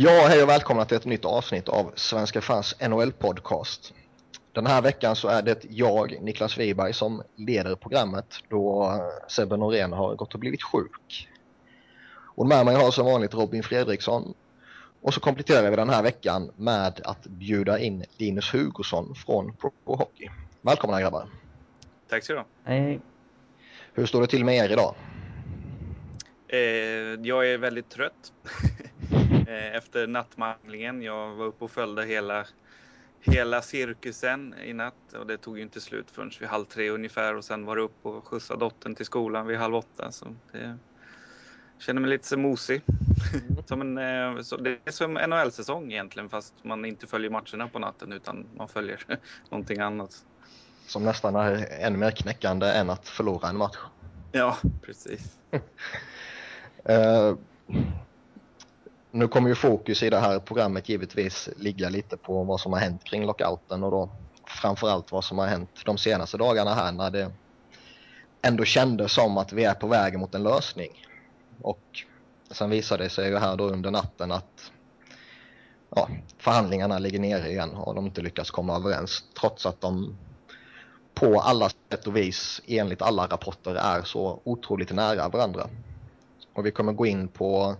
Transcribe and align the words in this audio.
Ja, 0.00 0.26
hej 0.28 0.42
och 0.42 0.48
välkomna 0.48 0.84
till 0.84 0.96
ett 0.96 1.04
nytt 1.04 1.24
avsnitt 1.24 1.68
av 1.68 1.92
Svenska 1.94 2.40
fans 2.40 2.74
NHL-podcast. 2.80 3.94
Den 4.52 4.66
här 4.66 4.82
veckan 4.82 5.16
så 5.16 5.28
är 5.28 5.42
det 5.42 5.64
jag, 5.70 6.22
Niklas 6.22 6.58
Wiberg, 6.58 6.92
som 6.92 7.22
leder 7.36 7.74
programmet 7.74 8.34
då 8.48 8.92
Sebbe 9.28 9.56
Norén 9.56 9.92
har 9.92 10.14
gått 10.14 10.34
och 10.34 10.40
blivit 10.40 10.62
sjuk. 10.62 11.28
Och 12.10 12.46
med 12.46 12.66
mig 12.66 12.74
har 12.74 12.90
som 12.90 13.06
vanligt 13.06 13.34
Robin 13.34 13.62
Fredriksson. 13.62 14.34
Och 15.02 15.14
så 15.14 15.20
kompletterar 15.20 15.70
vi 15.70 15.76
den 15.76 15.90
här 15.90 16.02
veckan 16.02 16.50
med 16.56 17.00
att 17.04 17.26
bjuda 17.26 17.78
in 17.78 18.04
Linus 18.16 18.52
Hugosson 18.52 19.14
från 19.14 19.56
Pro 19.56 19.72
Hockey. 19.84 20.28
Välkomna 20.60 21.00
grabbar! 21.00 21.28
Tack 22.08 22.24
så 22.24 22.32
du 22.32 22.38
ha! 22.38 22.46
Hej! 22.64 23.00
Hur 23.94 24.06
står 24.06 24.20
det 24.20 24.26
till 24.26 24.44
med 24.44 24.56
er 24.56 24.72
idag? 24.72 24.94
Eh, 26.48 26.58
jag 27.22 27.50
är 27.50 27.58
väldigt 27.58 27.90
trött 27.90 28.32
eh, 28.44 28.90
efter 29.48 30.06
nattmanglingen. 30.06 31.02
Jag 31.02 31.34
var 31.34 31.46
uppe 31.46 31.64
och 31.64 31.70
följde 31.70 32.04
hela, 32.04 32.46
hela 33.20 33.62
cirkusen 33.62 34.54
i 34.64 34.72
natt 34.72 35.12
och 35.18 35.26
det 35.26 35.36
tog 35.36 35.56
ju 35.56 35.62
inte 35.62 35.80
slut 35.80 36.10
förrän 36.10 36.30
vid 36.40 36.48
halv 36.48 36.64
tre 36.64 36.90
ungefär 36.90 37.36
och 37.36 37.44
sen 37.44 37.64
var 37.64 37.76
det 37.76 37.82
upp 37.82 38.06
och 38.06 38.28
skjutsa 38.28 38.56
dottern 38.56 38.94
till 38.94 39.06
skolan 39.06 39.46
vid 39.46 39.58
halv 39.58 39.74
åtta. 39.74 40.12
Så 40.12 40.36
det, 40.52 40.78
känner 41.78 42.00
mig 42.00 42.10
lite 42.10 42.28
så 42.28 42.38
mosig. 42.38 42.82
som 43.66 43.80
en, 43.80 43.98
eh, 43.98 44.42
så 44.42 44.56
det 44.56 44.78
är 44.84 44.90
som 44.90 45.14
NHL-säsong 45.14 45.92
egentligen 45.92 46.28
fast 46.28 46.54
man 46.62 46.84
inte 46.84 47.06
följer 47.06 47.30
matcherna 47.30 47.68
på 47.68 47.78
natten 47.78 48.12
utan 48.12 48.46
man 48.56 48.68
följer 48.68 49.04
någonting 49.50 49.78
annat. 49.78 50.24
Som 50.86 51.04
nästan 51.04 51.36
är 51.36 51.66
ännu 51.80 51.98
mer 51.98 52.10
knäckande 52.10 52.66
än 52.66 52.90
att 52.90 53.08
förlora 53.08 53.48
en 53.48 53.56
match. 53.56 53.78
Ja, 54.32 54.58
precis. 54.82 55.38
uh, 56.90 57.36
nu 59.10 59.28
kommer 59.28 59.48
ju 59.48 59.54
fokus 59.54 60.02
i 60.02 60.10
det 60.10 60.18
här 60.18 60.38
programmet 60.38 60.88
givetvis 60.88 61.48
ligga 61.56 61.88
lite 61.88 62.16
på 62.16 62.44
vad 62.44 62.60
som 62.60 62.72
har 62.72 62.80
hänt 62.80 63.04
kring 63.04 63.26
lockouten 63.26 63.84
och 63.84 63.90
då 63.90 64.10
framförallt 64.46 65.12
vad 65.12 65.24
som 65.24 65.38
har 65.38 65.46
hänt 65.46 65.70
de 65.84 65.98
senaste 65.98 66.36
dagarna 66.36 66.74
här 66.74 66.92
när 66.92 67.10
det 67.10 67.32
ändå 68.42 68.64
kändes 68.64 69.12
som 69.12 69.38
att 69.38 69.52
vi 69.52 69.64
är 69.64 69.74
på 69.74 69.86
väg 69.86 70.18
mot 70.18 70.34
en 70.34 70.42
lösning. 70.42 71.04
Och 71.62 72.04
sen 72.50 72.70
visade 72.70 73.04
det 73.04 73.10
sig 73.10 73.28
ju 73.28 73.38
här 73.38 73.56
då 73.56 73.64
under 73.64 73.90
natten 73.90 74.32
att 74.32 74.72
ja, 75.90 76.08
förhandlingarna 76.38 76.98
ligger 76.98 77.20
nere 77.20 77.50
igen 77.50 77.70
och 77.70 77.94
de 77.94 78.06
inte 78.06 78.20
lyckas 78.20 78.50
komma 78.50 78.76
överens 78.76 79.24
trots 79.40 79.66
att 79.66 79.80
de 79.80 80.16
på 81.14 81.40
alla 81.40 81.68
sätt 81.68 82.06
och 82.06 82.16
vis 82.16 82.60
enligt 82.66 83.02
alla 83.02 83.26
rapporter 83.26 83.74
är 83.74 84.02
så 84.02 84.40
otroligt 84.44 84.92
nära 84.92 85.28
varandra. 85.28 85.68
Och 86.52 86.66
vi 86.66 86.70
kommer 86.70 86.92
gå 86.92 87.06
in 87.06 87.28
på, 87.28 87.76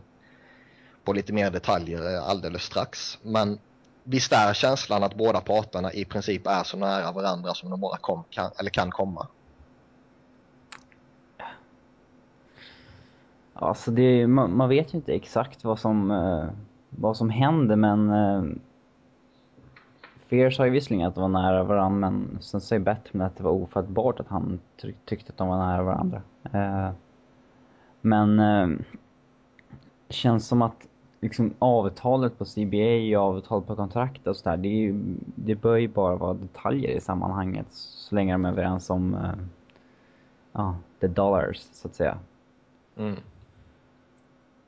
på 1.08 1.12
lite 1.12 1.32
mer 1.32 1.50
detaljer 1.50 2.14
eh, 2.14 2.28
alldeles 2.28 2.62
strax. 2.62 3.18
Men 3.22 3.58
visst 4.04 4.32
är 4.32 4.54
känslan 4.54 5.02
att 5.02 5.14
båda 5.14 5.40
parterna 5.40 5.92
i 5.92 6.04
princip 6.04 6.46
är 6.46 6.62
så 6.62 6.76
nära 6.76 7.12
varandra 7.12 7.54
som 7.54 7.70
de 7.70 7.80
bara 7.80 7.96
kom, 7.96 8.24
kan, 8.30 8.50
eller 8.58 8.70
kan 8.70 8.90
komma? 8.90 9.26
Alltså 13.54 13.90
det, 13.90 14.26
man, 14.26 14.56
man, 14.56 14.68
vet 14.68 14.94
ju 14.94 14.98
inte 14.98 15.14
exakt 15.14 15.64
vad 15.64 15.78
som, 15.78 16.10
eh, 16.10 16.44
vad 16.90 17.16
som 17.16 17.30
händer 17.30 17.76
men 17.76 18.10
eh, 18.10 18.42
Fear 20.26 20.50
sa 20.50 20.64
ju 20.64 20.70
visserligen 20.70 21.08
att 21.08 21.14
de 21.14 21.20
var 21.20 21.42
nära 21.42 21.64
varandra 21.64 22.10
men 22.10 22.38
sen 22.40 22.60
säger 22.60 22.80
Batman 22.80 23.26
att 23.26 23.36
det 23.36 23.44
var 23.44 23.50
ofattbart 23.50 24.20
att 24.20 24.28
han 24.28 24.60
tyckte 25.06 25.32
att 25.32 25.36
de 25.36 25.48
var 25.48 25.58
nära 25.58 25.82
varandra. 25.82 26.22
Eh, 26.52 26.90
men 28.00 28.40
eh, 28.40 28.68
känns 30.08 30.46
som 30.46 30.62
att 30.62 30.87
liksom 31.20 31.54
avtalet 31.58 32.38
på 32.38 32.44
CBA 32.44 33.20
och 33.20 33.36
avtalet 33.36 33.66
på 33.66 33.76
kontrakt 33.76 34.26
och 34.26 34.36
sådär, 34.36 34.56
det, 34.56 34.92
det 35.34 35.54
bör 35.54 35.76
ju 35.76 35.88
bara 35.88 36.16
vara 36.16 36.34
detaljer 36.34 36.90
i 36.90 37.00
sammanhanget 37.00 37.66
så 37.70 38.14
länge 38.14 38.32
de 38.32 38.44
är 38.44 38.48
överens 38.48 38.90
om 38.90 39.14
eh, 39.14 39.44
ja, 40.52 40.76
the 41.00 41.06
dollars 41.06 41.56
så 41.56 41.88
att 41.88 41.94
säga. 41.94 42.18
Mm. 42.96 43.16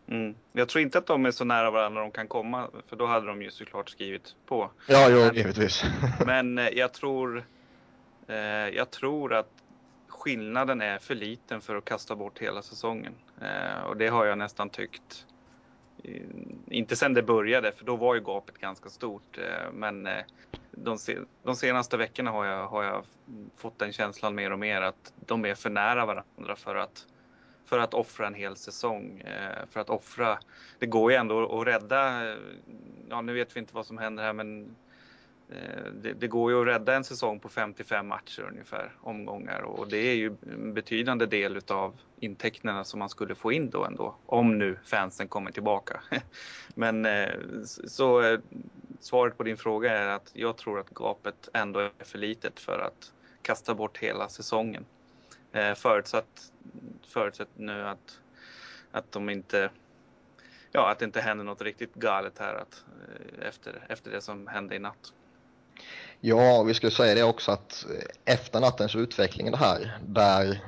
Mm. 0.08 0.34
Jag 0.52 0.69
tror 0.69 0.82
inte 0.82 0.98
att 0.98 1.06
de 1.06 1.26
är 1.26 1.30
så 1.30 1.44
nära 1.44 1.70
varandra 1.70 2.00
de 2.00 2.10
kan 2.10 2.28
komma, 2.28 2.69
för 2.86 2.96
då 2.96 3.06
hade 3.06 3.26
de 3.26 3.42
ju 3.42 3.50
såklart 3.50 3.91
skrivit 3.91 4.34
på. 4.46 4.70
Ja, 4.88 5.08
jo, 5.10 5.19
men, 5.19 5.34
givetvis. 5.34 5.84
men 6.26 6.58
eh, 6.58 6.69
jag 6.69 6.92
tror, 6.92 7.44
eh, 8.26 8.36
jag 8.75 8.91
tror 8.91 9.34
att 9.34 9.50
skillnaden 10.08 10.80
är 10.80 10.98
för 10.98 11.14
liten 11.14 11.60
för 11.60 11.76
att 11.76 11.84
kasta 11.84 12.16
bort 12.16 12.38
hela 12.38 12.62
säsongen. 12.62 13.12
Eh, 13.41 13.82
och 13.84 13.96
det 13.96 14.08
har 14.08 14.26
jag 14.26 14.38
nästan 14.38 14.70
tyckt. 14.70 15.26
Eh, 16.05 16.22
inte 16.66 16.97
sen 16.97 17.15
det 17.15 17.22
började, 17.22 17.72
för 17.72 17.84
då 17.84 17.97
var 17.97 18.15
ju 18.15 18.21
gapet 18.21 18.59
ganska 18.59 18.88
stort. 18.88 19.38
Eh, 19.38 19.72
men 19.72 20.06
eh, 20.06 20.25
de, 20.71 20.99
de, 21.43 21.56
senaste 21.56 21.97
veckorna 21.97 22.31
har 22.31 22.44
jag, 22.44 22.66
har 22.66 22.84
jag 22.84 23.05
fått 23.56 23.78
den 23.78 23.93
känslan 23.93 24.34
mer 24.34 24.53
och 24.53 24.59
mer 24.59 24.83
att 24.83 25.12
de 25.27 25.44
är 25.44 25.55
för 25.55 25.71
nära 25.71 26.06
varandra 26.06 26.56
för 26.56 26.77
att 26.77 27.06
för 27.65 27.78
att 27.78 27.94
offra 27.94 28.27
en 28.27 28.34
hel 28.34 28.56
säsong. 28.56 29.22
För 29.71 29.81
att 29.81 29.91
offra, 29.91 30.38
det 30.78 30.87
går 30.87 31.11
ju 31.11 31.16
ändå 31.16 31.61
att 31.61 31.66
rädda, 31.66 32.34
ja 33.09 33.21
nu 33.21 33.32
vet 33.32 33.56
vi 33.56 33.61
inte 33.61 33.75
vad 33.75 33.87
som 33.87 33.99
händer 33.99 34.22
här 34.22 34.32
men 34.32 34.77
Eh, 35.50 35.93
det, 35.93 36.12
det, 36.12 36.28
går 36.28 36.53
ju 36.53 36.61
att 36.61 36.66
rädda 36.66 36.94
en 36.94 37.05
säsong 37.05 37.41
på 37.41 37.49
55 37.49 38.06
matcher 38.06 38.43
ungefär, 38.43 38.93
omgångar 39.00 39.61
och 39.61 39.88
det 39.88 39.97
är 39.97 40.15
ju 40.15 40.37
en 40.43 40.75
betydande 40.75 41.27
del 41.27 41.56
utav 41.56 42.00
intäkterna 42.21 42.84
som 42.84 42.99
man 42.99 43.09
skulle 43.09 43.34
få 43.34 43.53
in 43.53 43.71
då 43.71 43.84
ändå, 43.84 44.15
om 44.27 44.59
nu 44.59 44.78
fansen 44.84 45.28
kommer 45.28 45.50
tillbaka. 45.50 46.00
Men 46.75 47.06
eh, 47.06 47.28
så 47.65 48.22
eh, 48.22 48.41
svaret 49.00 49.37
på 49.37 49.43
din 49.43 49.56
fråga 49.56 49.99
är 49.99 50.06
att 50.06 50.31
jag 50.34 50.56
tror 50.56 50.81
att 50.81 50.91
gapet 50.91 51.49
ändå 51.53 51.81
är 51.81 52.05
för 52.05 52.19
litet 52.19 52.61
för 52.61 52.78
att 52.78 53.12
kasta 53.43 53.75
bort 53.75 53.99
hela 53.99 54.28
säsongen. 54.28 54.84
Förutsatt 55.77 56.53
förutsatt 57.06 57.49
nu 57.56 57.87
att, 57.87 58.21
att 58.93 59.12
de 59.12 59.31
inte 59.31 59.71
ja, 60.72 60.91
att 60.91 60.99
det 60.99 61.05
inte 61.05 61.21
händer 61.21 61.44
något 61.44 61.62
riktigt 61.62 61.94
galet 61.94 62.38
här 62.38 62.55
att, 62.55 62.84
efter, 63.43 63.87
efter 63.88 64.11
det 64.11 64.21
som 64.21 64.47
hände 64.47 64.77
i 64.77 64.78
natt. 64.78 65.12
Ja, 66.20 66.62
vi 66.62 66.75
skulle 66.75 66.92
säga 66.92 67.14
det 67.14 67.22
också 67.22 67.53
att 67.53 67.86
efter 68.25 68.60
nattens 68.60 68.97
utveckling 68.97 69.50
det 69.50 69.56
här, 69.56 69.98
där 70.06 70.60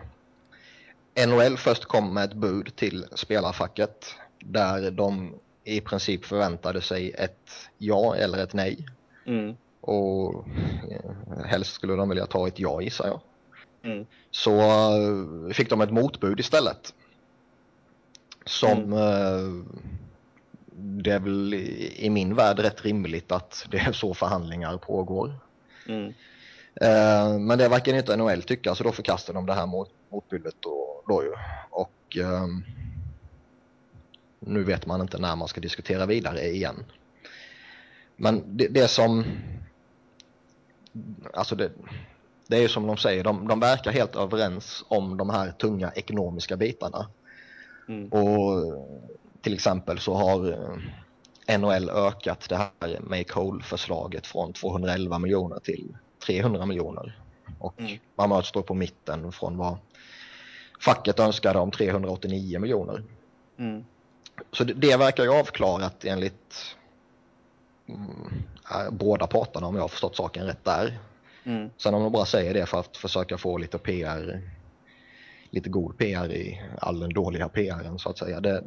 NHL 1.26 1.56
först 1.56 1.84
kom 1.84 2.14
med 2.14 2.24
ett 2.24 2.36
bud 2.36 2.76
till 2.76 3.06
spelarfacket, 3.14 4.14
där 4.38 4.90
de 4.90 5.34
i 5.64 5.80
princip 5.80 6.24
förväntade 6.24 6.80
sig 6.80 7.10
ett 7.10 7.50
ja 7.78 8.16
eller 8.16 8.38
ett 8.38 8.54
nej. 8.54 8.86
Mm. 9.26 9.56
Och 9.80 10.46
eh, 10.90 11.44
helst 11.44 11.74
skulle 11.74 11.94
de 11.94 12.08
vilja 12.08 12.26
ta 12.26 12.48
ett 12.48 12.58
ja 12.58 12.82
gissar 12.82 13.06
jag. 13.06 13.20
Mm. 13.92 14.06
Så 14.30 14.60
uh, 14.98 15.52
fick 15.52 15.70
de 15.70 15.80
ett 15.80 15.92
motbud 15.92 16.40
istället. 16.40 16.94
Som 18.44 18.92
mm. 18.92 19.66
Det 20.76 21.10
är 21.10 21.20
väl 21.20 21.54
i, 21.54 22.10
min 22.10 22.34
värld 22.34 22.58
rätt 22.58 22.84
rimligt 22.84 23.32
att 23.32 23.66
det 23.70 23.78
är 23.78 23.92
så 23.92 24.14
förhandlingar 24.14 24.76
pågår. 24.76 25.34
Mm. 25.88 26.06
Uh, 26.82 27.38
men 27.38 27.58
det 27.58 27.68
verkar 27.68 27.94
inte 27.94 28.16
NHL 28.16 28.42
tycka 28.42 28.74
så 28.74 28.84
då 28.84 28.92
förkastar 28.92 29.34
de 29.34 29.46
det 29.46 29.54
här 29.54 29.66
mot, 29.66 29.90
motbudet 30.10 30.54
då, 30.60 31.02
då 31.06 31.22
ju. 31.22 31.32
Och 31.70 32.16
um, 32.16 32.64
nu 34.40 34.64
vet 34.64 34.86
man 34.86 35.00
inte 35.00 35.18
när 35.18 35.36
man 35.36 35.48
ska 35.48 35.60
diskutera 35.60 36.06
vidare 36.06 36.48
igen. 36.48 36.84
Men 38.16 38.56
det, 38.56 38.68
det 38.68 38.88
som 38.88 39.24
alltså 41.34 41.56
det, 41.56 41.70
det 42.46 42.56
är 42.56 42.60
ju 42.60 42.68
som 42.68 42.86
de 42.86 42.96
säger, 42.96 43.24
de, 43.24 43.48
de 43.48 43.60
verkar 43.60 43.92
helt 43.92 44.16
överens 44.16 44.84
om 44.88 45.16
de 45.16 45.30
här 45.30 45.50
tunga 45.52 45.92
ekonomiska 45.92 46.56
bitarna. 46.56 47.06
Mm. 47.88 48.08
Och 48.08 48.64
till 49.42 49.54
exempel 49.54 49.98
så 49.98 50.14
har 50.14 50.52
eh, 51.46 51.58
NHL 51.58 51.90
ökat 51.90 52.48
det 52.48 52.56
här 52.56 53.00
Make 53.00 53.34
Whole-förslaget 53.34 54.26
från 54.26 54.52
211 54.52 55.18
miljoner 55.18 55.58
till 55.58 55.96
300 56.26 56.66
miljoner. 56.66 57.18
Och 57.58 57.80
mm. 57.80 57.98
man 58.14 58.28
möts 58.28 58.52
då 58.52 58.62
på 58.62 58.74
mitten 58.74 59.32
från 59.32 59.56
vad 59.56 59.76
facket 60.80 61.20
önskade 61.20 61.58
om 61.58 61.70
389 61.70 62.58
miljoner. 62.58 63.02
Mm. 63.58 63.84
Så 64.52 64.64
det, 64.64 64.72
det, 64.72 64.96
verkar 64.96 65.24
ju 65.24 65.30
avklarat 65.30 66.04
enligt 66.04 66.76
mm, 67.86 68.42
båda 68.90 69.26
parterna 69.26 69.66
om 69.66 69.74
jag 69.74 69.82
har 69.82 69.88
förstått 69.88 70.16
saken 70.16 70.46
rätt 70.46 70.64
där. 70.64 70.98
Mm. 71.44 71.70
Sen 71.76 71.94
om 71.94 72.02
de 72.02 72.12
bara 72.12 72.26
säger 72.26 72.54
det 72.54 72.66
för 72.66 72.80
att 72.80 72.96
försöka 72.96 73.38
få 73.38 73.58
lite 73.58 73.78
PR, 73.78 74.40
lite 75.50 75.68
god 75.68 75.98
PR 75.98 76.32
i 76.32 76.62
all 76.80 77.00
den 77.00 77.12
dåliga 77.12 77.48
PRen 77.48 77.98
så 77.98 78.10
att 78.10 78.18
säga, 78.18 78.40
det, 78.40 78.64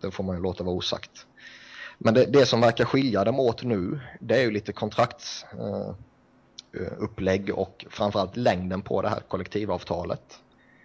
det 0.00 0.10
får 0.10 0.24
man 0.24 0.36
ju 0.36 0.42
låta 0.42 0.64
vara 0.64 0.76
osagt. 0.76 1.26
Men 1.98 2.14
det, 2.14 2.24
det 2.24 2.46
som 2.46 2.60
verkar 2.60 2.84
skilja 2.84 3.24
dem 3.24 3.40
åt 3.40 3.62
nu, 3.62 4.00
det 4.20 4.36
är 4.36 4.42
ju 4.42 4.50
lite 4.50 4.72
kontraktsupplägg 4.72 7.50
uh, 7.50 7.58
och 7.58 7.86
framförallt 7.90 8.36
längden 8.36 8.82
på 8.82 9.02
det 9.02 9.08
här 9.08 9.20
kollektivavtalet. 9.28 10.40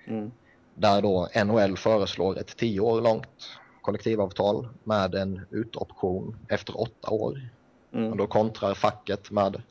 Mm. 0.07 0.31
Där 0.75 1.01
då 1.01 1.27
NHL 1.45 1.77
föreslår 1.77 2.39
ett 2.39 2.57
tio 2.57 2.79
år 2.79 3.01
långt 3.01 3.59
kollektivavtal 3.81 4.67
med 4.83 5.15
en 5.15 5.41
utoption 5.49 6.37
efter 6.47 6.81
åtta 6.81 7.09
år. 7.09 7.49
Mm. 7.93 8.11
Och 8.11 8.17
då 8.17 8.27
kontrar 8.27 8.73
facket 8.73 9.31
med 9.31 9.61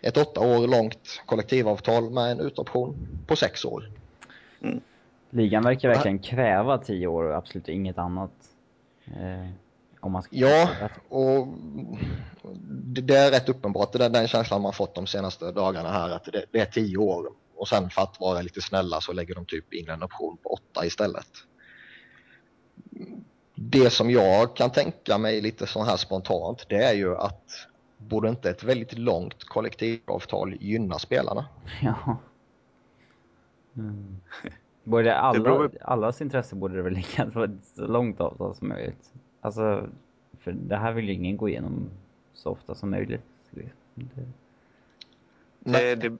ett 0.00 0.16
åtta 0.16 0.40
år 0.40 0.68
långt 0.68 1.22
kollektivavtal 1.26 2.10
med 2.10 2.30
en 2.30 2.40
utoption 2.40 3.08
på 3.26 3.36
sex 3.36 3.64
år. 3.64 3.90
Mm. 4.60 4.80
Ligan 5.30 5.62
verkar 5.62 5.88
verkligen 5.88 6.18
kräva 6.18 6.78
tio 6.78 7.06
år 7.06 7.24
och 7.24 7.36
absolut 7.36 7.68
inget 7.68 7.98
annat. 7.98 8.30
Eh, 9.06 9.50
om 10.00 10.12
man 10.12 10.22
ska 10.22 10.36
ja, 10.36 10.68
och 11.08 11.48
det 12.94 13.16
är 13.16 13.30
rätt 13.30 13.48
uppenbart. 13.48 13.92
Det 13.92 14.04
är 14.04 14.10
den 14.10 14.28
känslan 14.28 14.62
man 14.62 14.72
fått 14.72 14.94
de 14.94 15.06
senaste 15.06 15.52
dagarna 15.52 15.90
här. 15.90 16.10
Att 16.10 16.24
det, 16.24 16.44
det 16.52 16.60
är 16.60 16.66
tio 16.66 16.96
år 16.96 17.26
och 17.56 17.68
sen 17.68 17.90
för 17.90 18.02
att 18.02 18.20
vara 18.20 18.42
lite 18.42 18.62
snälla 18.62 19.00
så 19.00 19.12
lägger 19.12 19.34
de 19.34 19.44
typ 19.46 19.72
in 19.72 19.88
en 19.88 20.02
option 20.02 20.36
på 20.42 20.48
åtta 20.48 20.86
istället. 20.86 21.28
Det 23.54 23.90
som 23.90 24.10
jag 24.10 24.56
kan 24.56 24.70
tänka 24.70 25.18
mig 25.18 25.40
lite 25.40 25.66
så 25.66 25.82
här 25.82 25.96
spontant 25.96 26.66
det 26.68 26.84
är 26.84 26.94
ju 26.94 27.16
att 27.16 27.50
borde 27.96 28.28
inte 28.28 28.50
ett 28.50 28.64
väldigt 28.64 28.98
långt 28.98 29.44
kollektivavtal 29.44 30.54
gynna 30.60 30.98
spelarna? 30.98 31.46
Ja. 31.82 32.18
Mm. 33.78 34.20
Borde 34.86 35.16
alla, 35.16 35.40
beror... 35.40 35.70
allas 35.80 36.20
intresse 36.20 36.56
borde 36.56 36.76
det 36.76 36.82
väl 36.82 36.92
ligga 36.92 37.30
på 37.32 37.44
ett 37.44 37.50
så 37.74 37.86
långt 37.86 38.20
avtal 38.20 38.54
som 38.54 38.68
möjligt. 38.68 39.12
Alltså, 39.40 39.88
för 40.40 40.52
det 40.52 40.76
här 40.76 40.92
vill 40.92 41.08
ju 41.08 41.14
ingen 41.14 41.36
gå 41.36 41.48
igenom 41.48 41.90
så 42.34 42.50
ofta 42.50 42.74
som 42.74 42.90
möjligt. 42.90 43.22
Det... 43.50 43.70
Det, 45.60 45.94
det, 45.94 46.18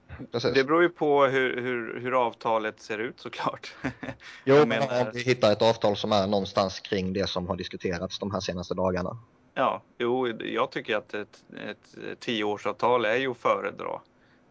det 0.53 0.63
beror 0.63 0.81
ju 0.81 0.89
på 0.89 1.25
hur, 1.25 1.61
hur, 1.61 1.99
hur 1.99 2.25
avtalet 2.25 2.79
ser 2.79 2.97
ut 2.97 3.19
såklart. 3.19 3.75
jo, 4.45 4.65
men 4.65 4.81
om 4.81 5.11
vi 5.13 5.21
hittar 5.21 5.51
ett 5.51 5.61
avtal 5.61 5.95
som 5.95 6.11
är 6.11 6.27
någonstans 6.27 6.79
kring 6.79 7.13
det 7.13 7.29
som 7.29 7.47
har 7.47 7.55
diskuterats 7.55 8.19
de 8.19 8.31
här 8.31 8.39
senaste 8.39 8.73
dagarna. 8.73 9.17
Ja, 9.53 9.81
jo, 9.97 10.27
jag 10.27 10.71
tycker 10.71 10.97
att 10.97 11.13
ett, 11.13 11.43
ett 11.69 12.19
tioårsavtal 12.19 13.05
är 13.05 13.15
ju 13.15 13.31
att 13.31 13.37
föredra. 13.37 14.01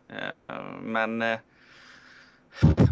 Eh, 0.09 0.55
men, 0.83 1.23
eh, 1.23 1.39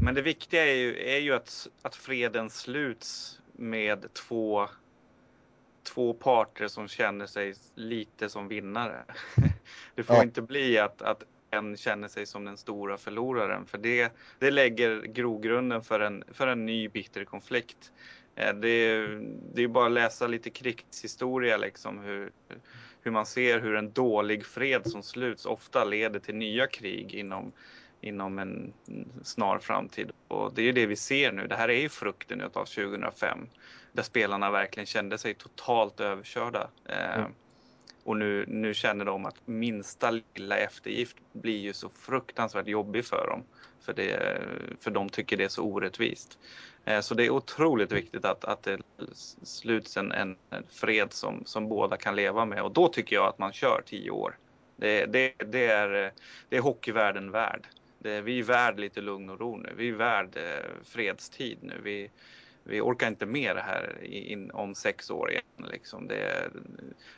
men 0.00 0.14
det 0.14 0.22
viktiga 0.22 0.66
är 0.66 0.74
ju, 0.74 0.98
är 0.98 1.18
ju 1.18 1.32
att, 1.34 1.68
att 1.82 1.96
freden 1.96 2.50
sluts 2.50 3.40
med 3.52 4.12
två, 4.12 4.68
två 5.82 6.14
parter 6.14 6.68
som 6.68 6.88
känner 6.88 7.26
sig 7.26 7.54
lite 7.74 8.28
som 8.28 8.48
vinnare. 8.48 9.04
Det 9.94 10.02
får 10.02 10.16
ja. 10.16 10.22
inte 10.22 10.42
bli 10.42 10.78
att, 10.78 11.02
att 11.02 11.22
en 11.50 11.76
känner 11.76 12.08
sig 12.08 12.26
som 12.26 12.44
den 12.44 12.56
stora 12.56 12.98
förloraren 12.98 13.66
för 13.66 13.78
det, 13.78 14.12
det 14.38 14.50
lägger 14.50 15.02
grogrunden 15.02 15.82
för 15.82 16.00
en, 16.00 16.24
för 16.32 16.46
en 16.46 16.66
ny 16.66 16.88
bitter 16.88 17.24
konflikt. 17.24 17.92
Eh, 18.34 18.54
det 18.54 18.68
är, 18.68 19.22
det 19.54 19.62
är 19.62 19.68
bara 19.68 19.86
att 19.86 19.92
läsa 19.92 20.26
lite 20.26 20.50
krigshistoria, 20.50 21.56
liksom, 21.56 21.98
hur, 21.98 22.30
hur 23.02 23.10
man 23.10 23.26
ser 23.26 23.60
hur 23.60 23.76
en 23.76 23.92
dålig 23.92 24.46
fred 24.46 24.90
som 24.90 25.02
sluts 25.02 25.46
ofta 25.46 25.84
leder 25.84 26.20
till 26.20 26.34
nya 26.34 26.66
krig 26.66 27.14
inom, 27.14 27.52
inom 28.04 28.38
en 28.38 28.72
snar 29.22 29.58
framtid. 29.58 30.10
Och 30.28 30.54
det 30.54 30.68
är 30.68 30.72
det 30.72 30.86
vi 30.86 30.96
ser 30.96 31.32
nu. 31.32 31.46
Det 31.46 31.56
här 31.56 31.68
är 31.68 31.80
ju 31.80 31.88
frukten 31.88 32.40
av 32.40 32.64
2005 32.64 33.38
där 33.94 34.02
spelarna 34.02 34.50
verkligen 34.50 34.86
kände 34.86 35.18
sig 35.18 35.34
totalt 35.34 36.00
överkörda. 36.00 36.68
Eh, 36.88 37.18
mm. 37.18 37.32
Och 38.04 38.16
nu, 38.16 38.44
nu 38.48 38.74
känner 38.74 39.04
de 39.04 39.26
att 39.26 39.46
minsta 39.46 40.20
lilla 40.34 40.56
eftergift 40.56 41.16
blir 41.32 41.58
ju 41.58 41.72
så 41.72 41.88
fruktansvärt 41.88 42.66
jobbig 42.66 43.04
för 43.04 43.26
dem. 43.26 43.42
För, 43.80 43.92
det, 43.92 44.40
för 44.80 44.90
de 44.90 45.08
tycker 45.08 45.36
det 45.36 45.44
är 45.44 45.48
så 45.48 45.62
orättvist. 45.62 46.38
Eh, 46.84 47.00
så 47.00 47.14
det 47.14 47.26
är 47.26 47.30
otroligt 47.30 47.92
viktigt 47.92 48.24
att, 48.24 48.44
att 48.44 48.62
det 48.62 48.78
sluts 49.42 49.96
en, 49.96 50.12
en, 50.12 50.36
fred 50.70 51.12
som, 51.12 51.42
som 51.44 51.68
båda 51.68 51.96
kan 51.96 52.16
leva 52.16 52.44
med. 52.44 52.62
Och 52.62 52.72
då 52.72 52.88
tycker 52.88 53.16
jag 53.16 53.26
att 53.26 53.38
man 53.38 53.52
kör 53.52 53.82
tio 53.86 54.10
år. 54.10 54.38
Det, 54.76 55.06
det, 55.06 55.34
det, 55.38 55.66
är, 55.66 56.12
det 56.48 56.56
är 56.56 56.60
hockeyvärlden 56.60 57.30
värd. 57.30 57.66
Det, 58.04 58.20
vi 58.20 58.38
är 58.38 58.42
värd 58.42 58.80
lite 58.80 59.00
lugn 59.00 59.30
och 59.30 59.40
ro 59.40 59.56
nu. 59.56 59.72
Vi 59.76 59.88
är 59.88 59.92
värd 59.92 60.36
eh, 60.36 60.70
fredstid 60.84 61.58
nu. 61.60 61.80
Vi, 61.82 62.10
vi 62.62 62.80
orkar 62.80 63.08
inte 63.08 63.26
med 63.26 63.56
det 63.56 63.62
här 63.62 64.04
in, 64.04 64.50
om 64.50 64.74
sex 64.74 65.10
år 65.10 65.30
igen. 65.30 65.70
Liksom. 65.72 66.08
Det 66.08 66.50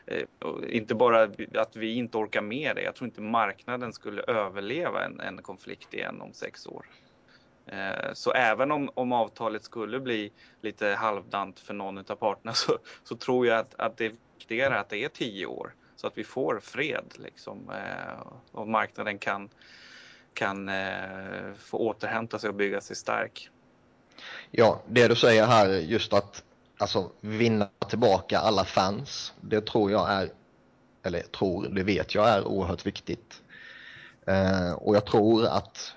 eh, 0.07 0.23
inte 0.69 0.95
bara 0.95 1.23
att 1.55 1.77
vi 1.77 1.95
inte 1.95 2.19
orkar 2.19 2.43
med 2.43 2.77
det, 2.77 2.83
jag 2.83 2.95
tror 2.95 3.07
inte 3.07 3.21
marknaden 3.21 3.93
skulle 3.93 4.23
överleva 4.23 5.05
en, 5.05 5.21
en 5.21 5.43
konflikt 5.43 5.95
igen 5.95 6.21
om 6.21 6.33
sex 6.33 6.67
år. 6.67 6.87
Eh, 7.67 8.13
så 8.13 8.33
även 8.33 8.73
om, 8.73 8.91
om 8.95 9.13
avtalet 9.13 9.65
skulle 9.65 10.01
bli 10.01 10.33
lite 10.61 10.87
halvdant 10.89 11.61
för 11.61 11.75
någon 11.75 11.99
av 11.99 12.17
parterna 12.17 12.53
så, 12.55 12.79
så 13.05 13.17
tror 13.17 13.47
jag 13.47 13.59
att, 13.59 13.75
att 13.75 13.97
det 13.97 14.07
är 14.07 14.13
viktigare 14.39 14.79
att 14.79 14.89
det 14.89 15.05
är 15.05 15.09
tio 15.09 15.47
år 15.47 15.75
så 15.97 16.07
att 16.07 16.19
vi 16.19 16.25
får 16.25 16.61
fred 16.61 17.15
liksom, 17.17 17.71
eh, 17.71 18.27
och 18.53 18.69
marknaden 18.69 19.19
kan, 19.19 19.49
kan 20.37 20.69
eh, 20.69 21.55
få 21.59 21.79
återhämta 21.79 22.39
sig 22.39 22.49
och 22.49 22.55
bygga 22.55 22.81
sig 22.81 22.97
stark. 22.97 23.51
Ja, 24.51 24.83
det 24.87 25.09
du 25.09 25.17
säger 25.17 25.47
här 25.47 25.69
just 25.69 26.13
att 26.13 26.43
alltså, 26.79 27.11
vinna 27.21 27.69
tillbaka 27.89 28.39
alla 28.39 28.65
fans, 28.65 29.33
det 29.41 29.67
tror 29.67 29.91
jag 29.91 30.11
är, 30.11 30.31
eller 31.03 31.21
tror, 31.21 31.69
det 31.69 31.83
vet 31.83 32.15
jag 32.15 32.29
är 32.29 32.45
oerhört 32.45 32.87
viktigt. 32.87 33.43
Eh, 34.27 34.73
och 34.73 34.97
jag 34.97 35.07
tror 35.07 35.47
att 35.47 35.95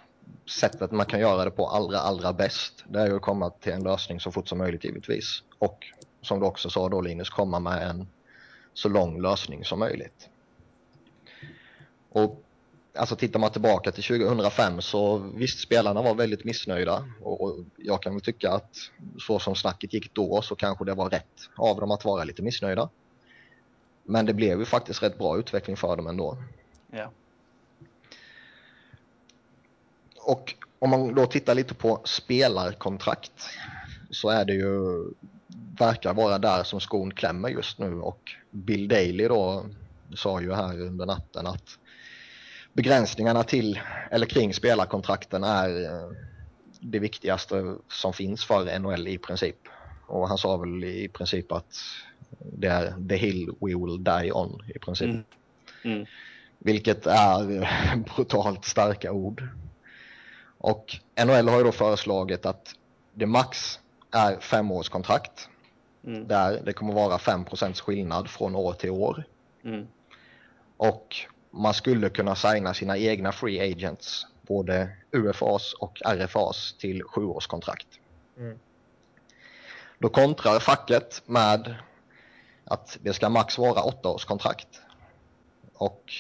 sättet 0.50 0.92
man 0.92 1.06
kan 1.06 1.20
göra 1.20 1.46
det 1.46 1.52
på 1.52 1.68
allra, 1.68 2.00
allra 2.00 2.34
bäst, 2.34 2.84
det 2.88 3.00
är 3.00 3.16
att 3.16 3.22
komma 3.22 3.50
till 3.50 3.74
en 3.74 3.84
lösning 3.84 4.20
så 4.20 4.32
fort 4.32 4.48
som 4.48 4.58
möjligt 4.58 4.84
givetvis. 4.84 5.44
Och 5.60 5.86
som 6.22 6.40
du 6.40 6.46
också 6.46 6.70
sa 6.70 6.90
då 6.90 7.02
Linus, 7.02 7.30
komma 7.30 7.60
med 7.60 7.90
en 7.90 8.08
så 8.74 8.90
lång 8.90 9.22
lösning 9.22 9.66
som 9.66 9.80
möjligt. 9.80 10.30
Och 12.10 12.44
alltså 12.94 13.16
tittar 13.16 13.40
man 13.40 13.52
tillbaka 13.52 13.92
till 13.92 14.04
2005 14.04 14.82
så 14.82 15.18
visst 15.18 15.60
spelarna 15.60 16.02
var 16.02 16.16
väldigt 16.16 16.44
missnöjda 16.44 17.06
och 17.22 17.58
jag 17.78 18.02
kan 18.02 18.14
väl 18.14 18.22
tycka 18.22 18.52
att 18.52 18.78
så 19.20 19.40
som 19.40 19.56
snacket 19.56 19.94
gick 19.94 20.14
då 20.14 20.42
så 20.42 20.56
kanske 20.56 20.86
det 20.86 20.94
var 20.94 21.10
rätt 21.10 21.50
av 21.56 21.80
dem 21.80 21.92
att 21.92 22.06
vara 22.06 22.24
lite 22.24 22.42
missnöjda. 22.42 22.90
Men 24.04 24.26
det 24.26 24.34
blev 24.34 24.60
ju 24.60 24.66
faktiskt 24.66 25.04
rätt 25.04 25.18
bra 25.18 25.38
utveckling 25.38 25.78
för 25.78 25.96
dem 25.96 26.08
ändå. 26.08 26.38
Ja. 26.92 27.12
Och 30.18 30.56
om 30.80 30.90
man 30.90 31.16
då 31.16 31.26
tittar 31.26 31.56
lite 31.56 31.74
på 31.74 32.02
spelarkontrakt 32.04 33.32
så 34.10 34.30
är 34.30 34.46
det 34.46 34.54
ju 34.54 35.06
verkar 35.80 36.14
vara 36.14 36.38
där 36.38 36.64
som 36.64 36.80
skon 36.80 37.12
klämmer 37.12 37.50
just 37.50 37.80
nu 37.80 38.02
och 38.02 38.32
Bill 38.52 38.88
Daley 38.88 39.28
då 39.28 39.66
sa 40.16 40.42
ju 40.42 40.54
här 40.54 40.82
under 40.82 41.06
natten 41.06 41.48
att 41.48 41.80
begränsningarna 42.74 43.44
till 43.44 43.80
eller 44.12 44.26
kring 44.26 44.54
spelarkontrakten 44.54 45.44
är 45.44 45.84
eh, 45.86 46.12
det 46.80 47.00
viktigaste 47.00 47.76
som 47.88 48.14
finns 48.14 48.46
för 48.46 48.80
NHL 48.80 49.08
i 49.08 49.18
princip. 49.18 49.58
Och 50.08 50.28
han 50.28 50.38
sa 50.38 50.58
väl 50.58 50.84
i 50.84 51.08
princip 51.08 51.52
att 51.52 51.76
det 52.40 52.68
är 52.68 53.08
the 53.10 53.16
hill 53.16 53.46
we 53.60 53.68
will 53.68 54.04
die 54.04 54.32
on 54.32 54.62
i 54.76 54.80
princip. 54.80 55.10
Mm. 55.10 55.24
Mm. 55.84 56.06
Vilket 56.60 57.08
är 57.08 57.68
brutalt 58.16 58.66
starka 58.66 59.12
ord. 59.12 59.48
Och 60.58 60.96
NHL 61.26 61.50
har 61.50 61.58
ju 61.58 61.64
då 61.64 61.72
föreslagit 61.72 62.46
att 62.46 62.76
det 63.14 63.26
max 63.26 63.80
är 64.12 64.40
femårskontrakt. 64.40 65.50
Mm. 66.06 66.28
Där 66.28 66.62
det 66.66 66.74
kommer 66.74 66.94
vara 66.94 67.18
5% 67.18 67.82
skillnad 67.82 68.30
från 68.30 68.56
år 68.56 68.74
till 68.74 68.90
år. 68.90 69.24
Mm. 69.64 69.88
Och 70.78 71.16
man 71.52 71.74
skulle 71.74 72.10
kunna 72.10 72.36
signa 72.36 72.74
sina 72.74 72.98
egna 72.98 73.32
free 73.32 73.72
agents, 73.72 74.28
både 74.42 74.90
UFAs 75.12 75.74
och 75.74 76.02
RFAs 76.06 76.76
till 76.80 77.04
sjuårskontrakt. 77.04 77.88
Mm. 78.38 78.60
Då 80.00 80.10
kontrar 80.10 80.60
facket 80.60 81.22
med 81.26 81.76
att 82.66 82.98
det 83.02 83.14
ska 83.14 83.30
max 83.30 83.58
vara 83.58 83.84
åttaårskontrakt. 83.84 84.82
Och 85.74 86.14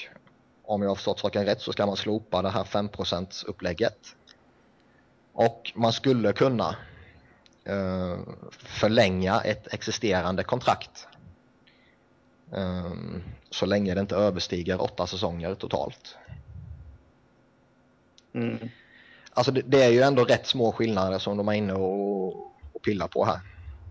om 0.64 0.82
jag 0.82 0.90
har 0.90 0.96
förstått 0.96 1.20
saken 1.20 1.46
rätt 1.46 1.62
så 1.62 1.72
ska 1.72 1.86
man 1.86 1.98
slopa 1.98 2.42
det 2.42 2.50
här 2.50 2.64
5% 2.64 3.46
upplägget. 3.46 4.16
Och 5.34 5.72
man 5.76 5.94
skulle 5.94 6.34
kunna 6.34 6.76
uh, 7.70 8.20
förlänga 8.50 9.42
ett 9.42 9.74
existerande 9.74 10.44
kontrakt 10.44 11.08
så 13.50 13.66
länge 13.66 13.94
det 13.94 14.02
inte 14.02 14.16
överstiger 14.16 14.82
åtta 14.82 15.08
säsonger 15.08 15.56
totalt. 15.56 16.18
Mm. 18.34 18.70
Alltså 19.34 19.52
det, 19.52 19.62
det, 19.62 19.84
är 19.84 19.90
ju 19.90 20.02
ändå 20.02 20.24
rätt 20.24 20.48
små 20.48 20.72
skillnader 20.72 21.20
som 21.20 21.38
de 21.38 21.48
är 21.48 21.54
inne 21.54 21.74
och, 21.74 22.28
och 22.74 22.82
pillar 22.84 23.08
på 23.08 23.26
här. 23.26 23.40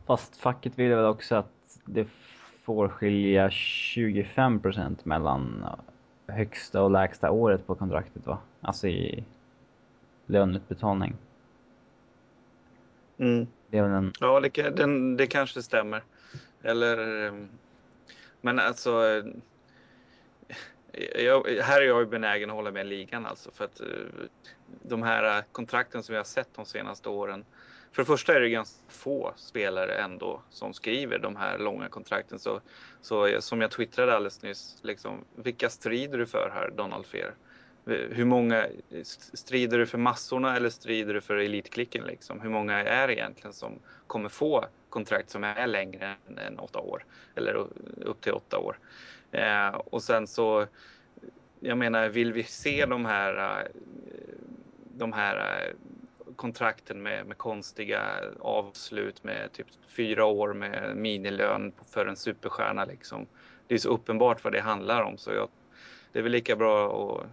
Fast 0.07 0.37
facket 0.37 0.79
vill 0.79 0.89
väl 0.89 1.05
också 1.05 1.35
att 1.35 1.53
det 1.85 2.07
får 2.63 2.89
skilja 2.89 3.49
25% 3.49 4.97
mellan 5.03 5.67
högsta 6.27 6.83
och 6.83 6.91
lägsta 6.91 7.31
året 7.31 7.67
på 7.67 7.75
kontraktet 7.75 8.27
va? 8.27 8.39
Alltså 8.61 8.89
i 8.89 9.25
löneutbetalning. 10.27 11.15
Mm. 13.19 13.47
Det 13.71 13.79
är 13.79 13.83
väl 13.83 13.93
en... 13.93 14.13
Ja, 14.21 14.41
det, 14.41 14.77
den, 14.77 15.17
det 15.17 15.27
kanske 15.27 15.63
stämmer. 15.63 16.03
Eller, 16.63 17.27
eh, 17.27 17.33
men 18.41 18.59
alltså, 18.59 19.23
eh, 20.93 21.25
jag, 21.25 21.47
här 21.47 21.81
är 21.81 21.87
jag 21.87 22.09
benägen 22.09 22.51
att 22.51 22.57
hålla 22.57 22.71
med 22.71 22.87
ligan 22.87 23.27
alltså. 23.27 23.51
För 23.51 23.65
att 23.65 23.81
eh, 23.81 23.87
de 24.83 25.03
här 25.03 25.45
kontrakten 25.53 26.03
som 26.03 26.13
vi 26.13 26.17
har 26.17 26.25
sett 26.25 26.55
de 26.55 26.65
senaste 26.65 27.09
åren. 27.09 27.45
För 27.93 28.03
det 28.03 28.07
första 28.07 28.37
är 28.37 28.41
det 28.41 28.49
ganska 28.49 28.79
få 28.89 29.33
spelare 29.37 29.95
ändå 29.95 30.43
som 30.51 30.75
skriver 30.75 31.19
de 31.19 31.37
här 31.37 31.59
långa 31.59 31.89
kontrakten. 31.89 32.39
Så, 32.39 32.61
så 33.01 33.41
som 33.41 33.61
jag 33.61 33.71
twittrade 33.71 34.17
alldeles 34.17 34.43
nyss, 34.43 34.77
liksom, 34.83 35.25
vilka 35.35 35.71
strider 35.71 36.19
du 36.19 36.27
för 36.27 36.51
här, 36.55 36.71
Donald 36.77 37.07
Fear? 37.07 37.35
Hur 37.89 38.25
många 38.25 38.67
strider 39.33 39.79
du 39.79 39.87
för 39.87 39.99
massorna 39.99 40.57
eller 40.57 40.71
strider 40.71 41.15
du 41.15 41.21
för 41.21 41.37
elitklicken? 41.37 42.05
Liksom? 42.05 42.41
Hur 42.41 42.51
många 42.51 42.85
är 42.85 43.07
det 43.07 43.15
egentligen 43.15 43.53
som 43.53 43.79
kommer 44.07 44.29
få 44.29 44.65
kontrakt 44.89 45.31
som 45.31 45.45
är 45.45 45.67
längre 45.67 46.15
än, 46.29 46.39
än 46.39 46.59
åtta 46.59 46.79
år 46.79 47.05
eller 47.35 47.55
upp 48.01 48.21
till 48.21 48.33
åtta 48.33 48.59
år? 48.59 48.79
Eh, 49.33 49.69
och 49.69 50.03
sen 50.03 50.27
så, 50.27 50.67
jag 51.61 51.79
menar, 51.79 52.09
vill 52.09 52.33
vi 52.33 52.43
se 52.43 52.87
de 52.87 53.05
här, 53.05 53.61
eh, 53.61 53.67
de 54.97 55.13
här 55.13 55.37
eh, 55.37 55.75
kontrakten 56.37 57.03
med, 57.03 57.27
med 57.27 57.39
konstiga 57.39 58.03
avslut 58.41 59.25
med 59.25 59.53
typ 59.53 59.67
fyra 59.89 60.25
år 60.25 60.55
med 60.55 60.97
minilön 60.97 61.73
för 61.91 62.07
en 62.07 62.17
superstjärna 62.17 62.85
liksom. 62.85 63.27
Det 63.67 63.75
är 63.75 63.79
så 63.79 63.89
uppenbart 63.89 64.45
vad 64.45 64.53
det 64.53 64.61
handlar 64.61 65.03
om 65.03 65.19
så 65.19 65.33
jag, 65.33 65.49
det 66.13 66.19
är 66.19 66.23
väl 66.23 66.33
lika 66.33 66.57
bra 66.57 66.87
att 66.87 67.27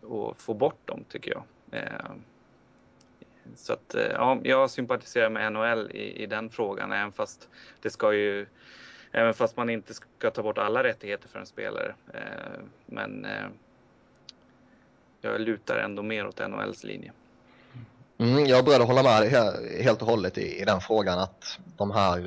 och 0.00 0.40
få 0.40 0.54
bort 0.54 0.86
dem 0.86 1.04
tycker 1.08 1.30
jag. 1.30 1.44
Eh, 1.70 2.10
så 3.56 3.72
att 3.72 3.94
eh, 3.94 4.02
ja, 4.02 4.40
jag 4.42 4.70
sympatiserar 4.70 5.30
med 5.30 5.52
NHL 5.52 5.90
i, 5.90 6.22
i 6.22 6.26
den 6.26 6.50
frågan 6.50 6.92
även 6.92 7.12
fast 7.12 7.48
det 7.80 7.90
ska 7.90 8.12
ju 8.12 8.46
Även 9.16 9.34
fast 9.34 9.56
man 9.56 9.70
inte 9.70 9.94
ska 9.94 10.30
ta 10.30 10.42
bort 10.42 10.58
alla 10.58 10.82
rättigheter 10.82 11.28
för 11.28 11.38
en 11.38 11.46
spelare. 11.46 11.94
Eh, 12.14 12.60
men 12.86 13.24
eh, 13.24 13.46
jag 15.20 15.40
lutar 15.40 15.76
ändå 15.76 16.02
mer 16.02 16.26
åt 16.26 16.48
NHLs 16.48 16.84
linje. 16.84 17.12
Mm, 18.18 18.46
jag 18.46 18.58
är 18.58 18.62
beredd 18.62 18.80
att 18.80 18.86
hålla 18.86 19.02
med 19.02 19.28
helt 19.80 20.02
och 20.02 20.08
hållet 20.08 20.38
i, 20.38 20.60
i 20.60 20.64
den 20.64 20.80
frågan 20.80 21.18
att 21.18 21.58
de 21.76 21.90
här 21.90 22.20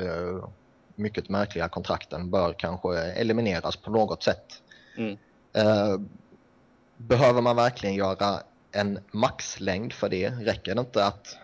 mycket 0.96 1.30
märkliga 1.30 1.70
kontrakten 1.70 2.30
bör 2.30 2.54
kanske 2.54 2.98
elimineras 3.00 3.76
på 3.76 3.92
något 3.92 4.24
sätt. 4.24 4.62
Mm. 4.98 5.18
Behöver 6.98 7.42
man 7.42 7.56
verkligen 7.56 7.96
göra 7.96 8.40
en 8.72 9.00
maxlängd 9.12 9.94
för 9.94 10.10
det? 10.10 10.30
Räcker 10.30 10.76
det 10.76 10.82
inte 10.82 11.06
att 11.06 11.38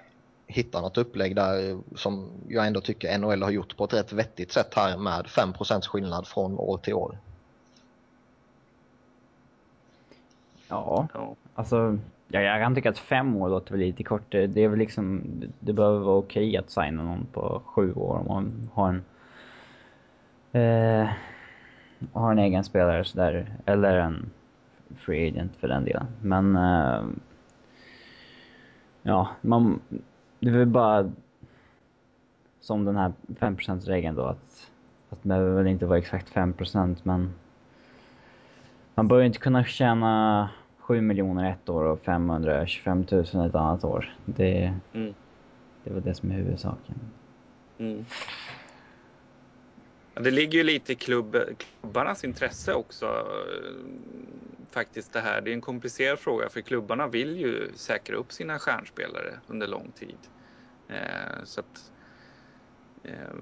hitta 0.47 0.81
något 0.81 0.97
upplägg 0.97 1.35
där 1.35 1.79
som 1.95 2.29
jag 2.47 2.67
ändå 2.67 2.81
tycker 2.81 3.17
NHL 3.17 3.43
har 3.43 3.51
gjort 3.51 3.77
på 3.77 3.83
ett 3.83 3.93
rätt 3.93 4.13
vettigt 4.13 4.51
sätt 4.51 4.73
här 4.75 4.97
med 4.97 5.27
5 5.27 5.53
skillnad 5.81 6.27
från 6.27 6.57
år 6.57 6.77
till 6.77 6.93
år? 6.93 7.17
Ja, 10.67 11.07
alltså 11.55 11.97
ja, 12.27 12.41
jag 12.41 12.61
kan 12.61 12.75
tycka 12.75 12.89
att 12.89 12.97
fem 12.97 13.35
år 13.37 13.49
låter 13.49 13.71
väl 13.71 13.79
lite 13.79 14.03
kort. 14.03 14.31
Det 14.31 14.57
är 14.57 14.67
väl 14.67 14.79
liksom, 14.79 15.23
det 15.59 15.73
behöver 15.73 15.99
vara 15.99 16.17
okej 16.17 16.49
okay 16.49 16.57
att 16.57 16.71
signa 16.71 17.03
någon 17.03 17.25
på 17.31 17.61
sju 17.65 17.93
år 17.93 18.17
om 18.17 18.27
man 18.27 18.69
har 18.73 18.89
en 18.89 19.03
eh, 20.61 21.09
har 22.13 22.31
en 22.31 22.39
egen 22.39 22.63
spelare 22.63 23.05
sådär, 23.05 23.55
eller 23.65 23.97
en 23.97 24.29
free 24.97 25.27
agent 25.27 25.55
för 25.55 25.67
den 25.67 25.85
delen. 25.85 26.05
Men 26.21 26.55
eh, 26.55 27.03
ja, 29.01 29.29
man, 29.41 29.79
det 30.39 30.49
är 30.49 30.57
väl 30.57 30.67
bara 30.67 31.11
som 32.59 32.85
den 32.85 32.95
här 32.95 33.13
5%-regeln 33.39 34.15
då 34.15 34.23
att, 34.23 34.71
att 35.09 35.23
det 35.23 35.29
behöver 35.29 35.55
väl 35.55 35.67
inte 35.67 35.85
vara 35.85 35.97
exakt 35.97 36.33
5% 36.33 36.97
men 37.03 37.33
man 38.95 39.07
bör 39.07 39.19
ju 39.19 39.25
inte 39.25 39.39
kunna 39.39 39.63
tjäna 39.63 40.49
7 40.77 41.01
miljoner 41.01 41.51
ett 41.51 41.69
år 41.69 41.83
och 41.83 41.99
525 41.99 43.05
000 43.11 43.23
ett 43.23 43.55
annat 43.55 43.83
år. 43.83 44.13
Det, 44.25 44.73
mm. 44.93 45.13
det 45.83 45.93
var 45.93 46.01
det 46.01 46.13
som 46.13 46.31
är 46.31 46.35
huvudsaken. 46.35 46.95
Mm. 47.77 48.05
Det 50.15 50.31
ligger 50.31 50.57
ju 50.57 50.63
lite 50.63 50.93
i 50.93 50.95
klubb, 50.95 51.37
klubbarnas 51.57 52.23
intresse 52.23 52.73
också 52.73 53.05
eh, 53.05 53.85
faktiskt 54.71 55.13
det 55.13 55.19
här. 55.19 55.41
Det 55.41 55.51
är 55.51 55.53
en 55.53 55.61
komplicerad 55.61 56.19
fråga 56.19 56.49
för 56.49 56.61
klubbarna 56.61 57.07
vill 57.07 57.37
ju 57.37 57.71
säkra 57.75 58.15
upp 58.15 58.31
sina 58.31 58.59
stjärnspelare 58.59 59.39
under 59.47 59.67
lång 59.67 59.91
tid. 59.91 60.17
Eh, 60.87 61.43
så 61.43 61.59
att, 61.59 61.91
eh, 63.03 63.35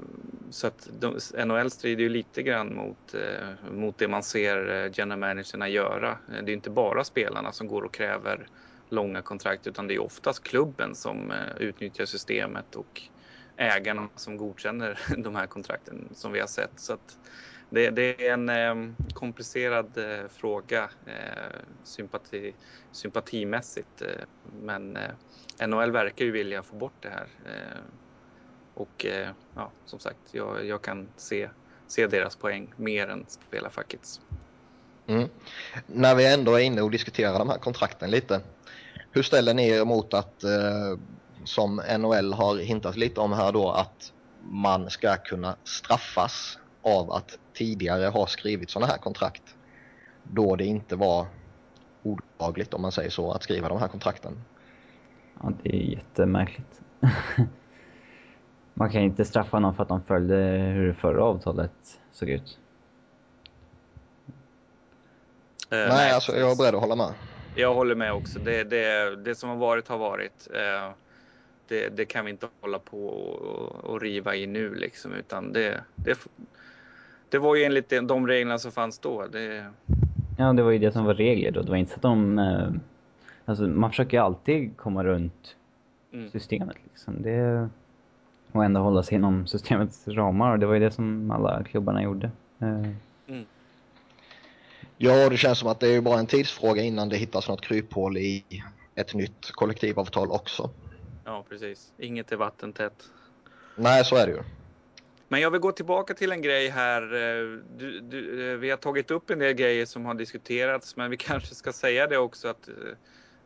så 0.49 0.67
att 0.67 0.89
de, 0.99 1.19
NHL 1.45 1.71
strider 1.71 2.03
ju 2.03 2.09
lite 2.09 2.43
grann 2.43 2.75
mot, 2.75 3.13
eh, 3.13 3.71
mot 3.71 3.97
det 3.97 4.07
man 4.07 4.23
ser 4.23 4.69
eh, 4.69 4.91
general 4.93 5.19
managerna 5.19 5.69
göra. 5.69 6.09
Eh, 6.11 6.43
det 6.43 6.51
är 6.51 6.53
inte 6.53 6.69
bara 6.69 7.03
spelarna 7.03 7.51
som 7.51 7.67
går 7.67 7.81
och 7.81 7.93
kräver 7.93 8.47
långa 8.89 9.21
kontrakt 9.21 9.67
utan 9.67 9.87
det 9.87 9.93
är 9.93 10.01
oftast 10.01 10.43
klubben 10.43 10.95
som 10.95 11.33
utnyttjar 11.57 12.05
systemet 12.05 12.75
och 12.75 13.01
ägarna 13.57 14.09
som 14.15 14.37
godkänner 14.37 14.99
de 15.17 15.35
här 15.35 15.47
kontrakten 15.47 16.09
som 16.13 16.31
vi 16.31 16.39
har 16.39 16.47
sett. 16.47 16.71
Så 16.75 16.93
att 16.93 17.17
det, 17.69 17.89
det 17.89 18.27
är 18.27 18.33
en 18.33 18.49
eh, 18.49 18.93
komplicerad 19.13 19.97
eh, 19.97 20.27
fråga 20.29 20.89
eh, 21.05 21.59
sympati, 21.83 22.53
sympatimässigt. 22.91 24.01
Eh, 24.01 24.25
men 24.61 24.97
eh, 24.97 25.67
NHL 25.67 25.91
verkar 25.91 26.25
ju 26.25 26.31
vilja 26.31 26.63
få 26.63 26.75
bort 26.75 26.93
det 26.99 27.09
här. 27.09 27.27
Eh, 27.45 27.79
och 28.73 29.05
eh, 29.05 29.29
ja, 29.55 29.71
som 29.85 29.99
sagt, 29.99 30.19
jag, 30.31 30.65
jag, 30.65 30.81
kan 30.81 31.07
se, 31.17 31.49
se 31.87 32.07
deras 32.07 32.35
poäng 32.35 32.73
mer 32.75 33.07
än 33.07 33.25
spelarfackets. 33.27 34.21
Mm. 35.07 35.29
När 35.87 36.15
vi 36.15 36.33
ändå 36.33 36.55
är 36.55 36.59
inne 36.59 36.81
och 36.81 36.91
diskuterar 36.91 37.39
de 37.39 37.49
här 37.49 37.57
kontrakten 37.57 38.11
lite. 38.11 38.41
Hur 39.11 39.23
ställer 39.23 39.53
ni 39.53 39.69
er 39.69 39.85
mot 39.85 40.13
att, 40.13 40.43
eh, 40.43 40.97
som 41.43 41.81
NHL 41.99 42.33
har 42.33 42.57
hintat 42.57 42.97
lite 42.97 43.21
om 43.21 43.33
här 43.33 43.51
då, 43.51 43.71
att 43.71 44.13
man 44.41 44.89
ska 44.89 45.17
kunna 45.17 45.55
straffas 45.63 46.59
av 46.81 47.11
att 47.11 47.37
tidigare 47.53 48.05
ha 48.05 48.27
skrivit 48.27 48.69
sådana 48.69 48.91
här 48.91 48.97
kontrakt 48.97 49.55
då 50.23 50.55
det 50.55 50.65
inte 50.65 50.95
var 50.95 51.25
olagligt 52.03 52.73
om 52.73 52.81
man 52.81 52.91
säger 52.91 53.09
så 53.09 53.31
att 53.31 53.43
skriva 53.43 53.69
de 53.69 53.79
här 53.79 53.87
kontrakten. 53.87 54.43
Ja, 55.43 55.51
det 55.63 55.75
är 55.75 55.81
jättemärkligt. 55.81 56.81
man 58.73 58.91
kan 58.91 59.01
inte 59.01 59.25
straffa 59.25 59.59
någon 59.59 59.75
för 59.75 59.83
att 59.83 59.89
de 59.89 60.03
följde 60.03 60.35
hur 60.75 60.87
det 60.87 60.93
förra 60.93 61.23
avtalet 61.23 61.99
såg 62.11 62.29
ut. 62.29 62.57
Uh, 65.73 65.77
nej, 65.77 65.87
nej, 65.89 66.11
alltså 66.11 66.37
jag 66.37 66.51
är 66.51 66.55
beredd 66.55 66.75
att 66.75 66.81
hålla 66.81 66.95
med. 66.95 67.13
Jag 67.55 67.73
håller 67.73 67.95
med 67.95 68.13
också. 68.13 68.39
Det, 68.39 68.63
det, 68.63 69.15
det 69.15 69.35
som 69.35 69.49
har 69.49 69.57
varit 69.57 69.87
har 69.87 69.97
varit. 69.97 70.47
Uh, 70.51 70.93
det, 71.71 71.89
det, 71.89 72.05
kan 72.05 72.25
vi 72.25 72.31
inte 72.31 72.47
hålla 72.61 72.79
på 72.79 73.07
och, 73.07 73.83
och 73.83 74.01
riva 74.01 74.35
i 74.35 74.47
nu 74.47 74.75
liksom, 74.75 75.13
utan 75.13 75.53
det, 75.53 75.83
det, 75.95 76.19
det 77.29 77.37
var 77.37 77.55
ju 77.55 77.63
enligt 77.63 77.89
de 77.89 78.27
reglerna 78.27 78.59
som 78.59 78.71
fanns 78.71 78.99
då. 78.99 79.27
Det... 79.27 79.65
Ja, 80.37 80.53
det 80.53 80.63
var 80.63 80.71
ju 80.71 80.79
det 80.79 80.91
som 80.91 81.05
var 81.05 81.13
regler 81.13 81.51
då. 81.51 81.61
Det 81.61 81.69
var 81.69 81.77
inte 81.77 81.91
så 81.91 81.95
att 81.95 82.01
de... 82.01 82.39
Eh, 82.39 82.69
alltså, 83.45 83.63
man 83.63 83.89
försöker 83.89 84.17
ju 84.17 84.23
alltid 84.23 84.77
komma 84.77 85.03
runt 85.03 85.55
mm. 86.13 86.29
systemet 86.29 86.77
liksom. 86.83 87.21
Det... 87.21 87.69
Och 88.51 88.65
ändå 88.65 88.79
hålla 88.81 89.03
sig 89.03 89.15
inom 89.15 89.47
systemets 89.47 90.07
ramar. 90.07 90.51
Och 90.51 90.59
det 90.59 90.65
var 90.65 90.73
ju 90.73 90.79
det 90.79 90.91
som 90.91 91.31
alla 91.31 91.63
klubbarna 91.63 92.03
gjorde. 92.03 92.31
Eh. 92.59 92.87
Mm. 93.27 93.45
Ja, 94.97 95.29
det 95.29 95.37
känns 95.37 95.59
som 95.59 95.69
att 95.69 95.79
det 95.79 95.95
är 95.95 96.01
bara 96.01 96.19
en 96.19 96.27
tidsfråga 96.27 96.81
innan 96.81 97.09
det 97.09 97.17
hittas 97.17 97.47
något 97.47 97.61
kryphål 97.61 98.17
i 98.17 98.43
ett 98.95 99.13
nytt 99.13 99.51
kollektivavtal 99.51 100.31
också. 100.31 100.69
Ja, 101.31 101.45
precis. 101.49 101.93
Inget 101.97 102.31
är 102.31 102.35
vattentätt. 102.35 103.09
Nej, 103.75 104.05
så 104.05 104.15
är 104.15 104.27
det 104.27 104.33
ju. 104.33 104.43
Men 105.27 105.41
jag 105.41 105.51
vill 105.51 105.61
gå 105.61 105.71
tillbaka 105.71 106.13
till 106.13 106.31
en 106.31 106.41
grej 106.41 106.69
här. 106.69 107.01
Eh, 107.01 107.59
du, 107.77 107.99
du, 107.99 108.51
eh, 108.51 108.57
vi 108.57 108.69
har 108.69 108.77
tagit 108.77 109.11
upp 109.11 109.29
en 109.29 109.39
del 109.39 109.53
grejer 109.53 109.85
som 109.85 110.05
har 110.05 110.13
diskuterats, 110.13 110.95
men 110.95 111.11
vi 111.11 111.17
kanske 111.27 111.55
ska 111.55 111.73
säga 111.73 112.07
det 112.07 112.17
också 112.17 112.47
att, 112.47 112.67
eh, 112.67 112.73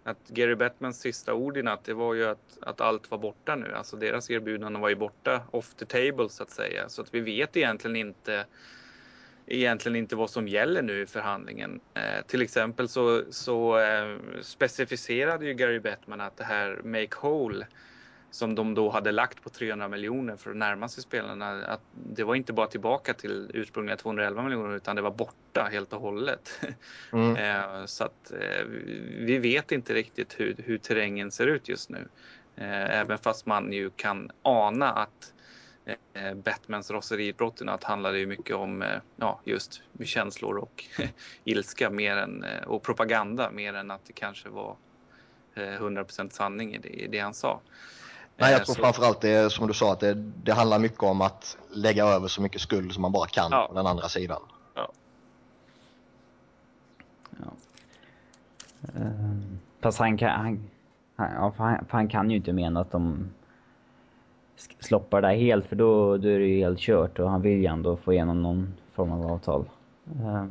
att 0.04 0.28
Gary 0.28 0.56
Bettmans 0.56 1.00
sista 1.00 1.34
ord 1.34 1.58
i 1.58 1.64
natt, 1.64 1.84
det 1.84 1.94
var 1.94 2.14
ju 2.14 2.26
att, 2.26 2.58
att 2.62 2.82
allt 2.82 3.12
var 3.12 3.18
borta 3.18 3.56
nu. 3.56 3.74
Alltså 3.76 3.98
deras 3.98 4.30
erbjudanden 4.30 4.82
var 4.82 4.90
ju 4.90 4.96
borta 4.96 5.42
off 5.52 5.74
the 5.76 5.86
table 5.86 6.30
så 6.30 6.44
att 6.44 6.52
säga. 6.52 6.90
Så 6.90 7.02
att 7.02 7.14
vi 7.14 7.20
vet 7.20 7.58
egentligen 7.58 7.96
inte 7.96 8.46
egentligen 9.48 9.96
inte 9.96 10.16
vad 10.16 10.30
som 10.30 10.48
gäller 10.48 10.82
nu 10.82 11.02
i 11.02 11.06
förhandlingen. 11.06 11.80
Eh, 11.94 12.26
till 12.28 12.42
exempel 12.42 12.90
så, 12.90 13.24
så 13.30 13.80
eh, 13.80 14.18
specificerade 14.42 15.46
ju 15.46 15.54
Gary 15.54 15.80
Bettman 15.80 16.22
att 16.22 16.38
det 16.38 16.44
här 16.44 16.82
Make 16.84 17.18
Whole 17.22 17.68
som 18.36 18.56
de 18.56 18.74
då 18.74 18.90
hade 18.90 19.12
lagt 19.12 19.44
på 19.44 19.50
300 19.50 19.88
miljoner 19.88 20.36
för 20.36 20.52
att 20.52 20.58
närma 20.58 20.88
sig 20.88 21.04
spelarna. 21.04 21.66
Att 21.66 21.82
det 21.94 22.24
var 22.24 22.36
inte 22.36 22.54
bara 22.54 22.68
tillbaka 22.68 23.14
till 23.14 23.52
ursprungliga 23.54 23.98
211 23.98 24.44
miljoner 24.44 24.76
utan 24.76 24.96
det 24.96 25.02
var 25.02 25.12
borta 25.12 25.70
helt 25.72 25.94
och 25.94 26.02
hållet. 26.02 26.62
Mm. 27.14 27.36
Eh, 27.46 27.86
så 27.86 28.04
att 28.04 28.32
eh, 28.32 28.66
vi 29.20 29.38
vet 29.38 29.72
inte 29.72 29.94
riktigt 29.94 30.40
hur, 30.40 30.56
hur 30.58 30.78
terrängen 30.78 31.32
ser 31.32 31.48
ut 31.48 31.70
just 31.70 31.90
nu. 31.90 32.08
Eh, 32.56 33.00
även 33.00 33.18
fast 33.18 33.46
man 33.46 33.74
ju 33.74 33.90
kan 33.90 34.32
ana 34.42 34.92
att 34.92 35.34
eh, 36.14 36.34
Batmans 36.34 36.92
raseriutbrotten 36.92 37.70
att 37.70 37.84
handlade 37.84 38.20
ju 38.20 38.28
mycket 38.28 38.56
om 38.56 38.82
eh, 38.82 39.00
ja, 39.16 39.40
just 39.44 39.82
känslor 40.04 40.58
och 40.58 40.86
ilska 41.44 41.90
mer 41.90 42.18
än, 42.18 42.44
eh, 42.44 42.64
och 42.68 42.84
propaganda 42.84 43.52
mer 43.52 43.74
än 43.74 43.92
att 43.92 44.06
det 44.06 44.14
kanske 44.14 44.50
var 44.50 44.76
100% 45.56 46.30
sanning 46.30 46.76
i 46.76 46.78
det, 46.78 46.90
i 46.90 47.08
det 47.08 47.20
han 47.20 47.34
sa. 47.34 47.62
Nej, 48.38 48.52
jag 48.52 48.66
tror 48.66 48.76
så... 48.76 48.82
framförallt 48.82 49.22
det 49.22 49.52
som 49.52 49.68
du 49.68 49.74
sa 49.74 49.94
att 49.94 50.00
det, 50.00 50.14
det 50.44 50.54
handlar 50.54 50.80
mycket 50.80 51.04
om 51.04 51.22
att 51.22 51.58
lägga 51.70 52.06
över 52.06 52.28
så 52.28 52.42
mycket 52.42 52.62
skuld 52.62 52.94
som 52.94 53.02
man 53.02 53.12
bara 53.12 53.28
kan 53.28 53.52
ja. 53.52 53.68
på 53.68 53.74
den 53.74 53.88
andra 53.88 54.10
sidan. 54.10 54.42
Ja. 54.74 54.92
ja. 57.40 57.46
Uh, 59.00 59.42
fast 59.82 60.00
han 60.00 60.18
kan, 60.18 60.30
han, 60.30 60.70
han, 61.16 61.54
han, 61.58 61.86
han 61.90 62.08
kan 62.08 62.30
ju 62.30 62.38
inte 62.38 62.54
mena 62.54 62.80
att 62.80 62.92
de 62.92 63.30
sloppar 64.80 65.22
det 65.22 65.36
helt 65.36 65.66
för 65.66 65.76
då, 65.76 66.18
då 66.18 66.28
är 66.30 66.40
det 66.40 66.46
ju 66.46 66.60
helt 66.60 66.80
kört 66.80 67.20
och 67.20 67.30
han 67.30 67.42
vill 67.42 67.58
ju 67.58 67.66
ändå 67.66 67.98
få 67.98 68.14
igenom 68.14 68.44
någon 68.44 68.74
form 68.94 69.12
av 69.12 69.32
avtal. 69.32 69.70
Uh. 70.22 70.46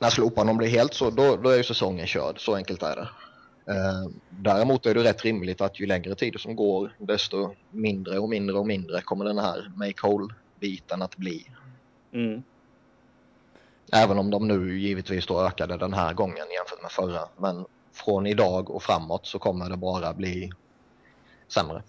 När 0.00 0.10
slopar 0.10 0.44
de 0.44 0.58
det 0.58 0.66
helt 0.66 0.94
så 0.94 1.10
då, 1.10 1.36
då 1.36 1.48
är 1.48 1.56
ju 1.56 1.62
säsongen 1.62 2.06
körd, 2.06 2.40
så 2.44 2.54
enkelt 2.54 2.82
är 2.82 2.96
det. 2.96 3.08
Uh, 3.72 4.10
däremot 4.30 4.86
är 4.86 4.94
det 4.94 5.04
rätt 5.04 5.24
rimligt 5.24 5.60
att 5.60 5.80
ju 5.80 5.86
längre 5.86 6.14
tid 6.14 6.40
som 6.40 6.56
går 6.56 6.94
desto 6.98 7.50
mindre 7.70 8.18
och 8.18 8.28
mindre 8.28 8.58
och 8.58 8.66
mindre 8.66 9.00
kommer 9.00 9.24
den 9.24 9.38
här 9.38 9.72
make 9.76 10.06
whole-biten 10.06 11.02
att 11.02 11.16
bli. 11.16 11.46
Mm. 12.12 12.42
Även 13.92 14.18
om 14.18 14.30
de 14.30 14.48
nu 14.48 14.78
givetvis 14.78 15.26
då 15.26 15.40
ökade 15.40 15.76
den 15.76 15.92
här 15.92 16.14
gången 16.14 16.46
jämfört 16.58 16.82
med 16.82 16.90
förra. 16.90 17.28
Men 17.36 17.64
från 17.92 18.26
idag 18.26 18.70
och 18.70 18.82
framåt 18.82 19.26
så 19.26 19.38
kommer 19.38 19.70
det 19.70 19.76
bara 19.76 20.12
bli 20.12 20.50
sämre. 21.48 21.82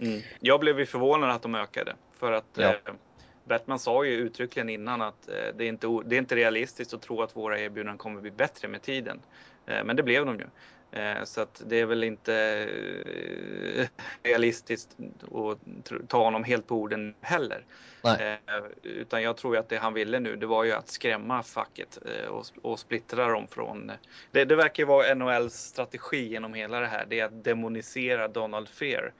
Mm. 0.00 0.20
Jag 0.40 0.60
blev 0.60 0.78
ju 0.78 0.86
förvånad 0.86 1.30
att 1.30 1.42
de 1.42 1.54
ökade. 1.54 1.94
För 2.18 2.32
att 2.32 2.46
ja. 2.54 2.68
eh, 2.68 2.94
Batman 3.44 3.78
sa 3.78 4.04
ju 4.04 4.12
uttryckligen 4.12 4.68
innan 4.68 5.02
att 5.02 5.28
eh, 5.28 5.34
det, 5.56 5.64
är 5.64 5.68
inte, 5.68 5.86
det 6.04 6.16
är 6.16 6.18
inte 6.18 6.36
realistiskt 6.36 6.94
att 6.94 7.02
tro 7.02 7.22
att 7.22 7.36
våra 7.36 7.58
erbjudanden 7.58 7.98
kommer 7.98 8.20
bli 8.20 8.30
bättre 8.30 8.68
med 8.68 8.82
tiden. 8.82 9.20
Eh, 9.66 9.84
men 9.84 9.96
det 9.96 10.02
blev 10.02 10.26
de 10.26 10.38
ju. 10.38 10.46
Eh, 10.92 11.24
så 11.24 11.40
att 11.40 11.62
det 11.66 11.80
är 11.80 11.86
väl 11.86 12.04
inte 12.04 12.34
eh, 13.76 13.86
realistiskt 14.22 14.96
att 15.34 15.58
ta 16.08 16.24
honom 16.24 16.44
helt 16.44 16.66
på 16.66 16.76
orden 16.76 17.14
heller. 17.20 17.64
Nej. 18.04 18.38
Eh, 18.46 18.64
utan 18.82 19.22
jag 19.22 19.36
tror 19.36 19.56
att 19.56 19.68
det 19.68 19.76
han 19.76 19.94
ville 19.94 20.20
nu, 20.20 20.36
det 20.36 20.46
var 20.46 20.64
ju 20.64 20.72
att 20.72 20.88
skrämma 20.88 21.42
facket 21.42 21.98
och, 22.28 22.46
och 22.62 22.78
splittra 22.78 23.28
dem 23.28 23.46
från... 23.48 23.92
Det, 24.30 24.44
det 24.44 24.56
verkar 24.56 24.82
ju 24.82 24.86
vara 24.86 25.14
NHLs 25.14 25.54
strategi 25.54 26.28
genom 26.28 26.54
hela 26.54 26.80
det 26.80 26.86
här. 26.86 27.06
Det 27.08 27.20
är 27.20 27.24
att 27.24 27.44
demonisera 27.44 28.28
Donald 28.28 28.68
Fear. 28.68 29.12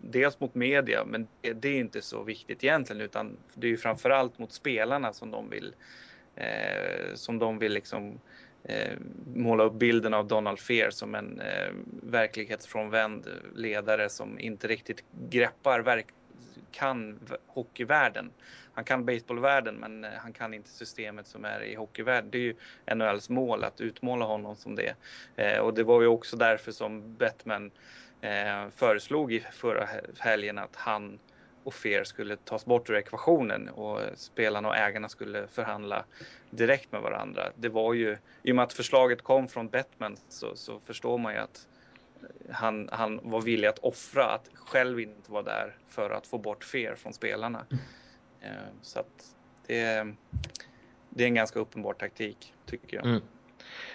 Dels 0.00 0.40
mot 0.40 0.54
media, 0.54 1.04
men 1.04 1.28
det 1.54 1.68
är 1.68 1.78
inte 1.78 2.02
så 2.02 2.22
viktigt 2.22 2.64
egentligen, 2.64 3.02
utan 3.02 3.36
det 3.54 3.66
är 3.66 3.70
ju 3.70 3.76
framförallt 3.76 4.38
mot 4.38 4.52
spelarna 4.52 5.12
som 5.12 5.30
de 5.30 5.50
vill 5.50 5.74
som 7.14 7.38
de 7.38 7.58
vill 7.58 7.72
liksom 7.72 8.20
eh, 8.64 8.98
måla 9.34 9.64
upp 9.64 9.74
bilden 9.74 10.14
av 10.14 10.28
Donald 10.28 10.58
Fear 10.58 10.90
som 10.90 11.14
en 11.14 11.40
eh, 11.40 11.72
verklighetsfrånvänd 12.02 13.26
ledare 13.54 14.08
som 14.08 14.38
inte 14.38 14.68
riktigt 14.68 15.04
greppar 15.30 15.80
verk 15.80 16.06
kan 16.70 17.18
hockeyvärlden. 17.46 18.30
Han 18.72 18.84
kan 18.84 19.04
baseballvärlden 19.04 19.74
men 19.74 20.04
eh, 20.04 20.10
han 20.16 20.32
kan 20.32 20.54
inte 20.54 20.68
systemet 20.68 21.26
som 21.26 21.44
är 21.44 21.62
i 21.62 21.74
hockeyvärlden. 21.74 22.30
Det 22.30 22.38
är 22.38 22.42
ju 22.42 22.54
NHLs 22.94 23.28
mål 23.28 23.64
att 23.64 23.80
utmåla 23.80 24.24
honom 24.24 24.56
som 24.56 24.74
det. 24.74 24.94
Eh, 25.36 25.58
och 25.58 25.74
det 25.74 25.82
var 25.82 26.00
ju 26.00 26.06
också 26.06 26.36
därför 26.36 26.72
som 26.72 27.16
Batman 27.16 27.70
eh, 28.20 28.68
föreslog 28.76 29.32
i 29.32 29.40
förra 29.52 29.88
helgen 30.18 30.58
att 30.58 30.76
han 30.76 31.18
och 31.64 31.74
Fear 31.74 32.04
skulle 32.04 32.36
tas 32.36 32.64
bort 32.64 32.90
ur 32.90 32.96
ekvationen 32.96 33.68
och 33.68 34.00
spelarna 34.16 34.68
och 34.68 34.76
ägarna 34.76 35.08
skulle 35.08 35.46
förhandla 35.46 36.04
direkt 36.50 36.92
med 36.92 37.02
varandra. 37.02 37.42
Det 37.54 37.68
var 37.68 37.94
ju, 37.94 38.18
i 38.42 38.52
och 38.52 38.56
med 38.56 38.62
att 38.62 38.72
förslaget 38.72 39.22
kom 39.22 39.48
från 39.48 39.68
Batman 39.68 40.16
så, 40.28 40.56
så 40.56 40.80
förstår 40.84 41.18
man 41.18 41.32
ju 41.32 41.38
att 41.38 41.66
han, 42.50 42.88
han 42.92 43.20
var 43.22 43.40
villig 43.40 43.68
att 43.68 43.78
offra 43.78 44.24
att 44.24 44.48
själv 44.54 45.00
inte 45.00 45.32
vara 45.32 45.42
där 45.42 45.76
för 45.88 46.10
att 46.10 46.26
få 46.26 46.38
bort 46.38 46.64
Fear 46.64 46.94
från 46.94 47.12
spelarna. 47.12 47.66
Mm. 47.70 48.64
Så 48.82 49.00
att 49.00 49.34
det, 49.66 50.14
det 51.10 51.22
är 51.22 51.28
en 51.28 51.34
ganska 51.34 51.58
uppenbar 51.58 51.92
taktik 51.92 52.54
tycker 52.66 52.96
jag. 52.96 53.06
Mm. 53.06 53.22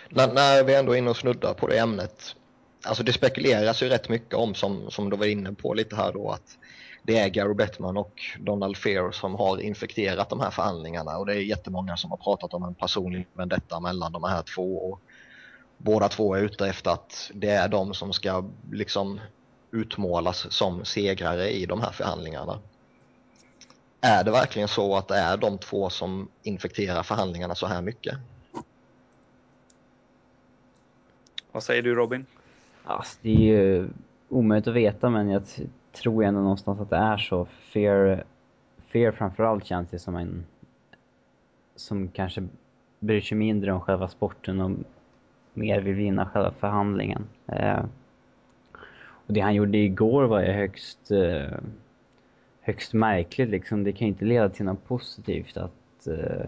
När, 0.10 0.34
när 0.34 0.64
vi 0.64 0.76
ändå 0.76 0.92
är 0.92 0.98
inne 0.98 1.10
och 1.10 1.18
snuddar 1.18 1.54
på 1.54 1.68
det 1.68 1.80
ämnet. 1.80 2.36
Alltså 2.84 3.04
det 3.04 3.14
spekuleras 3.14 3.84
ju 3.84 3.90
rätt 3.90 4.10
mycket 4.10 4.34
om 4.34 4.56
som, 4.56 4.92
som 4.92 5.10
du 5.10 5.18
var 5.18 5.26
inne 5.26 5.54
på 5.54 5.74
lite 5.74 5.96
här 5.96 6.14
då 6.14 6.32
att 6.32 6.58
det 7.04 7.20
är 7.20 7.30
Gary 7.30 7.54
Bettman 7.54 7.98
och 7.98 8.22
Donald 8.40 8.78
Fear 8.78 9.12
som 9.12 9.36
har 9.36 9.62
infekterat 9.62 10.30
de 10.30 10.40
här 10.40 10.52
förhandlingarna 10.52 11.18
och 11.18 11.26
det 11.26 11.34
är 11.34 11.40
jättemånga 11.40 11.98
som 11.98 12.12
har 12.12 12.18
pratat 12.18 12.54
om 12.54 12.64
en 12.64 12.76
personlig 12.76 13.28
vendetta 13.34 13.80
mellan 13.80 14.12
de 14.12 14.24
här 14.24 14.42
två 14.42 14.78
och 14.78 15.02
båda 15.78 16.10
två 16.10 16.36
är 16.36 16.42
ute 16.42 16.68
efter 16.68 16.92
att 16.92 17.32
det 17.34 17.50
är 17.50 17.68
de 17.68 17.94
som 17.94 18.14
ska 18.14 18.50
liksom 18.72 19.20
utmålas 19.72 20.52
som 20.54 20.86
segrare 20.86 21.50
i 21.50 21.66
de 21.66 21.82
här 21.82 21.92
förhandlingarna. 21.92 22.60
Är 24.02 24.24
det 24.24 24.32
verkligen 24.32 24.68
så 24.68 24.96
att 24.96 25.08
det 25.08 25.18
är 25.18 25.38
de 25.38 25.58
två 25.58 25.90
som 25.90 26.30
infekterar 26.44 27.04
förhandlingarna 27.04 27.56
så 27.56 27.68
här 27.68 27.82
mycket? 27.82 28.18
Vad 31.52 31.64
säger 31.64 31.82
du 31.82 31.96
Robin? 31.96 32.26
Alltså, 32.90 33.20
det 33.22 33.30
är 33.30 33.40
ju 33.40 33.90
omöjligt 34.30 34.68
att 34.68 34.74
veta 34.74 35.10
men 35.10 35.30
jag 35.30 35.44
tror 35.92 36.24
ändå 36.24 36.42
någonstans 36.42 36.80
att 36.80 36.90
det 36.90 36.96
är 36.96 37.18
så. 37.18 37.46
Fear, 37.46 38.24
Fear 38.88 39.12
framförallt 39.12 39.66
känns 39.66 39.90
det 39.90 40.00
som 40.00 40.16
en 40.16 40.46
som 41.76 42.08
kanske 42.08 42.48
bryr 43.00 43.22
sig 43.22 43.38
mindre 43.38 43.74
om 43.74 43.82
själva 43.82 44.08
sporten 44.08 44.62
och 44.62 44.72
mer 45.54 45.82
vill 45.82 45.94
vinna 45.94 46.26
själva 46.26 46.52
förhandlingen. 46.52 47.24
Eh, 47.48 47.84
och 49.28 49.34
det 49.34 49.40
han 49.40 49.56
gjorde 49.56 49.78
igår 49.78 50.24
var 50.24 50.42
ju 50.42 50.52
högst, 50.52 51.12
eh, 51.12 51.58
högst 52.62 52.94
märkligt 52.94 53.50
liksom. 53.50 53.84
Det 53.84 53.92
kan 53.92 54.08
ju 54.08 54.14
inte 54.14 54.26
leda 54.26 54.50
till 54.50 54.66
något 54.66 54.88
positivt 54.88 55.58
att 55.58 56.08
eh, 56.08 56.46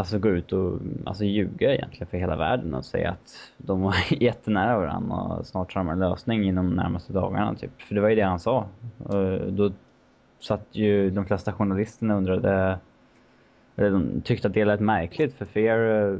alltså 0.00 0.18
gå 0.18 0.28
ut 0.28 0.52
och 0.52 0.78
alltså, 1.06 1.24
ljuga 1.24 1.74
egentligen 1.74 2.06
för 2.06 2.18
hela 2.18 2.36
världen 2.36 2.74
och 2.74 2.84
säga 2.84 3.10
att 3.10 3.52
de 3.56 3.82
var 3.82 3.94
jättenära 4.22 4.78
varandra 4.78 5.16
och 5.16 5.46
snart 5.46 5.74
har 5.74 5.84
de 5.84 5.90
en 5.90 5.98
lösning 5.98 6.44
inom 6.44 6.66
de 6.66 6.76
närmaste 6.76 7.12
dagarna 7.12 7.54
typ. 7.54 7.82
För 7.82 7.94
det 7.94 8.00
var 8.00 8.08
ju 8.08 8.14
det 8.14 8.22
han 8.22 8.40
sa. 8.40 8.66
Och 8.98 9.52
då 9.52 9.72
satt 10.40 10.66
ju 10.72 11.10
de 11.10 11.26
flesta 11.26 11.52
journalisterna 11.52 12.14
undrade, 12.14 12.78
eller 13.76 13.90
de 13.90 14.20
tyckte 14.20 14.48
att 14.48 14.54
det 14.54 14.64
lät 14.64 14.80
märkligt 14.80 15.34
för 15.34 15.44
Fear 15.44 16.12
eh, 16.12 16.18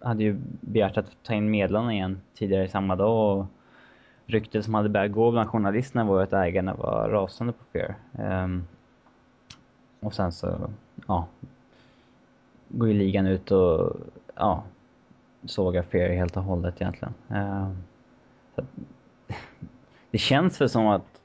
hade 0.00 0.24
ju 0.24 0.36
begärt 0.60 0.96
att 0.96 1.16
ta 1.22 1.34
in 1.34 1.50
medlarna 1.50 1.92
igen 1.92 2.20
tidigare 2.34 2.68
samma 2.68 2.96
dag 2.96 3.38
och 3.38 3.46
ryktet 4.26 4.64
som 4.64 4.74
hade 4.74 4.88
börjat 4.88 5.12
gå 5.12 5.30
bland 5.30 5.48
journalisterna 5.48 6.04
var 6.04 6.22
att 6.22 6.32
ägarna 6.32 6.74
var 6.74 7.08
rasande 7.08 7.52
på 7.52 7.64
Fear. 7.72 7.94
Um, 8.12 8.24
ehm, 8.24 8.66
och 10.00 10.14
sen 10.14 10.32
så, 10.32 10.70
ja, 11.06 11.26
går 12.68 12.88
ju 12.88 12.94
ligan 12.94 13.26
ut 13.26 13.50
och 13.50 13.96
ja, 14.34 14.64
sågar 15.44 15.82
Fear 15.82 16.08
helt 16.08 16.36
och 16.36 16.42
hållet 16.42 16.80
egentligen. 16.80 17.14
Uh, 17.30 17.70
att, 18.54 18.64
det 20.10 20.18
känns 20.18 20.60
väl 20.60 20.68
som 20.68 20.86
att 20.86 21.20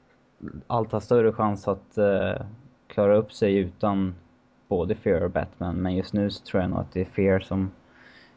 allt 0.66 0.92
har 0.92 1.00
större 1.00 1.32
chans 1.32 1.68
att 1.68 1.98
uh, 1.98 2.46
klara 2.86 3.16
upp 3.16 3.32
sig 3.32 3.56
utan 3.56 4.14
både 4.68 4.94
Fear 4.94 5.20
och 5.20 5.30
Batman. 5.30 5.76
Men 5.76 5.96
just 5.96 6.12
nu 6.12 6.30
så 6.30 6.44
tror 6.44 6.62
jag 6.62 6.70
nog 6.70 6.80
att 6.80 6.92
det 6.92 7.00
är 7.00 7.04
Fear 7.04 7.40
som 7.40 7.70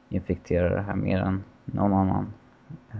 infekterar 0.09 0.75
det 0.75 0.81
här 0.81 0.95
mer 0.95 1.19
än 1.19 1.43
någon 1.65 1.93
annan. 1.93 2.33
Eh. 2.91 2.97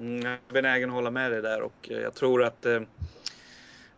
Mm, 0.00 0.22
jag 0.22 0.32
är 0.32 0.38
benägen 0.52 0.88
att 0.88 0.94
hålla 0.94 1.10
med 1.10 1.30
dig 1.30 1.42
där 1.42 1.62
och 1.62 1.88
jag 1.90 2.14
tror 2.14 2.44
att 2.44 2.66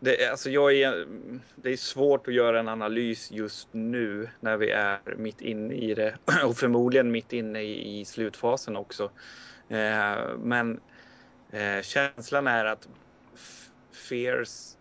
det, 0.03 0.29
alltså 0.31 0.49
jag 0.49 0.73
är, 0.73 1.07
det 1.55 1.71
är 1.71 1.77
svårt 1.77 2.27
att 2.27 2.33
göra 2.33 2.59
en 2.59 2.67
analys 2.67 3.31
just 3.31 3.67
nu 3.71 4.29
när 4.39 4.57
vi 4.57 4.71
är 4.71 4.99
mitt 5.17 5.41
inne 5.41 5.73
i 5.73 5.93
det 5.93 6.15
och 6.45 6.57
förmodligen 6.57 7.11
mitt 7.11 7.33
inne 7.33 7.61
i, 7.61 7.99
i 7.99 8.05
slutfasen 8.05 8.75
också. 8.75 9.11
Eh, 9.69 10.37
men 10.37 10.79
eh, 11.51 11.81
känslan 11.81 12.47
är 12.47 12.65
att 12.65 12.87
Fears 14.09 14.75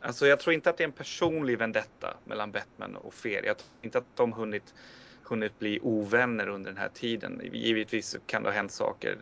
Alltså 0.00 0.26
jag 0.26 0.40
tror 0.40 0.54
inte 0.54 0.70
att 0.70 0.76
det 0.76 0.84
är 0.84 0.88
en 0.88 0.92
personlig 0.92 1.58
vendetta 1.58 2.16
mellan 2.24 2.52
Batman 2.52 2.96
och 2.96 3.14
Fear. 3.14 3.42
Jag 3.42 3.58
tror 3.58 3.70
inte 3.82 3.98
att 3.98 4.16
de 4.16 4.32
hunnit, 4.32 4.74
hunnit 5.22 5.58
bli 5.58 5.80
ovänner 5.82 6.48
under 6.48 6.70
den 6.70 6.78
här 6.78 6.90
tiden. 6.94 7.40
Givetvis 7.52 8.16
kan 8.26 8.42
det 8.42 8.48
ha 8.48 8.54
hänt 8.54 8.72
saker 8.72 9.18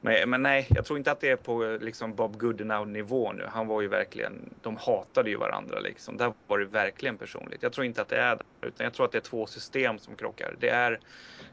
men, 0.00 0.30
men, 0.30 0.42
nej, 0.42 0.66
jag 0.70 0.84
tror 0.84 0.98
inte 0.98 1.12
att 1.12 1.20
det 1.20 1.28
är 1.28 1.36
på 1.36 1.64
eh, 1.64 1.78
liksom 1.78 2.14
Bob 2.14 2.36
Goodenow 2.36 2.88
nivå 2.88 3.32
nu. 3.32 3.46
Han 3.48 3.66
var 3.66 3.80
ju 3.80 3.88
verkligen, 3.88 4.54
de 4.62 4.76
hatade 4.76 5.30
ju 5.30 5.36
varandra 5.36 5.80
liksom. 5.80 6.16
Där 6.16 6.32
var 6.46 6.58
det 6.58 6.64
verkligen 6.64 7.18
personligt. 7.18 7.62
Jag 7.62 7.72
tror 7.72 7.86
inte 7.86 8.02
att 8.02 8.08
det 8.08 8.16
är 8.16 8.36
det, 8.36 8.66
utan 8.66 8.84
jag 8.84 8.94
tror 8.94 9.06
att 9.06 9.12
det 9.12 9.18
är 9.18 9.22
två 9.22 9.46
system 9.46 9.98
som 9.98 10.16
krockar. 10.16 10.56
Det 10.58 10.68
är, 10.68 11.00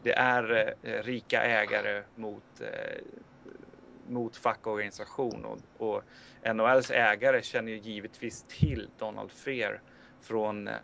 det 0.04 0.14
är 0.14 0.76
eh, 0.82 1.04
rika 1.04 1.44
ägare 1.44 2.04
mot, 2.16 2.62
eh, 2.62 3.04
mot 4.08 4.38
fackorganisation 4.38 5.46
och, 5.46 5.60
och 5.78 6.04
NHLs 6.54 6.92
ägare 6.92 7.42
känner 7.42 7.72
ju 7.72 7.78
givetvis 7.78 8.46
till 8.48 8.90
Donald 8.98 9.32
Fear 9.32 9.82
från, 10.22 10.68
eh, 10.68 10.76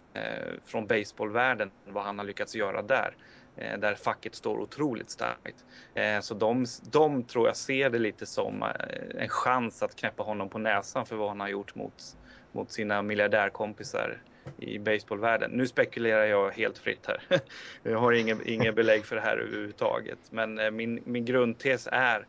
från 0.66 0.88
baseballvärlden, 0.88 1.72
vad 1.86 2.04
han 2.04 2.20
har 2.20 2.26
lyckats 2.26 2.56
göra 2.56 2.82
där. 2.82 3.16
Eh, 3.58 3.80
där 3.80 3.96
facket 3.96 4.36
står 4.36 4.60
otroligt 4.60 5.10
starkt. 5.10 5.66
Eh, 5.94 6.20
så 6.20 6.34
de, 6.34 6.66
de 6.92 7.24
tror 7.24 7.48
jag 7.48 7.58
ser 7.58 7.90
det 7.90 8.00
lite 8.00 8.26
som 8.26 8.64
eh, 8.64 9.22
en 9.22 9.30
chans 9.30 9.84
att 9.84 9.96
knäppa 9.96 10.24
honom 10.24 10.50
på 10.50 10.58
näsan 10.58 11.06
för 11.06 11.16
vad 11.16 11.28
han 11.28 11.40
har 11.40 11.48
gjort 11.48 11.76
mot, 11.76 12.04
mot 12.52 12.72
sina 12.72 13.02
miljardärkompisar 13.02 14.22
i 14.58 14.80
baseballvärlden. 14.80 15.52
Nu 15.52 15.68
spekulerar 15.68 16.26
jag 16.26 16.52
helt 16.52 16.78
fritt 16.78 17.08
här. 17.08 17.24
Jag 17.84 18.00
har 18.00 18.12
inga 18.50 18.72
belägg 18.72 19.06
för 19.06 19.16
det 19.16 19.22
här 19.22 19.38
överhuvudtaget. 19.38 20.20
Men 20.30 20.76
min, 20.76 21.00
min 21.06 21.26
grundtes 21.26 21.88
är, 21.92 22.28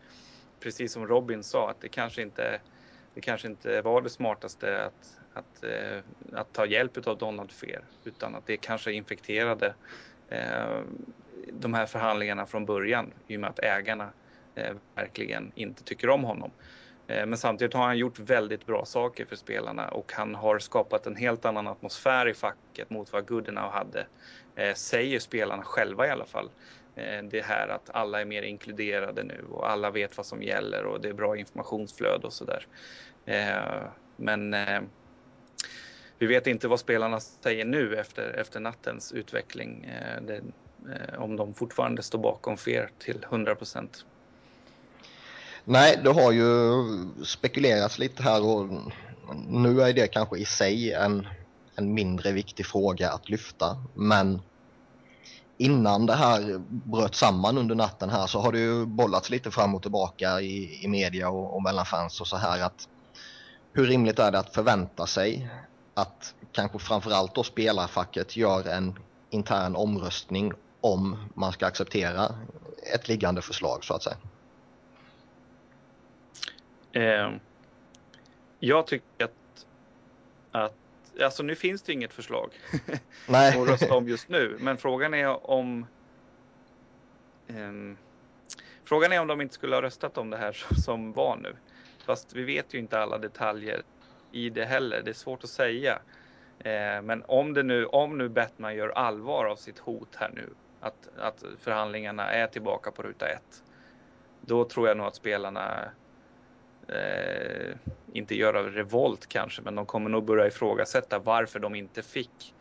precis 0.60 0.92
som 0.92 1.06
Robin 1.06 1.42
sa, 1.42 1.70
att 1.70 1.80
det 1.80 1.88
kanske 1.88 2.22
inte, 2.22 2.60
det 3.14 3.20
kanske 3.20 3.48
inte 3.48 3.82
var 3.82 4.02
det 4.02 4.10
smartaste 4.10 4.84
att, 4.84 5.20
att, 5.32 5.64
att 6.32 6.52
ta 6.52 6.66
hjälp 6.66 7.06
av 7.06 7.18
Donald 7.18 7.52
Fear, 7.52 7.84
utan 8.04 8.34
att 8.34 8.46
det 8.46 8.56
kanske 8.56 8.92
infekterade 8.92 9.74
Eh, 10.28 10.80
de 11.52 11.74
här 11.74 11.86
förhandlingarna 11.86 12.46
från 12.46 12.66
början 12.66 13.12
i 13.26 13.36
och 13.36 13.40
med 13.40 13.50
att 13.50 13.58
ägarna 13.58 14.12
eh, 14.54 14.74
verkligen 14.94 15.52
inte 15.54 15.84
tycker 15.84 16.08
om 16.08 16.24
honom. 16.24 16.50
Eh, 17.06 17.26
men 17.26 17.38
samtidigt 17.38 17.74
har 17.74 17.86
han 17.86 17.98
gjort 17.98 18.18
väldigt 18.18 18.66
bra 18.66 18.84
saker 18.84 19.26
för 19.26 19.36
spelarna 19.36 19.88
och 19.88 20.12
han 20.12 20.34
har 20.34 20.58
skapat 20.58 21.06
en 21.06 21.16
helt 21.16 21.44
annan 21.44 21.66
atmosfär 21.66 22.28
i 22.28 22.34
facket 22.34 22.90
mot 22.90 23.12
vad 23.12 23.28
Goodenow 23.28 23.70
hade. 23.70 24.06
Eh, 24.56 24.74
säger 24.74 25.18
spelarna 25.18 25.62
själva 25.62 26.06
i 26.06 26.10
alla 26.10 26.26
fall. 26.26 26.50
Eh, 26.96 27.22
det 27.22 27.44
här 27.44 27.68
att 27.68 27.90
alla 27.90 28.20
är 28.20 28.24
mer 28.24 28.42
inkluderade 28.42 29.22
nu 29.24 29.44
och 29.50 29.70
alla 29.70 29.90
vet 29.90 30.16
vad 30.16 30.26
som 30.26 30.42
gäller 30.42 30.84
och 30.84 31.00
det 31.00 31.08
är 31.08 31.14
bra 31.14 31.36
informationsflöde 31.36 32.26
och 32.26 32.32
sådär. 32.32 32.66
Men 34.16 34.54
vi 36.26 36.34
vet 36.34 36.46
inte 36.46 36.68
vad 36.68 36.80
spelarna 36.80 37.20
säger 37.20 37.64
nu 37.64 37.96
efter, 37.96 38.38
efter 38.40 38.60
nattens 38.60 39.12
utveckling. 39.12 39.84
Eh, 39.84 40.22
det, 40.22 40.36
eh, 40.36 41.22
om 41.22 41.36
de 41.36 41.54
fortfarande 41.54 42.02
står 42.02 42.18
bakom 42.18 42.56
FER 42.56 42.90
till 42.98 43.24
100 43.30 43.54
procent. 43.54 44.04
Nej, 45.64 46.00
det 46.04 46.10
har 46.10 46.32
ju 46.32 46.46
spekulerats 47.24 47.98
lite 47.98 48.22
här 48.22 48.44
och 48.44 48.68
nu 49.48 49.82
är 49.82 49.92
det 49.92 50.06
kanske 50.06 50.38
i 50.38 50.44
sig 50.44 50.92
en, 50.92 51.26
en 51.76 51.94
mindre 51.94 52.32
viktig 52.32 52.66
fråga 52.66 53.10
att 53.10 53.28
lyfta. 53.28 53.76
Men 53.94 54.40
innan 55.56 56.06
det 56.06 56.14
här 56.14 56.58
bröt 56.68 57.14
samman 57.14 57.58
under 57.58 57.74
natten 57.74 58.10
här 58.10 58.26
så 58.26 58.40
har 58.40 58.52
det 58.52 58.58
ju 58.58 58.86
bollats 58.86 59.30
lite 59.30 59.50
fram 59.50 59.74
och 59.74 59.82
tillbaka 59.82 60.40
i, 60.40 60.84
i 60.84 60.88
media 60.88 61.28
och, 61.28 61.54
och 61.54 61.62
mellan 61.62 61.86
fans 61.86 62.20
och 62.20 62.26
så 62.26 62.36
här 62.36 62.62
att 62.62 62.88
hur 63.72 63.86
rimligt 63.86 64.18
är 64.18 64.32
det 64.32 64.38
att 64.38 64.54
förvänta 64.54 65.06
sig 65.06 65.48
att 65.94 66.34
kanske 66.52 66.78
framförallt 66.78 67.34
då 67.34 67.42
spelarfacket 67.42 68.36
gör 68.36 68.68
en 68.68 68.98
intern 69.30 69.76
omröstning 69.76 70.52
om 70.80 71.18
man 71.34 71.52
ska 71.52 71.66
acceptera 71.66 72.34
ett 72.94 73.08
liggande 73.08 73.42
förslag 73.42 73.84
så 73.84 73.94
att 73.94 74.02
säga? 74.02 74.16
Eh, 76.92 77.32
jag 78.58 78.86
tycker 78.86 79.24
att, 79.24 79.66
att 80.52 80.74
alltså 81.22 81.42
nu 81.42 81.54
finns 81.54 81.82
det 81.82 81.92
inget 81.92 82.12
förslag 82.12 82.50
Nej. 83.28 83.60
att 83.60 83.68
rösta 83.68 83.94
om 83.94 84.08
just 84.08 84.28
nu, 84.28 84.56
men 84.60 84.76
frågan 84.76 85.14
är 85.14 85.50
om 85.50 85.86
eh, 87.46 87.96
Frågan 88.84 89.12
är 89.12 89.20
om 89.20 89.26
de 89.26 89.40
inte 89.40 89.54
skulle 89.54 89.74
ha 89.76 89.82
röstat 89.82 90.18
om 90.18 90.30
det 90.30 90.36
här 90.36 90.64
som 90.84 91.12
var 91.12 91.36
nu. 91.36 91.56
Fast 92.06 92.32
vi 92.32 92.42
vet 92.42 92.74
ju 92.74 92.78
inte 92.78 92.98
alla 92.98 93.18
detaljer 93.18 93.82
i 94.34 94.50
det 94.50 94.64
heller. 94.64 95.02
Det 95.02 95.10
är 95.10 95.14
svårt 95.14 95.44
att 95.44 95.50
säga. 95.50 95.98
Eh, 96.58 97.02
men 97.02 97.24
om, 97.26 97.54
det 97.54 97.62
nu, 97.62 97.86
om 97.86 98.18
nu 98.18 98.28
Batman 98.28 98.74
gör 98.74 98.88
allvar 98.88 99.44
av 99.44 99.56
sitt 99.56 99.78
hot 99.78 100.16
här 100.16 100.30
nu, 100.34 100.48
att, 100.80 101.08
att 101.18 101.44
förhandlingarna 101.58 102.30
är 102.30 102.46
tillbaka 102.46 102.90
på 102.90 103.02
ruta 103.02 103.28
ett, 103.28 103.62
då 104.40 104.64
tror 104.64 104.88
jag 104.88 104.96
nog 104.96 105.06
att 105.06 105.14
spelarna 105.14 105.88
eh, 106.88 107.76
inte 108.12 108.34
gör 108.34 108.52
revolt 108.52 109.26
kanske, 109.26 109.62
men 109.62 109.74
de 109.74 109.86
kommer 109.86 110.10
nog 110.10 110.24
börja 110.24 110.46
ifrågasätta 110.46 111.18
varför 111.18 111.58
de 111.58 111.74
inte 111.74 112.02
fick 112.02 112.54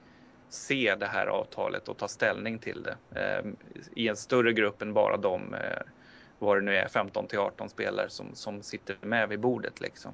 se 0.50 0.96
det 0.96 1.06
här 1.06 1.28
avtalet 1.28 1.90
och 1.90 1.98
ta 1.98 2.08
ställning 2.08 2.60
till 2.60 2.84
det 2.84 3.22
eh, 3.22 3.52
i 3.96 4.08
en 4.08 4.16
större 4.16 4.54
grupp 4.54 4.82
än 4.82 4.94
bara 4.94 5.18
de, 5.18 5.54
eh, 5.54 5.82
vad 6.40 6.58
det 6.58 6.62
nu 6.62 6.76
är, 6.76 6.88
15 6.88 7.28
till 7.28 7.40
18 7.40 7.70
spelare 7.70 8.10
som, 8.10 8.36
som 8.36 8.62
sitter 8.62 8.98
med 9.02 9.30
vid 9.30 9.40
bordet 9.40 9.82
liksom. 9.82 10.12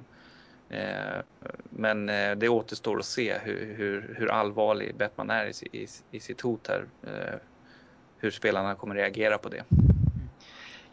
Eh, 0.70 1.22
men 1.70 2.08
eh, 2.08 2.36
det 2.36 2.48
återstår 2.48 2.98
att 2.98 3.04
se 3.04 3.38
hur, 3.38 3.74
hur, 3.74 4.14
hur 4.18 4.30
allvarlig 4.30 4.96
Bettman 4.96 5.30
är 5.30 5.46
i, 5.46 5.78
i, 5.78 5.86
i 6.10 6.20
sitt 6.20 6.40
hot 6.40 6.68
här. 6.68 6.86
Eh, 7.02 7.38
hur 8.18 8.30
spelarna 8.30 8.74
kommer 8.74 8.94
reagera 8.94 9.38
på 9.38 9.48
det. 9.48 9.64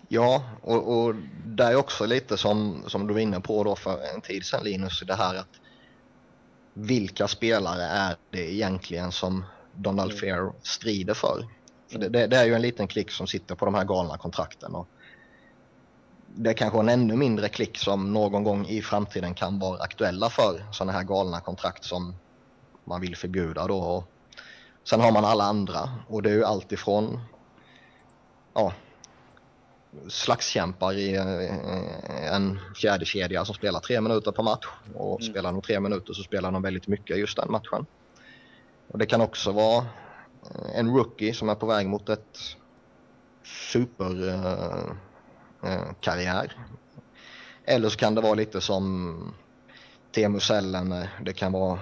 Ja, 0.07 0.43
och, 0.61 0.97
och 0.97 1.15
det 1.45 1.63
är 1.63 1.75
också 1.75 2.05
lite 2.05 2.37
som, 2.37 2.83
som 2.87 3.07
du 3.07 3.13
var 3.13 3.21
inne 3.21 3.39
på 3.39 3.63
då 3.63 3.75
för 3.75 4.15
en 4.15 4.21
tid 4.21 4.45
sedan 4.45 4.63
Linus, 4.63 5.03
det 5.07 5.15
här 5.15 5.35
att 5.35 5.59
vilka 6.73 7.27
spelare 7.27 7.83
är 7.83 8.15
det 8.29 8.53
egentligen 8.53 9.11
som 9.11 9.45
Donald 9.73 10.11
mm. 10.11 10.19
Fair 10.19 10.51
strider 10.63 11.13
för? 11.13 11.47
för 11.91 11.99
det, 11.99 12.09
det, 12.09 12.27
det, 12.27 12.37
är 12.37 12.45
ju 12.45 12.53
en 12.53 12.61
liten 12.61 12.87
klick 12.87 13.11
som 13.11 13.27
sitter 13.27 13.55
på 13.55 13.65
de 13.65 13.75
här 13.75 13.83
galna 13.83 14.17
kontrakten 14.17 14.75
och 14.75 14.87
det 16.35 16.49
är 16.49 16.53
kanske 16.53 16.79
en 16.79 16.89
ännu 16.89 17.15
mindre 17.15 17.49
klick 17.49 17.77
som 17.77 18.13
någon 18.13 18.43
gång 18.43 18.65
i 18.65 18.81
framtiden 18.81 19.33
kan 19.33 19.59
vara 19.59 19.83
aktuella 19.83 20.29
för 20.29 20.65
sådana 20.71 20.91
här 20.91 21.03
galna 21.03 21.39
kontrakt 21.39 21.83
som 21.83 22.15
man 22.83 23.01
vill 23.01 23.15
förbjuda 23.15 23.67
då. 23.67 23.77
Och 23.77 24.03
sen 24.83 25.01
har 25.01 25.11
man 25.11 25.25
alla 25.25 25.43
andra 25.43 25.89
och 26.07 26.21
det 26.21 26.29
är 26.29 26.33
ju 26.33 26.45
alltifrån 26.45 27.19
ja, 28.53 28.73
slagskämpar 30.07 30.93
i 30.93 31.15
eh, 31.15 32.33
en 32.33 32.59
fjärde 32.75 33.05
kedja 33.05 33.45
som 33.45 33.55
spelar 33.55 33.79
tre 33.79 34.01
minuter 34.01 34.31
per 34.31 34.43
match 34.43 34.67
och 34.95 35.21
mm. 35.21 35.31
spelar 35.31 35.51
de 35.51 35.61
tre 35.61 35.79
minuter 35.79 36.13
så 36.13 36.23
spelar 36.23 36.51
de 36.51 36.61
väldigt 36.61 36.87
mycket 36.87 37.17
just 37.17 37.37
den 37.37 37.51
matchen. 37.51 37.85
Och 38.87 38.97
det 38.97 39.05
kan 39.05 39.21
också 39.21 39.51
vara 39.51 39.85
en 40.75 40.95
rookie 40.95 41.33
som 41.33 41.49
är 41.49 41.55
på 41.55 41.65
väg 41.65 41.87
mot 41.87 42.09
ett 42.09 42.37
super 43.43 44.29
eh, 44.29 44.93
Eh, 44.93 44.93
karriär. 46.01 46.55
Eller 47.65 47.89
så 47.89 47.97
kan 47.97 48.15
det 48.15 48.21
vara 48.21 48.33
lite 48.33 48.61
som 48.61 49.33
Teemu 50.11 50.39
Sellen, 50.39 50.91
eh, 50.91 51.07
det 51.21 51.33
kan 51.33 51.51
vara 51.51 51.79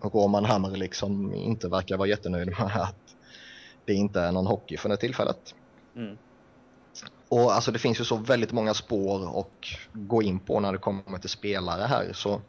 Roman 0.00 0.44
Hammer 0.44 0.70
liksom 0.70 1.34
inte 1.34 1.68
verkar 1.68 1.96
vara 1.96 2.08
jättenöjd 2.08 2.48
med 2.48 2.76
att 2.76 3.16
det 3.84 3.94
inte 3.94 4.20
är 4.20 4.32
någon 4.32 4.46
hockey 4.46 4.76
för 4.76 4.88
det 4.88 4.96
tillfället. 4.96 5.54
Mm. 5.96 6.18
Och 7.28 7.52
alltså 7.52 7.72
det 7.72 7.78
finns 7.78 8.00
ju 8.00 8.04
så 8.04 8.16
väldigt 8.16 8.52
många 8.52 8.74
spår 8.74 9.40
att 9.40 9.64
gå 9.92 10.22
in 10.22 10.38
på 10.38 10.60
när 10.60 10.72
det 10.72 10.78
kommer 10.78 11.18
till 11.18 11.30
spelare 11.30 11.82
här 11.82 12.12
så 12.12 12.40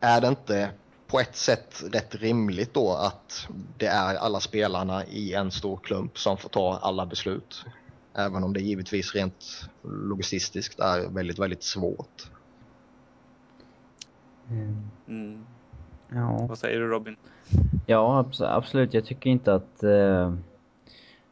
är 0.00 0.20
det 0.20 0.28
inte 0.28 0.70
på 1.06 1.20
ett 1.20 1.36
sätt 1.36 1.82
rätt 1.92 2.14
rimligt 2.14 2.74
då 2.74 2.92
att 2.92 3.48
det 3.78 3.86
är 3.86 4.14
alla 4.14 4.40
spelarna 4.40 5.06
i 5.06 5.34
en 5.34 5.50
stor 5.50 5.76
klump 5.76 6.18
som 6.18 6.36
får 6.36 6.48
ta 6.48 6.78
alla 6.82 7.06
beslut. 7.06 7.64
Även 8.26 8.44
om 8.44 8.52
det 8.52 8.60
givetvis 8.60 9.14
rent 9.14 9.70
logistiskt 9.82 10.80
är 10.80 11.08
väldigt, 11.08 11.38
väldigt 11.38 11.62
svårt. 11.62 12.30
Mm. 14.50 14.90
mm. 15.08 15.44
Ja. 16.08 16.46
Vad 16.48 16.58
säger 16.58 16.80
du 16.80 16.86
Robin? 16.86 17.16
Ja, 17.86 18.26
absolut. 18.40 18.94
Jag 18.94 19.04
tycker 19.04 19.30
inte 19.30 19.54
att 19.54 19.84
uh, 19.84 20.34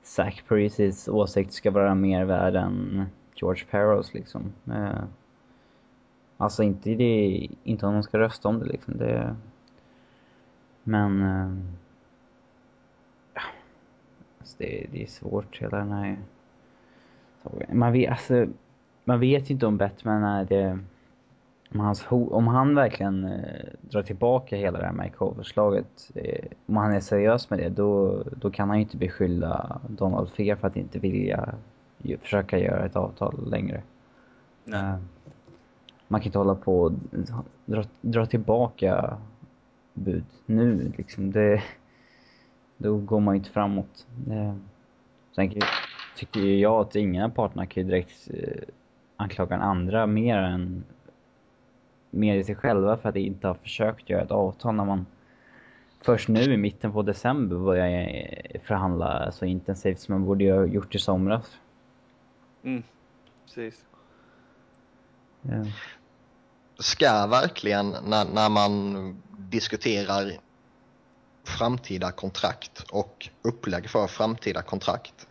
Zach 0.03 0.43
Parisis 0.49 1.09
åsikt 1.09 1.53
ska 1.53 1.71
vara 1.71 1.95
mer 1.95 2.25
värd 2.25 2.55
än 2.55 3.07
George 3.35 3.65
Peros 3.71 4.15
liksom. 4.15 4.53
Uh, 4.69 5.03
alltså 6.37 6.63
inte, 6.63 6.95
det, 6.95 7.49
inte 7.65 7.87
om 7.87 7.95
de 7.95 8.03
ska 8.03 8.19
rösta 8.19 8.49
om 8.49 8.59
det 8.59 8.67
liksom. 8.67 8.97
Det, 8.97 9.37
men... 10.83 11.23
Uh, 11.23 11.59
ja. 13.35 13.43
Alltså 14.41 14.57
det, 14.59 14.87
det 14.93 15.03
är 15.03 15.07
svårt 15.07 15.59
hela 15.59 15.79
den 15.79 15.93
här 15.93 16.19
man 17.73 17.93
vet, 17.93 18.11
alltså, 18.11 18.47
man 19.05 19.21
vet 19.21 19.51
ju 19.51 19.55
inte 19.55 19.67
om 19.67 19.77
Batman 19.77 20.23
är 20.23 20.45
det... 20.45 20.79
Om, 21.73 21.81
hans, 21.81 22.07
om 22.11 22.47
han 22.47 22.75
verkligen 22.75 23.25
eh, 23.25 23.65
drar 23.81 24.03
tillbaka 24.03 24.57
hela 24.57 24.79
det 24.79 24.85
här 24.85 24.93
makeover-slaget, 24.93 26.11
eh, 26.15 26.45
om 26.67 26.77
han 26.77 26.95
är 26.95 27.01
seriös 27.01 27.51
med 27.51 27.59
det, 27.59 27.69
då, 27.69 28.23
då 28.37 28.51
kan 28.51 28.69
han 28.69 28.79
ju 28.79 28.83
inte 28.83 28.97
beskylla 28.97 29.81
Donald 29.89 30.31
Fear 30.31 30.57
för 30.57 30.67
att 30.67 30.77
inte 30.77 30.99
vilja 30.99 31.55
ju, 31.99 32.19
försöka 32.19 32.59
göra 32.59 32.87
ett 32.87 32.97
avtal 32.97 33.51
längre. 33.51 33.83
Uh, 34.69 34.97
man 36.09 36.21
kan 36.21 36.27
inte 36.27 36.39
hålla 36.39 36.55
på 36.55 36.83
och 36.83 36.93
dra, 37.67 37.85
dra 38.01 38.27
tillbaka 38.27 39.17
bud 39.95 40.25
nu 40.47 40.93
liksom. 40.97 41.33
Det, 41.33 41.63
då 42.77 42.97
går 42.97 43.21
man 43.21 43.35
ju 43.35 43.39
inte 43.39 43.51
framåt. 43.51 44.07
Det, 44.27 44.59
sen, 45.35 45.51
ju 45.51 45.61
jag 46.33 46.81
att 46.81 46.97
ingen 46.97 47.25
av 47.25 47.29
parterna 47.29 47.67
kan 47.67 47.83
ju 47.83 47.89
direkt 47.89 48.29
eh, 48.31 48.63
anklaga 49.17 49.57
den 49.57 49.65
andra 49.65 50.07
mer 50.07 50.37
än 50.37 50.85
mer 52.11 52.37
i 52.37 52.45
sig 52.45 52.55
själva 52.55 52.97
för 52.97 53.09
att 53.09 53.17
inte 53.17 53.47
ha 53.47 53.55
försökt 53.55 54.11
göra 54.11 54.23
ett 54.23 54.31
avtal 54.31 54.75
när 54.75 54.85
man 54.85 55.07
först 56.01 56.29
nu 56.29 56.41
i 56.41 56.57
mitten 56.57 56.93
på 56.93 57.03
december 57.03 57.57
börjar 57.57 58.27
förhandla 58.65 59.33
så 59.33 59.45
intensivt 59.45 60.01
som 60.01 60.15
man 60.15 60.25
borde 60.25 60.53
ha 60.53 60.65
gjort 60.65 60.95
i 60.95 60.99
somras. 60.99 61.59
Mm, 62.63 62.83
precis. 63.45 63.85
Ja. 65.43 65.65
Ska 66.79 67.27
verkligen 67.27 67.91
när, 67.91 68.25
när 68.35 68.51
man 68.51 69.23
diskuterar 69.39 70.33
framtida 71.45 72.13
kontrakt 72.13 72.85
och 72.91 73.29
upplägg 73.43 73.91
för 73.91 74.07
framtida 74.07 74.63
kontrakt 74.63 75.28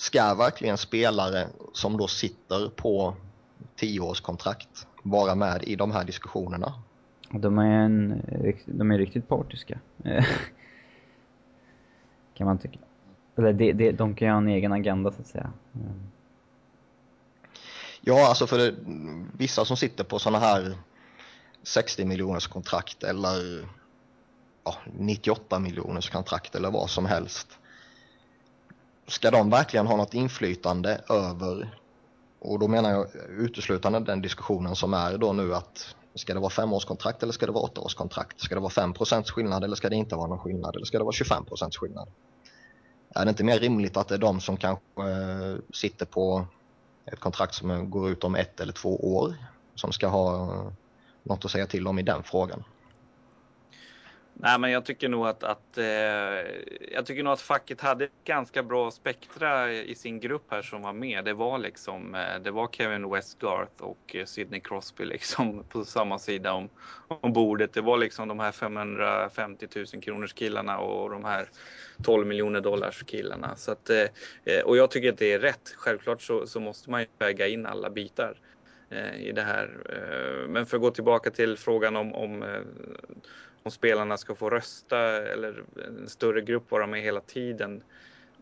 ska 0.00 0.34
verkligen 0.34 0.78
spelare 0.78 1.48
som 1.72 1.96
då 1.96 2.08
sitter 2.08 2.68
på 2.68 3.16
tioårskontrakt 3.76 4.86
vara 5.02 5.34
med 5.34 5.64
i 5.64 5.76
de 5.76 5.90
här 5.90 6.04
diskussionerna? 6.04 6.74
De 7.30 7.58
är, 7.58 7.64
en, 7.64 8.22
de 8.66 8.90
är 8.90 8.98
riktigt 8.98 9.28
partiska. 9.28 9.78
kan 12.34 12.46
man 12.46 12.58
tycka. 12.58 12.78
Eller 13.36 13.52
de, 13.52 13.72
de, 13.72 13.92
de 13.92 14.14
kan 14.14 14.28
ju 14.28 14.32
ha 14.32 14.38
en 14.38 14.48
egen 14.48 14.72
agenda 14.72 15.12
så 15.12 15.20
att 15.20 15.26
säga. 15.26 15.52
Ja, 18.00 18.28
alltså 18.28 18.46
för 18.46 18.58
det, 18.58 18.74
vissa 19.38 19.64
som 19.64 19.76
sitter 19.76 20.04
på 20.04 20.18
sådana 20.18 20.38
här 20.38 20.74
60 21.62 22.04
miljoners 22.04 22.46
kontrakt 22.46 23.02
eller 23.02 23.68
ja, 24.64 24.74
98 24.98 25.58
miljoners 25.58 26.10
kontrakt 26.10 26.54
eller 26.54 26.70
vad 26.70 26.90
som 26.90 27.06
helst. 27.06 27.59
Ska 29.10 29.30
de 29.30 29.50
verkligen 29.50 29.86
ha 29.86 29.96
något 29.96 30.14
inflytande 30.14 31.00
över, 31.08 31.74
och 32.38 32.58
då 32.58 32.68
menar 32.68 32.90
jag 32.90 33.06
uteslutande 33.28 34.00
den 34.00 34.22
diskussionen 34.22 34.76
som 34.76 34.94
är 34.94 35.18
då 35.18 35.32
nu 35.32 35.54
att 35.54 35.94
ska 36.14 36.34
det 36.34 36.40
vara 36.40 36.50
femårskontrakt 36.50 37.22
eller 37.22 37.32
ska 37.32 37.46
det 37.46 37.52
vara 37.52 37.64
åttaårskontrakt? 37.64 38.40
Ska 38.40 38.54
det 38.54 38.60
vara 38.60 38.70
5% 38.70 39.30
skillnad 39.30 39.64
eller 39.64 39.76
ska 39.76 39.88
det 39.88 39.96
inte 39.96 40.16
vara 40.16 40.26
någon 40.26 40.38
skillnad? 40.38 40.76
Eller 40.76 40.84
ska 40.84 40.98
det 40.98 41.04
vara 41.04 41.12
25% 41.12 41.70
skillnad? 41.76 42.08
Är 43.14 43.24
det 43.24 43.28
inte 43.28 43.44
mer 43.44 43.58
rimligt 43.58 43.96
att 43.96 44.08
det 44.08 44.14
är 44.14 44.18
de 44.18 44.40
som 44.40 44.56
kanske 44.56 44.84
eh, 44.96 45.56
sitter 45.74 46.06
på 46.06 46.46
ett 47.04 47.20
kontrakt 47.20 47.54
som 47.54 47.90
går 47.90 48.10
ut 48.10 48.24
om 48.24 48.34
ett 48.34 48.60
eller 48.60 48.72
två 48.72 49.16
år 49.16 49.34
som 49.74 49.92
ska 49.92 50.08
ha 50.08 50.54
eh, 50.54 50.72
något 51.22 51.44
att 51.44 51.50
säga 51.50 51.66
till 51.66 51.86
om 51.86 51.98
i 51.98 52.02
den 52.02 52.22
frågan? 52.22 52.64
Nej, 54.42 54.58
men 54.58 54.70
jag 54.70 54.84
tycker 54.84 55.08
nog 55.08 55.26
att, 55.26 55.44
att 55.44 55.78
eh, 55.78 55.84
jag 56.92 57.06
tycker 57.06 57.22
nog 57.22 57.32
att 57.32 57.40
facket 57.40 57.80
hade 57.80 58.08
ganska 58.24 58.62
bra 58.62 58.90
spektra 58.90 59.72
i 59.72 59.94
sin 59.94 60.20
grupp 60.20 60.44
här 60.50 60.62
som 60.62 60.82
var 60.82 60.92
med. 60.92 61.24
Det 61.24 61.32
var 61.32 61.58
liksom, 61.58 62.14
eh, 62.14 62.42
det 62.42 62.50
var 62.50 62.68
Kevin 62.72 63.10
Westgarth 63.10 63.82
och 63.82 64.16
eh, 64.16 64.24
Sidney 64.24 64.60
Crosby 64.60 65.04
liksom 65.04 65.64
på 65.68 65.84
samma 65.84 66.18
sida 66.18 66.52
om, 66.52 66.68
om 67.08 67.32
bordet. 67.32 67.72
Det 67.72 67.80
var 67.80 67.98
liksom 67.98 68.28
de 68.28 68.40
här 68.40 68.52
550 68.52 69.66
000 69.76 69.86
kronors 70.02 70.32
killarna 70.32 70.78
och 70.78 71.10
de 71.10 71.24
här 71.24 71.48
12 72.02 72.26
miljoner 72.26 72.60
dollars 72.60 73.02
killarna. 73.06 73.56
Så 73.56 73.72
att, 73.72 73.90
eh, 73.90 74.06
eh, 74.44 74.60
och 74.64 74.76
jag 74.76 74.90
tycker 74.90 75.12
att 75.12 75.18
det 75.18 75.32
är 75.32 75.38
rätt. 75.38 75.74
Självklart 75.76 76.22
så, 76.22 76.46
så 76.46 76.60
måste 76.60 76.90
man 76.90 77.00
ju 77.00 77.06
väga 77.18 77.48
in 77.48 77.66
alla 77.66 77.90
bitar 77.90 78.36
Eh, 78.90 79.20
i 79.20 79.32
det 79.32 79.42
här. 79.42 79.80
Eh, 79.88 80.48
men 80.48 80.66
för 80.66 80.76
att 80.76 80.82
gå 80.82 80.90
tillbaka 80.90 81.30
till 81.30 81.56
frågan 81.56 81.96
om, 81.96 82.14
om 82.14 82.42
eh, 82.42 82.60
om 83.62 83.70
spelarna 83.70 84.16
ska 84.16 84.34
få 84.34 84.50
rösta 84.50 84.98
eller 85.26 85.64
en 85.86 86.08
större 86.08 86.40
grupp 86.40 86.70
vara 86.70 86.86
med 86.86 87.02
hela 87.02 87.20
tiden. 87.20 87.82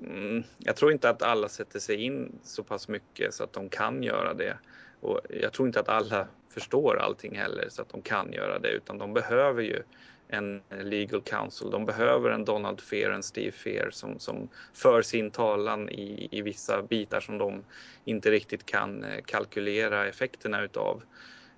Mm, 0.02 0.42
jag 0.58 0.76
tror 0.76 0.92
inte 0.92 1.10
att 1.10 1.22
alla 1.22 1.48
sätter 1.48 1.78
sig 1.78 1.96
in 1.96 2.38
så 2.42 2.62
pass 2.62 2.88
mycket 2.88 3.34
så 3.34 3.44
att 3.44 3.52
de 3.52 3.68
kan 3.68 4.02
göra 4.02 4.34
det. 4.34 4.58
Och 5.00 5.20
jag 5.28 5.52
tror 5.52 5.68
inte 5.68 5.80
att 5.80 5.88
alla 5.88 6.28
förstår 6.50 6.98
allting 6.98 7.36
heller 7.36 7.68
så 7.68 7.82
att 7.82 7.88
de 7.88 8.02
kan 8.02 8.32
göra 8.32 8.58
det 8.58 8.68
utan 8.68 8.98
de 8.98 9.14
behöver 9.14 9.62
ju 9.62 9.82
en 10.28 10.62
legal 10.70 11.22
counsel. 11.22 11.70
De 11.70 11.84
behöver 11.84 12.30
en 12.30 12.44
Donald 12.44 12.80
Fear, 12.80 13.10
en 13.10 13.22
Steve 13.22 13.52
Fear 13.52 13.90
som, 13.90 14.18
som 14.18 14.48
för 14.74 15.02
sin 15.02 15.30
talan 15.30 15.88
i, 15.88 16.28
i 16.30 16.42
vissa 16.42 16.82
bitar 16.82 17.20
som 17.20 17.38
de 17.38 17.64
inte 18.04 18.30
riktigt 18.30 18.66
kan 18.66 19.04
eh, 19.04 19.22
kalkylera 19.24 20.06
effekterna 20.06 20.62
utav. 20.62 21.02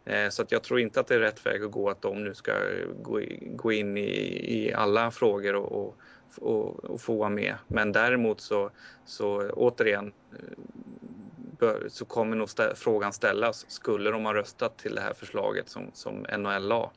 Eh, 0.05 0.29
så 0.29 0.43
att 0.43 0.53
jag 0.53 0.63
tror 0.63 0.81
inte 0.81 1.01
att 1.01 1.07
det 1.07 1.15
är 1.15 1.19
rätt 1.19 1.47
väg 1.47 1.63
att 1.63 1.71
gå 1.71 1.91
att 1.91 2.03
de 2.03 2.25
nu 2.25 2.35
ska 2.35 2.53
gå, 3.57 3.73
in 3.73 3.97
i, 3.97 4.67
i 4.67 4.73
alla 4.75 5.11
frågor 5.11 5.55
och, 5.55 5.97
och, 6.39 6.85
och, 6.85 7.01
få 7.01 7.17
vara 7.17 7.29
med. 7.29 7.55
Men 7.67 7.93
däremot 7.93 8.41
så, 8.41 8.71
så 9.05 9.51
återigen 9.51 10.13
eh, 10.33 11.75
så 11.89 12.05
kommer 12.05 12.37
nog 12.37 12.49
stä 12.49 12.75
frågan 12.75 13.13
ställas. 13.13 13.67
Skulle 13.69 14.11
de 14.11 14.25
ha 14.25 14.35
röstat 14.35 14.79
till 14.79 14.95
det 14.95 15.01
här 15.01 15.15
förslaget 15.15 15.69
som, 15.69 15.91
som 15.93 16.27
NHL 16.39 16.69
la 16.69 16.93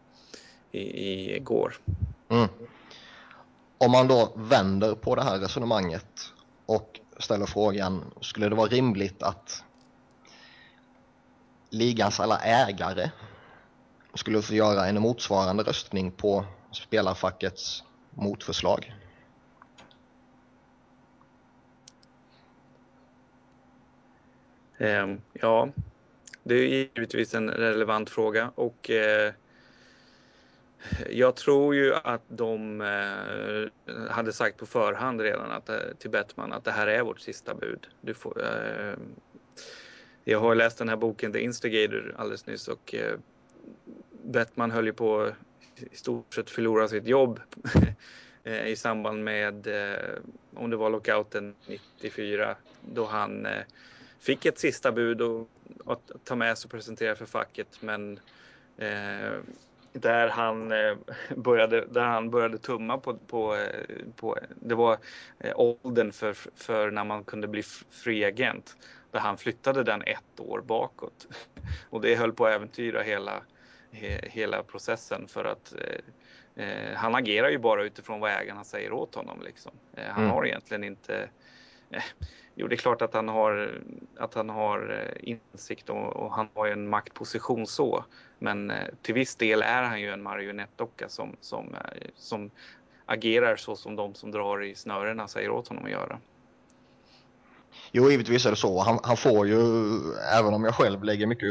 i, 0.73 1.35
i 1.35 1.39
går? 1.39 1.75
Mm. 2.29 2.49
Om 3.77 3.91
man 3.91 4.07
då 4.07 4.33
vänder 4.35 4.95
på 4.95 5.15
det 5.15 5.23
här 5.23 5.39
resonemanget 5.39 6.33
och 6.65 6.99
ställer 7.17 7.45
frågan, 7.45 8.13
skulle 8.21 8.49
det 8.49 8.55
vara 8.55 8.67
rimligt 8.67 9.23
att 9.23 9.63
ligans 11.69 12.19
alla 12.19 12.39
ägare 12.39 13.11
skulle 14.13 14.41
få 14.41 14.53
göra 14.53 14.87
en 14.87 15.01
motsvarande 15.01 15.63
röstning 15.63 16.11
på 16.11 16.45
spelarfackets 16.71 17.83
motförslag. 18.09 18.93
Um, 24.77 25.21
ja, 25.33 25.69
det 26.43 26.55
är 26.55 26.67
givetvis 26.67 27.33
en 27.33 27.49
relevant 27.49 28.09
fråga 28.09 28.51
och 28.55 28.89
eh, 28.89 29.33
jag 31.09 31.35
tror 31.35 31.75
ju 31.75 31.95
att 31.95 32.21
de 32.27 32.81
eh, 32.81 34.05
hade 34.09 34.33
sagt 34.33 34.57
på 34.57 34.65
förhand 34.65 35.21
redan 35.21 35.51
att, 35.51 35.69
eh, 35.69 35.77
till 35.97 36.09
Bettman 36.09 36.53
att 36.53 36.63
det 36.63 36.71
här 36.71 36.87
är 36.87 37.03
vårt 37.03 37.19
sista 37.19 37.55
bud. 37.55 37.87
Du 38.01 38.13
får, 38.13 38.43
eh, 38.43 38.93
jag 40.23 40.39
har 40.39 40.55
läst 40.55 40.77
den 40.77 40.89
här 40.89 40.95
boken 40.95 41.33
The 41.33 41.39
Instigator 41.39 42.15
alldeles 42.17 42.47
nyss 42.47 42.67
och 42.67 42.95
eh, 42.95 43.17
Bettman 44.23 44.71
höll 44.71 44.85
ju 44.85 44.93
på 44.93 45.29
i 45.91 45.95
stort 45.95 46.33
sett 46.33 46.49
förlora 46.49 46.87
sitt 46.87 47.07
jobb 47.07 47.39
eh, 48.43 48.67
i 48.67 48.75
samband 48.75 49.23
med, 49.23 49.67
eh, 49.67 50.09
om 50.55 50.69
det 50.69 50.75
var 50.77 50.89
lockouten 50.89 51.55
94, 52.01 52.55
då 52.81 53.05
han 53.05 53.45
eh, 53.45 53.63
fick 54.19 54.45
ett 54.45 54.59
sista 54.59 54.91
bud 54.91 55.21
och, 55.21 55.49
att 55.85 56.11
ta 56.23 56.35
med 56.35 56.57
sig 56.57 56.67
och 56.67 56.71
presentera 56.71 57.15
för 57.15 57.25
facket. 57.25 57.81
Men 57.81 58.19
eh, 58.77 59.33
där 59.93 60.27
han, 60.27 60.71
eh, 60.71 60.95
började, 61.35 61.85
där 61.85 62.01
han 62.01 62.29
började 62.29 62.57
tumma 62.57 62.97
på, 62.97 63.17
på, 63.17 63.55
eh, 63.55 64.05
på 64.15 64.37
det 64.55 64.75
var 64.75 64.97
åldern 65.55 66.11
för, 66.11 66.33
för 66.55 66.91
när 66.91 67.03
man 67.03 67.23
kunde 67.23 67.47
bli 67.47 67.63
fri 67.89 68.25
agent 68.25 68.75
där 69.13 69.19
han 69.19 69.37
flyttade 69.37 69.83
den 69.83 70.01
ett 70.01 70.39
år 70.39 70.61
bakåt. 70.61 71.27
Och 71.89 72.01
det 72.01 72.15
höll 72.15 72.33
på 72.33 72.45
att 72.45 72.53
äventyra 72.53 73.01
hela, 73.01 73.43
he, 73.91 74.19
hela 74.23 74.63
processen 74.63 75.27
för 75.27 75.45
att 75.45 75.73
eh, 75.73 76.65
eh, 76.65 76.95
han 76.95 77.15
agerar 77.15 77.49
ju 77.49 77.57
bara 77.57 77.83
utifrån 77.83 78.19
vad 78.19 78.31
ägarna 78.31 78.63
säger 78.63 78.93
åt 78.93 79.15
honom. 79.15 79.41
Liksom. 79.41 79.71
Eh, 79.93 80.07
han 80.07 80.23
mm. 80.23 80.35
har 80.35 80.45
egentligen 80.45 80.83
inte 80.83 81.29
eh, 81.89 82.03
Jo, 82.55 82.67
det 82.67 82.75
är 82.75 82.77
klart 82.77 83.01
att 83.01 83.13
han 83.13 83.27
har, 83.27 83.81
att 84.17 84.33
han 84.33 84.49
har 84.49 85.09
eh, 85.23 85.35
insikt 85.53 85.89
och, 85.89 86.15
och 86.15 86.31
han 86.31 86.47
har 86.53 86.67
en 86.67 86.89
maktposition 86.89 87.67
så. 87.67 88.05
Men 88.39 88.71
eh, 88.71 88.87
till 89.01 89.13
viss 89.13 89.35
del 89.35 89.61
är 89.61 89.83
han 89.83 90.01
ju 90.01 90.09
en 90.09 90.23
marionettdocka 90.23 91.09
som, 91.09 91.35
som, 91.41 91.75
som 92.15 92.51
agerar 93.05 93.55
så 93.55 93.75
som 93.75 93.95
de 93.95 94.15
som 94.15 94.31
drar 94.31 94.63
i 94.63 94.75
snörena 94.75 95.27
säger 95.27 95.49
åt 95.49 95.67
honom 95.67 95.85
att 95.85 95.91
göra. 95.91 96.19
Jo, 97.91 98.11
givetvis 98.11 98.45
är 98.45 98.49
det 98.49 98.55
så. 98.55 98.79
Han, 98.79 98.99
han, 99.03 99.17
får 99.17 99.47
ju, 99.47 99.59
även 100.39 100.53
om 100.53 100.63
jag 100.63 100.75
själv 100.75 101.03
lägger 101.03 101.27
mycket 101.27 101.49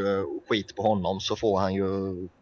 skit 0.49 0.75
på 0.75 0.81
honom, 0.81 1.19
så 1.19 1.35
får 1.35 1.59
han 1.59 1.73
ju 1.73 1.83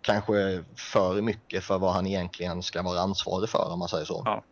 kanske 0.02 0.64
för 0.76 1.22
mycket 1.22 1.64
för 1.64 1.78
vad 1.78 1.94
han 1.94 2.08
egentligen 2.08 2.64
ska 2.64 2.82
vara 2.82 3.00
ansvarig 3.00 3.50
för, 3.50 3.74
om 3.74 3.80
man 3.80 3.90
säger 3.90 4.06
så. 4.06 4.22
Ja. 4.26 4.44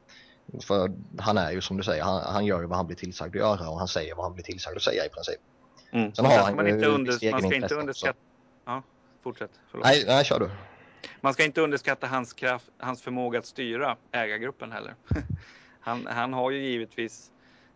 För 0.64 0.92
han 1.20 1.38
är 1.38 1.52
ju 1.52 1.62
som 1.62 1.78
du 1.78 1.84
säger, 1.84 2.04
han, 2.04 2.22
han, 2.34 2.46
gör 2.46 2.62
ju 2.62 2.68
vad 2.68 2.78
han 2.78 2.88
blir 2.88 2.98
tillsagd 2.98 3.36
att 3.36 3.40
göra 3.40 3.70
och 3.70 3.80
han 3.80 3.88
säger 3.88 4.16
vad 4.16 4.26
han 4.26 4.34
blir 4.34 4.44
tillsagd 4.44 4.78
att 4.78 4.84
säga 4.84 5.06
i 5.06 5.10
princip. 5.10 5.40
Mm. 5.92 6.14
Sen 6.14 6.26
har 6.26 6.38
han 6.38 6.56
man 6.56 6.68
inte 6.68 6.86
under, 6.86 7.32
man 7.32 7.42
ska 7.42 7.56
inte 7.56 7.76
underskatta... 7.76 8.20
Ja, 8.66 8.84
fortsätt. 9.24 9.52
Förlåt. 9.72 9.86
Nej, 9.86 10.04
nej, 10.08 10.26
kör 10.26 10.40
du. 10.40 10.50
Man 11.22 11.34
ska 11.34 11.44
inte 11.44 11.62
underskatta 11.62 12.08
hans, 12.08 12.34
kraft, 12.34 12.66
hans 12.78 13.02
förmåga 13.02 13.40
att 13.40 13.46
styra 13.46 13.98
ägargruppen 14.12 14.72
heller. 14.72 14.96
han, 15.80 16.08
han 16.08 16.34
har 16.34 16.52
ju 16.52 16.64
givetvis 16.64 17.32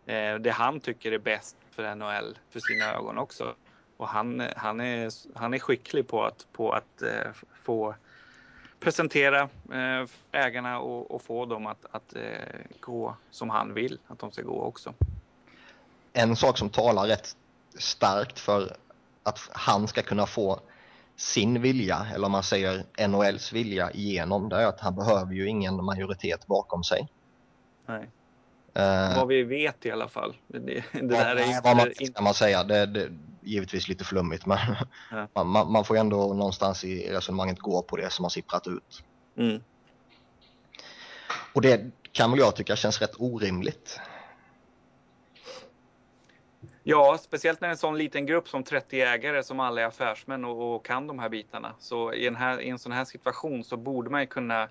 eh, 0.06 0.34
det 0.34 0.50
han 0.50 0.80
tycker 0.80 1.12
är 1.12 1.18
bäst 1.18 1.56
för 1.70 1.94
NHL 1.94 2.38
för 2.50 2.60
sina 2.60 2.94
ögon 2.94 3.18
också. 3.18 3.54
Och 3.96 4.08
han, 4.08 4.42
han, 4.56 4.80
är, 4.80 5.12
han 5.38 5.54
är 5.54 5.58
skicklig 5.58 6.08
på 6.08 6.24
att, 6.24 6.46
på 6.52 6.72
att 6.72 7.02
eh, 7.02 7.32
få 7.62 7.94
presentera 8.84 9.40
eh, 9.72 10.08
ägarna 10.32 10.78
och, 10.78 11.10
och, 11.10 11.22
få 11.22 11.46
dem 11.46 11.66
att, 11.66 11.86
att 11.90 12.16
eh, 12.16 12.22
gå 12.80 13.16
som 13.30 13.50
han 13.50 13.74
vill 13.74 13.98
att 14.08 14.18
de 14.18 14.32
ska 14.32 14.42
gå 14.42 14.62
också. 14.62 14.94
en 16.12 16.36
sak 16.36 16.58
som 16.58 16.70
talar 16.70 17.06
rätt 17.06 17.36
starkt 17.78 18.38
för 18.38 18.76
att 19.22 19.38
han 19.52 19.88
ska 19.88 20.02
kunna 20.02 20.26
få 20.26 20.60
sin 21.16 21.62
vilja, 21.62 22.06
eller 22.14 22.26
om 22.26 22.32
man 22.32 22.42
säger 22.42 22.84
NHLs 23.08 23.52
vilja 23.52 23.90
igenom, 23.90 24.48
det 24.48 24.56
är 24.56 24.66
att 24.66 24.80
han 24.80 24.96
behöver 24.96 25.32
ju 25.32 25.48
ingen 25.48 25.84
majoritet 25.84 26.46
bakom 26.46 26.84
sig. 26.84 27.08
Nej. 27.86 28.08
Uh, 28.78 29.16
vad 29.16 29.28
vi 29.28 29.42
vet 29.42 29.86
i 29.86 29.90
alla 29.90 30.08
fall. 30.08 30.36
Det, 30.46 30.58
det 30.58 30.84
vad, 30.92 31.08
där 31.08 31.36
är 31.36 31.62
vad 31.62 31.76
man, 31.76 31.92
inte... 32.00 32.22
man 32.22 32.34
säga, 32.34 32.64
det, 32.64 32.86
det, 32.86 33.08
givetvis 33.44 33.88
lite 33.88 34.04
flummigt 34.04 34.46
men 34.46 34.58
ja. 35.10 35.28
man, 35.44 35.72
man, 35.72 35.84
får 35.84 35.96
ändå 35.96 36.34
någonstans 36.34 36.84
i 36.84 37.12
resonemanget 37.12 37.58
gå 37.58 37.82
på 37.82 37.96
det 37.96 38.10
som 38.10 38.24
har 38.24 38.30
sipprat 38.30 38.66
ut. 38.66 39.04
Mm. 39.36 39.62
Och 41.52 41.62
det 41.62 41.90
kan 42.12 42.30
väl 42.30 42.40
jag 42.40 42.56
tycka 42.56 42.76
känns 42.76 43.00
rätt 43.00 43.14
orimligt. 43.18 44.00
Ja, 46.86 47.18
speciellt 47.20 47.60
när 47.60 47.68
en 47.68 47.76
sån 47.76 47.98
liten 47.98 48.26
grupp 48.26 48.48
som 48.48 48.64
30 48.64 49.00
ägare 49.00 49.42
som 49.42 49.60
alla 49.60 49.80
är 49.80 49.86
affärsmän 49.86 50.44
och, 50.44 50.74
och 50.74 50.86
kan 50.86 51.06
de 51.06 51.18
här 51.18 51.28
bitarna. 51.28 51.74
Så 51.78 52.12
i 52.12 52.26
en, 52.26 52.36
här, 52.36 52.60
i 52.60 52.68
en 52.68 52.78
sån 52.78 52.92
här 52.92 53.04
situation 53.04 53.64
så 53.64 53.76
borde 53.76 54.10
man 54.10 54.20
ju 54.20 54.26
kunna 54.26 54.68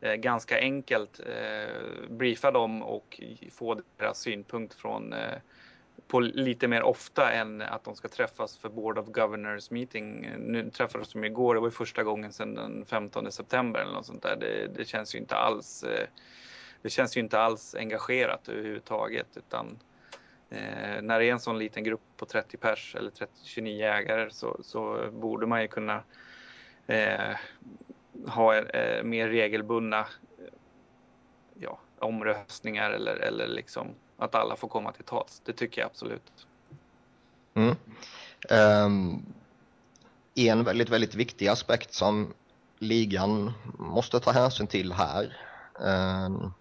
eh, 0.00 0.14
ganska 0.14 0.58
enkelt 0.58 1.20
eh, 1.20 2.10
briefa 2.10 2.50
dem 2.50 2.82
och 2.82 3.20
få 3.52 3.80
deras 3.96 4.20
synpunkt 4.20 4.74
från 4.74 5.12
eh, 5.12 5.38
på 6.08 6.20
lite 6.20 6.68
mer 6.68 6.82
ofta 6.82 7.32
än 7.32 7.62
att 7.62 7.84
de 7.84 7.96
ska 7.96 8.08
träffas 8.08 8.58
för 8.58 8.68
Board 8.68 8.98
of 8.98 9.06
Governors 9.06 9.70
meeting. 9.70 10.30
Nu 10.38 10.70
träffades 10.70 11.12
de 11.12 11.24
igår, 11.24 11.54
det 11.54 11.60
var 11.60 11.66
ju 11.66 11.72
första 11.72 12.02
gången 12.02 12.32
sedan 12.32 12.54
den 12.54 12.84
15 12.86 13.32
september 13.32 13.80
eller 13.80 13.92
något 13.92 14.06
sånt 14.06 14.22
där. 14.22 14.36
Det, 14.36 14.68
det 14.76 14.84
känns 14.84 15.14
ju 15.14 15.18
inte 15.18 15.36
alls 15.36 15.82
eh, 15.82 16.06
det 16.82 16.90
känns 16.90 17.16
ju 17.16 17.20
inte 17.20 17.40
alls 17.40 17.74
engagerat 17.74 18.48
överhuvudtaget 18.48 19.36
utan 19.36 19.78
eh, 20.50 21.02
när 21.02 21.18
det 21.18 21.24
är 21.24 21.32
en 21.32 21.40
sån 21.40 21.58
liten 21.58 21.84
grupp 21.84 22.00
på 22.16 22.26
30 22.26 22.56
pers 22.56 22.94
eller 22.98 23.10
30, 23.10 23.32
29 23.44 23.86
ägare 23.86 24.30
så, 24.30 24.60
så 24.62 25.10
borde 25.12 25.46
man 25.46 25.62
ju 25.62 25.68
kunna 25.68 26.02
eh, 26.86 27.36
ha 28.26 28.56
eh, 28.56 29.04
mer 29.04 29.28
regelbundna 29.28 30.06
ja, 31.54 31.78
omröstningar 31.98 32.90
eller, 32.90 33.16
eller 33.16 33.48
liksom 33.48 33.94
att 34.18 34.34
alla 34.34 34.56
får 34.56 34.68
komma 34.68 34.92
till 34.92 35.04
tals. 35.04 35.42
Det 35.44 35.52
tycker 35.52 35.80
jag 35.80 35.86
absolut. 35.86 36.46
Mm. 37.54 37.76
Um, 38.50 39.22
en 40.34 40.64
väldigt, 40.64 40.88
väldigt 40.88 41.14
viktig 41.14 41.48
aspekt 41.48 41.94
som 41.94 42.32
ligan 42.78 43.52
måste 43.78 44.20
ta 44.20 44.30
hänsyn 44.30 44.66
till 44.66 44.92
här 44.92 45.36
um, 45.78 46.52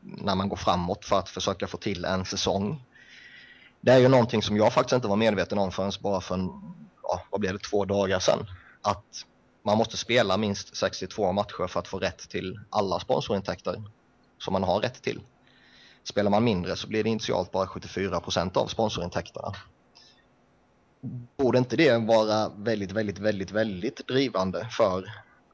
när 0.00 0.34
man 0.34 0.48
går 0.48 0.56
framåt 0.56 1.04
för 1.04 1.18
att 1.18 1.28
försöka 1.28 1.66
få 1.66 1.76
till 1.76 2.04
en 2.04 2.24
säsong. 2.24 2.82
Det 3.80 3.92
är 3.92 3.98
ju 3.98 4.08
någonting 4.08 4.42
som 4.42 4.56
jag 4.56 4.72
faktiskt 4.72 4.94
inte 4.94 5.08
var 5.08 5.16
medveten 5.16 5.58
om 5.58 5.72
förrän 5.72 5.92
bara 6.00 6.20
för 6.20 6.34
en, 6.34 6.50
ja, 7.02 7.22
vad 7.30 7.40
blev 7.40 7.52
det, 7.52 7.58
två 7.58 7.84
dagar 7.84 8.18
sedan. 8.18 8.46
Att 8.82 9.26
man 9.62 9.78
måste 9.78 9.96
spela 9.96 10.36
minst 10.36 10.76
62 10.76 11.32
matcher 11.32 11.66
för 11.66 11.80
att 11.80 11.88
få 11.88 11.98
rätt 11.98 12.18
till 12.18 12.60
alla 12.70 13.00
sponsorintäkter 13.00 13.82
som 14.38 14.52
man 14.52 14.62
har 14.62 14.80
rätt 14.80 15.02
till. 15.02 15.20
Spelar 16.08 16.30
man 16.30 16.44
mindre 16.44 16.76
så 16.76 16.88
blir 16.88 17.04
det 17.04 17.10
initialt 17.10 17.52
bara 17.52 17.66
74 17.66 18.20
procent 18.20 18.56
av 18.56 18.66
sponsorintäkterna. 18.66 19.52
Borde 21.36 21.58
inte 21.58 21.76
det 21.76 21.98
vara 21.98 22.48
väldigt, 22.48 22.92
väldigt, 22.92 23.18
väldigt, 23.18 23.50
väldigt 23.50 24.06
drivande 24.08 24.68
för 24.70 25.04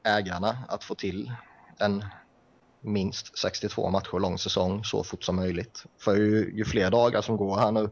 ägarna 0.03 0.57
att 0.67 0.83
få 0.83 0.95
till 0.95 1.31
en 1.77 2.05
minst 2.81 3.37
62 3.37 3.89
matcher 3.89 4.19
lång 4.19 4.37
säsong 4.37 4.83
så 4.83 5.03
fort 5.03 5.23
som 5.23 5.35
möjligt? 5.35 5.85
För 5.97 6.15
ju, 6.15 6.53
ju 6.55 6.65
fler 6.65 6.91
dagar 6.91 7.21
som 7.21 7.37
går 7.37 7.57
här 7.57 7.71
nu 7.71 7.89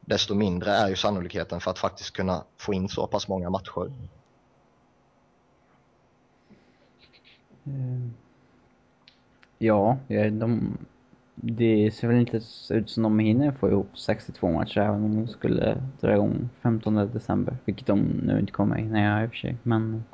desto 0.00 0.34
mindre 0.34 0.70
är 0.70 0.88
ju 0.88 0.96
sannolikheten 0.96 1.60
för 1.60 1.70
att 1.70 1.78
faktiskt 1.78 2.10
kunna 2.10 2.44
få 2.56 2.74
in 2.74 2.88
så 2.88 3.06
pass 3.06 3.28
många 3.28 3.50
matcher. 3.50 3.92
Mm. 7.66 8.14
Ja, 9.58 9.98
de, 10.08 10.78
det 11.34 11.94
ser 11.94 12.08
väl 12.08 12.16
inte 12.16 12.40
ut 12.70 12.90
som 12.90 13.02
de 13.02 13.18
hinner 13.18 13.52
få 13.52 13.68
ihop 13.68 13.98
62 13.98 14.52
matcher 14.52 14.78
även 14.78 15.04
om 15.04 15.16
de 15.16 15.32
skulle 15.32 15.82
dra 16.00 16.14
igång 16.14 16.48
15 16.62 16.94
december. 16.94 17.56
Vilket 17.64 17.86
de 17.86 18.00
nu 18.00 18.40
inte 18.40 18.52
kommer 18.52 18.76
hinna 18.76 19.02
göra 19.02 19.24
i 19.24 19.26
och 19.26 19.30
för 19.30 19.36
sig. 19.36 19.56
Men 19.62 20.04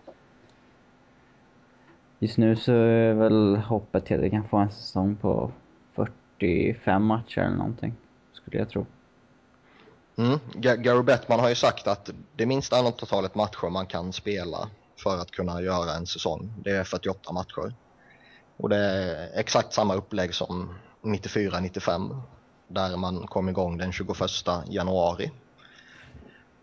just 2.18 2.38
nu 2.38 2.56
så 2.56 2.72
är 2.72 3.14
väl 3.14 3.56
hoppet 3.56 4.06
till 4.06 4.16
att 4.16 4.22
vi 4.22 4.30
kan 4.30 4.48
få 4.48 4.56
en 4.56 4.70
säsong 4.70 5.16
på 5.16 5.52
45 5.94 7.04
matcher 7.04 7.38
eller 7.38 7.56
någonting. 7.56 7.94
Skulle 8.33 8.59
jag 8.59 8.68
tro. 8.68 8.87
Mm. 10.16 10.38
Gary 10.83 11.02
Bettman 11.02 11.40
har 11.40 11.48
ju 11.48 11.54
sagt 11.54 11.87
att 11.87 12.11
det 12.37 12.46
minsta 12.46 12.76
antalet 12.76 13.35
matcher 13.35 13.70
man 13.70 13.87
kan 13.87 14.12
spela 14.12 14.68
för 15.02 15.18
att 15.18 15.30
kunna 15.30 15.62
göra 15.62 15.94
en 15.96 16.06
säsong, 16.06 16.52
det 16.64 16.70
är 16.70 16.85
48 16.85 17.33
matcher. 17.33 17.74
Och 18.56 18.68
det 18.68 18.76
är 18.76 19.38
exakt 19.40 19.72
samma 19.72 19.94
upplägg 19.94 20.35
som 20.35 20.74
94-95 21.02 22.20
där 22.68 22.96
man 22.96 23.26
kom 23.26 23.48
igång 23.48 23.78
den 23.78 23.92
21 23.92 24.16
januari. 24.66 25.30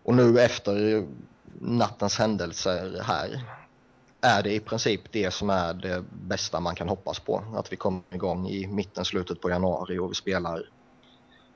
Och 0.03 0.15
nu 0.15 0.39
efter 0.39 1.07
nattens 1.59 2.17
händelser 2.17 3.01
här 3.03 3.43
är 4.21 4.43
det 4.43 4.53
i 4.53 4.59
princip 4.59 5.01
det 5.11 5.31
som 5.31 5.49
är 5.49 5.73
det 5.73 6.03
bästa 6.11 6.59
man 6.59 6.75
kan 6.75 6.89
hoppas 6.89 7.19
på. 7.19 7.43
Att 7.55 7.71
vi 7.71 7.75
kommer 7.75 8.01
igång 8.11 8.47
i 8.47 8.67
mitten, 8.67 9.05
slutet 9.05 9.41
på 9.41 9.49
januari 9.49 9.99
och 9.99 10.11
vi 10.11 10.15
spelar 10.15 10.63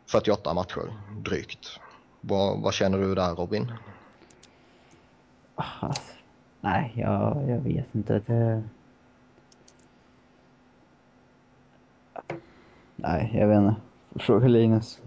48 0.05 0.53
matcher 0.53 0.93
drygt. 1.25 1.79
Vad, 2.21 2.61
vad 2.61 2.73
känner 2.73 2.97
du 2.97 3.15
där 3.15 3.35
Robin? 3.35 3.71
Alltså, 5.55 5.93
nej, 6.61 6.93
jag, 6.95 7.49
jag 7.49 7.59
vet 7.59 7.95
inte. 7.95 8.19
Det... 8.19 8.63
Nej, 13.01 13.31
jag 13.33 13.47
vet 13.47 13.57
inte. 13.57 13.75
Fråga 14.25 14.47
Linus. 14.47 14.99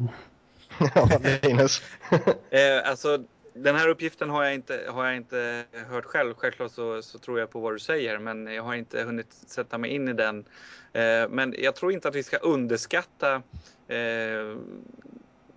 ja, 0.95 1.09
Linus. 1.43 1.83
eh, 2.51 2.91
alltså, 2.91 3.25
den 3.55 3.77
här 3.77 3.89
uppgiften 3.89 4.31
har 4.31 4.45
jag 4.45 4.55
inte, 4.55 4.85
har 4.89 5.05
jag 5.05 5.17
inte 5.17 5.65
hört 5.89 6.05
själv. 6.05 6.35
Självklart 6.35 6.71
så, 6.71 7.03
så 7.03 7.19
tror 7.19 7.41
jag 7.41 7.51
på 7.51 7.61
vad 7.61 7.75
du 7.75 7.79
säger, 7.79 8.19
men 8.19 8.47
jag 8.47 8.63
har 8.63 8.75
inte 8.75 9.03
hunnit 9.03 9.33
sätta 9.33 9.79
mig 9.79 9.91
in 9.91 10.09
i 10.09 10.13
den. 10.13 10.45
Eh, 10.93 11.29
men 11.29 11.55
jag 11.59 11.77
tror 11.77 11.93
inte 11.93 12.09
att 12.09 12.15
vi 12.15 12.23
ska 12.23 12.37
underskatta 12.37 13.43
eh, 13.89 14.57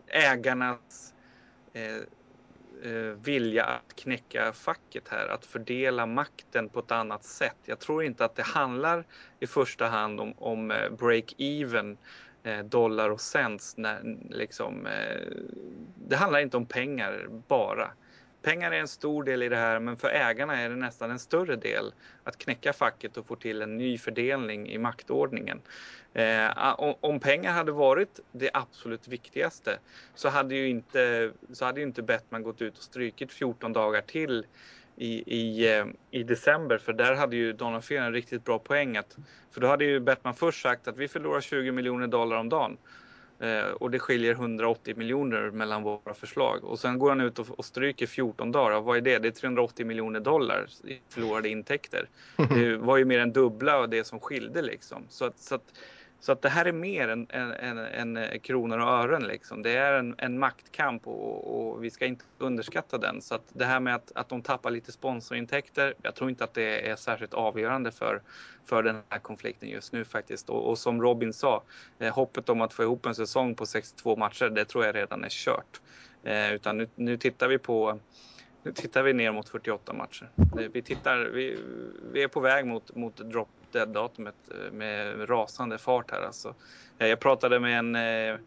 ägarnas 0.08 1.13
eh, 1.73 2.02
eh, 2.84 3.13
vilja 3.23 3.65
att 3.65 3.95
knäcka 3.95 4.54
facket 4.54 5.08
här, 5.08 5.28
att 5.28 5.45
fördela 5.45 6.06
makten 6.06 6.69
på 6.69 6.80
ett 6.80 6.91
annat 6.91 7.23
sätt. 7.23 7.58
Jag 7.65 7.80
tror 7.80 8.04
inte 8.04 8.26
att 8.26 8.36
det 8.36 8.43
handlar 8.43 9.04
i 9.39 9.47
första 9.47 9.88
hand 9.88 10.19
om, 10.19 10.34
om 10.38 10.71
eh, 10.71 10.89
break-even 10.89 11.91
eh, 11.91 11.97
Eh, 12.48 12.64
dollar 12.64 13.10
och 13.10 13.22
cents. 13.22 13.78
När, 13.78 14.18
liksom, 14.30 14.86
eh, 14.86 15.28
det 16.08 16.16
handlar 16.16 16.40
inte 16.40 16.58
om 16.58 16.66
pengar 16.66 17.28
bara. 17.48 17.92
Pengar 18.42 18.72
är 18.72 18.80
en 18.80 18.88
stor 18.88 19.24
del 19.24 19.44
i 19.44 19.50
det 19.50 19.56
här, 19.56 19.80
men 19.80 19.98
för 19.98 20.10
ägarna 20.10 20.62
är 20.62 20.70
det 20.70 20.76
nästan 20.76 21.12
en 21.12 21.20
större 21.20 21.56
del 21.56 21.94
att 22.24 22.38
knäcka 22.38 22.74
facket 22.74 23.18
och 23.18 23.28
få 23.28 23.36
till 23.36 23.62
en 23.62 23.78
ny 23.78 23.98
fördelning 23.98 24.70
i 24.70 24.78
maktordningen. 24.78 25.62
Eh, 26.14 26.76
om 27.00 27.20
pengar 27.20 27.52
hade 27.52 27.72
varit 27.72 28.20
det 28.32 28.50
absolut 28.54 29.08
viktigaste 29.08 29.80
så 30.16 30.30
hade 30.30 30.56
ju 30.56 30.70
inte, 30.70 31.32
så 31.54 31.66
hade 31.66 31.80
ju 31.80 31.86
inte 31.86 32.02
Bettman 32.02 32.44
gått 32.44 32.62
ut 32.62 32.78
och 32.78 32.84
strykit 32.84 33.32
14 33.32 33.74
dagar 33.74 34.02
till 34.02 34.46
i, 34.98 35.36
i, 35.36 35.78
eh, 35.78 35.86
i 36.12 36.24
december 36.24 36.78
för 36.78 36.94
där 36.94 37.16
hade 37.16 37.36
ju 37.36 37.54
Donald 37.54 37.84
Fear 37.84 38.06
en 38.06 38.14
riktigt 38.14 38.46
bra 38.46 38.60
poäng. 38.60 38.98
Att, 38.98 39.18
för 39.52 39.62
då 39.62 39.68
hade 39.68 39.86
ju 39.86 40.00
Bettman 40.00 40.34
först 40.36 40.62
sagt 40.62 40.88
att 40.88 40.98
vi 40.98 41.08
förlorar 41.08 41.42
20 41.42 41.72
miljoner 41.72 42.08
dollar 42.08 42.38
om 42.38 42.50
dagen. 42.50 42.78
Eh, 43.40 43.70
och 43.70 43.92
det 43.92 44.00
skiljer 44.00 44.32
180 44.32 44.96
miljoner 44.98 45.52
mellan 45.52 45.84
våra 45.84 46.14
förslag. 46.14 46.64
Och 46.64 46.80
sen 46.80 47.00
går 47.00 47.10
han 47.10 47.22
ut 47.22 47.39
och, 47.39 47.60
och 47.60 47.66
stryker 47.66 48.08
14 48.08 48.52
dagar. 48.52 48.82
Vad 48.82 48.98
är 48.98 49.02
det? 49.02 49.18
Det 49.18 49.28
är 49.28 49.32
380 49.32 49.86
miljoner 49.86 50.20
dollar 50.20 50.68
i 50.84 51.00
förlorade 51.10 51.50
intäkter. 51.50 52.10
Det 52.50 52.78
var 52.78 52.98
ju 52.98 53.06
mer 53.06 53.20
än 53.20 53.34
dubbla 53.34 53.78
av 53.78 53.89
det 53.89 54.04
som 54.04 54.20
skilde 54.20 54.62
liksom. 54.62 55.04
Så 55.10 55.26
att, 55.26 55.39
så 55.39 55.56
att 55.56 55.74
så 56.20 56.32
att 56.32 56.41
det 56.41 56.49
här 56.49 56.65
är 56.65 56.72
mer 56.72 57.07
än, 57.07 57.28
än, 57.30 57.51
än, 57.51 57.78
än 57.78 58.18
eh, 58.18 58.39
kronor 58.39 58.78
och 58.78 58.88
ören. 58.88 59.24
Liksom. 59.24 59.63
Det 59.63 59.72
är 59.72 59.93
en, 59.93 60.15
en 60.18 60.39
maktkamp 60.39 61.07
och, 61.07 61.72
och, 61.72 61.84
vi 61.84 61.89
ska 61.89 62.05
inte 62.05 62.26
underskatta 62.38 62.97
den. 62.97 63.22
Så 63.22 63.36
att 63.36 63.43
det 63.53 63.65
här 63.65 63.80
med 63.80 63.95
att, 63.95 64.11
att 64.15 64.30
de 64.30 64.41
tappar 64.41 64.72
lite 64.72 64.91
sponsorintäkter, 64.91 65.93
jag 66.01 66.15
tror 66.15 66.30
inte 66.30 66.43
att 66.43 66.53
det 66.53 66.89
är 66.89 66.95
särskilt 66.95 67.34
avgörande 67.34 67.91
för, 67.91 68.22
för 68.65 68.84
den 68.84 69.01
här 69.09 69.20
konflikten 69.20 69.70
just 69.70 69.93
nu 69.93 70.05
faktiskt. 70.05 70.49
Och, 70.49 70.70
och 70.70 70.78
som 70.78 71.01
Robin 71.01 71.34
sa, 71.34 71.63
eh, 71.99 72.13
hoppet 72.13 72.49
om 72.49 72.61
att 72.61 72.74
få 72.74 72.84
ihop 72.84 73.05
en 73.05 73.15
säsong 73.15 73.55
på 73.55 73.65
62 73.65 74.15
matcher, 74.15 74.49
det 74.49 74.65
tror 74.65 74.86
jag 74.86 74.95
redan 74.95 75.24
är 75.24 75.30
kört. 75.30 75.82
Eh, 76.24 76.53
utan 76.53 76.78
nu, 76.78 76.88
nu 76.95 77.18
tittar 77.18 77.47
vi 77.47 77.57
på 77.57 77.99
nu 78.63 78.74
tittar 78.74 79.03
vi 79.03 79.13
ner 79.13 79.32
mot 79.32 79.49
48 79.49 79.93
matcher. 79.93 80.30
Vi, 80.74 80.82
tittar, 80.82 81.18
vi, 81.18 81.59
vi 82.11 82.24
är 82.24 82.28
på 82.28 82.39
väg 82.39 82.65
mot, 82.65 82.95
mot 82.95 83.18
drop 83.18 83.49
dead-datumet 83.78 84.36
eh, 84.51 84.71
med 84.71 85.30
rasande 85.30 85.78
fart 85.78 86.11
här. 86.11 86.21
Alltså. 86.21 86.55
Jag 86.97 87.19
pratade 87.19 87.59
med 87.59 87.80
en, 87.80 87.95
eh, 87.95 88.39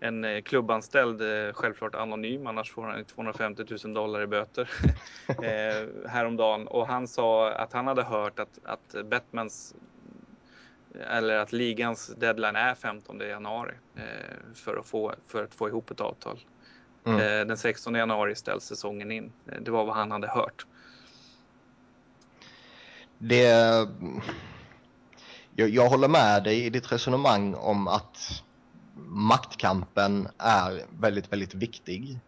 en 0.00 0.24
eh, 0.24 0.42
klubbanställd, 0.42 1.22
eh, 1.22 1.52
självklart 1.52 1.94
anonym, 1.94 2.46
annars 2.46 2.72
får 2.72 2.82
han 2.82 3.04
250 3.04 3.64
000 3.84 3.94
dollar 3.94 4.22
i 4.22 4.26
böter 4.26 4.70
eh, 5.28 6.08
häromdagen. 6.10 6.66
Och 6.66 6.86
han 6.86 7.08
sa 7.08 7.52
att 7.52 7.72
han 7.72 7.86
hade 7.86 8.02
hört 8.02 8.38
att, 8.38 8.58
att 8.64 9.04
Batmans 9.04 9.74
eller 10.94 11.36
att 11.36 11.52
ligans 11.52 12.14
deadline 12.18 12.56
är 12.56 12.74
15 12.74 13.20
januari 13.20 13.72
eh, 13.96 14.54
för, 14.54 14.76
att 14.76 14.86
få, 14.86 15.14
för 15.26 15.44
att 15.44 15.54
få 15.54 15.68
ihop 15.68 15.90
ett 15.90 16.00
avtal. 16.00 16.38
Mm. 17.04 17.20
Eh, 17.20 17.46
den 17.46 17.56
16 17.56 17.94
januari 17.94 18.34
ställs 18.34 18.64
säsongen 18.64 19.12
in. 19.12 19.32
Det 19.60 19.70
var 19.70 19.84
vad 19.84 19.94
han 19.94 20.10
hade 20.10 20.28
hört. 20.28 20.66
Det... 23.18 23.88
Jag, 25.60 25.70
jag 25.70 25.88
håller 25.88 26.08
med 26.08 26.44
dig 26.44 26.64
i 26.64 26.70
ditt 26.70 26.92
resonemang 26.92 27.54
om 27.54 27.88
att 27.88 28.42
maktkampen 29.06 30.28
är 30.38 30.84
väldigt, 31.00 31.32
väldigt 31.32 31.54
viktig. 31.54 32.18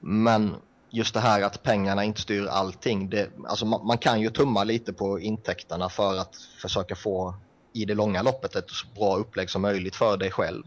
Men 0.00 0.54
just 0.90 1.14
det 1.14 1.20
här 1.20 1.42
att 1.42 1.62
pengarna 1.62 2.04
inte 2.04 2.20
styr 2.20 2.46
allting. 2.46 3.10
Det, 3.10 3.30
alltså 3.46 3.66
man, 3.66 3.86
man, 3.86 3.98
kan 3.98 4.20
ju 4.20 4.30
tumma 4.30 4.64
lite 4.64 4.92
på 4.92 5.20
intäkterna 5.20 5.88
för 5.88 6.18
att 6.18 6.36
försöka 6.36 6.96
få 6.96 7.34
i 7.72 7.84
det 7.84 7.94
långa 7.94 8.22
loppet 8.22 8.56
ett 8.56 8.70
så 8.70 8.86
bra 8.94 9.16
upplägg 9.16 9.50
som 9.50 9.62
möjligt 9.62 9.96
för 9.96 10.16
dig 10.16 10.30
själv. 10.30 10.64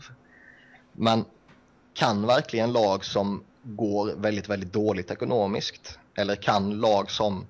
Men 0.91 1.25
kan 1.93 2.27
verkligen 2.27 2.73
lag 2.73 3.05
som 3.05 3.43
går 3.63 4.13
väldigt, 4.17 4.49
väldigt 4.49 4.73
dåligt 4.73 5.11
ekonomiskt 5.11 5.99
eller 6.15 6.35
kan 6.35 6.79
lag 6.79 7.11
som 7.11 7.45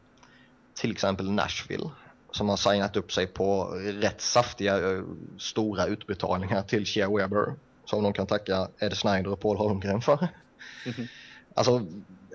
till 0.74 0.92
exempel 0.92 1.32
Nashville 1.32 1.90
som 2.36 2.50
har 2.50 2.58
signat 2.58 2.96
upp 2.98 3.12
sig 3.12 3.28
på 3.28 3.66
rätt 3.76 4.22
saftiga 4.22 4.92
eh, 4.92 5.04
stora 5.38 5.86
utbetalningar 5.86 6.62
till 6.62 6.86
Shea 6.86 7.10
Weber 7.10 7.54
som 7.86 8.04
de 8.04 8.14
kan 8.14 8.28
tacka 8.28 8.68
Ed 8.80 8.98
Snyder 8.98 9.32
och 9.32 9.40
Paul 9.40 9.58
Holmgren 9.58 10.02
för. 10.02 10.18
Mm 10.18 10.30
-hmm. 10.84 11.08
Alltså, 11.54 11.86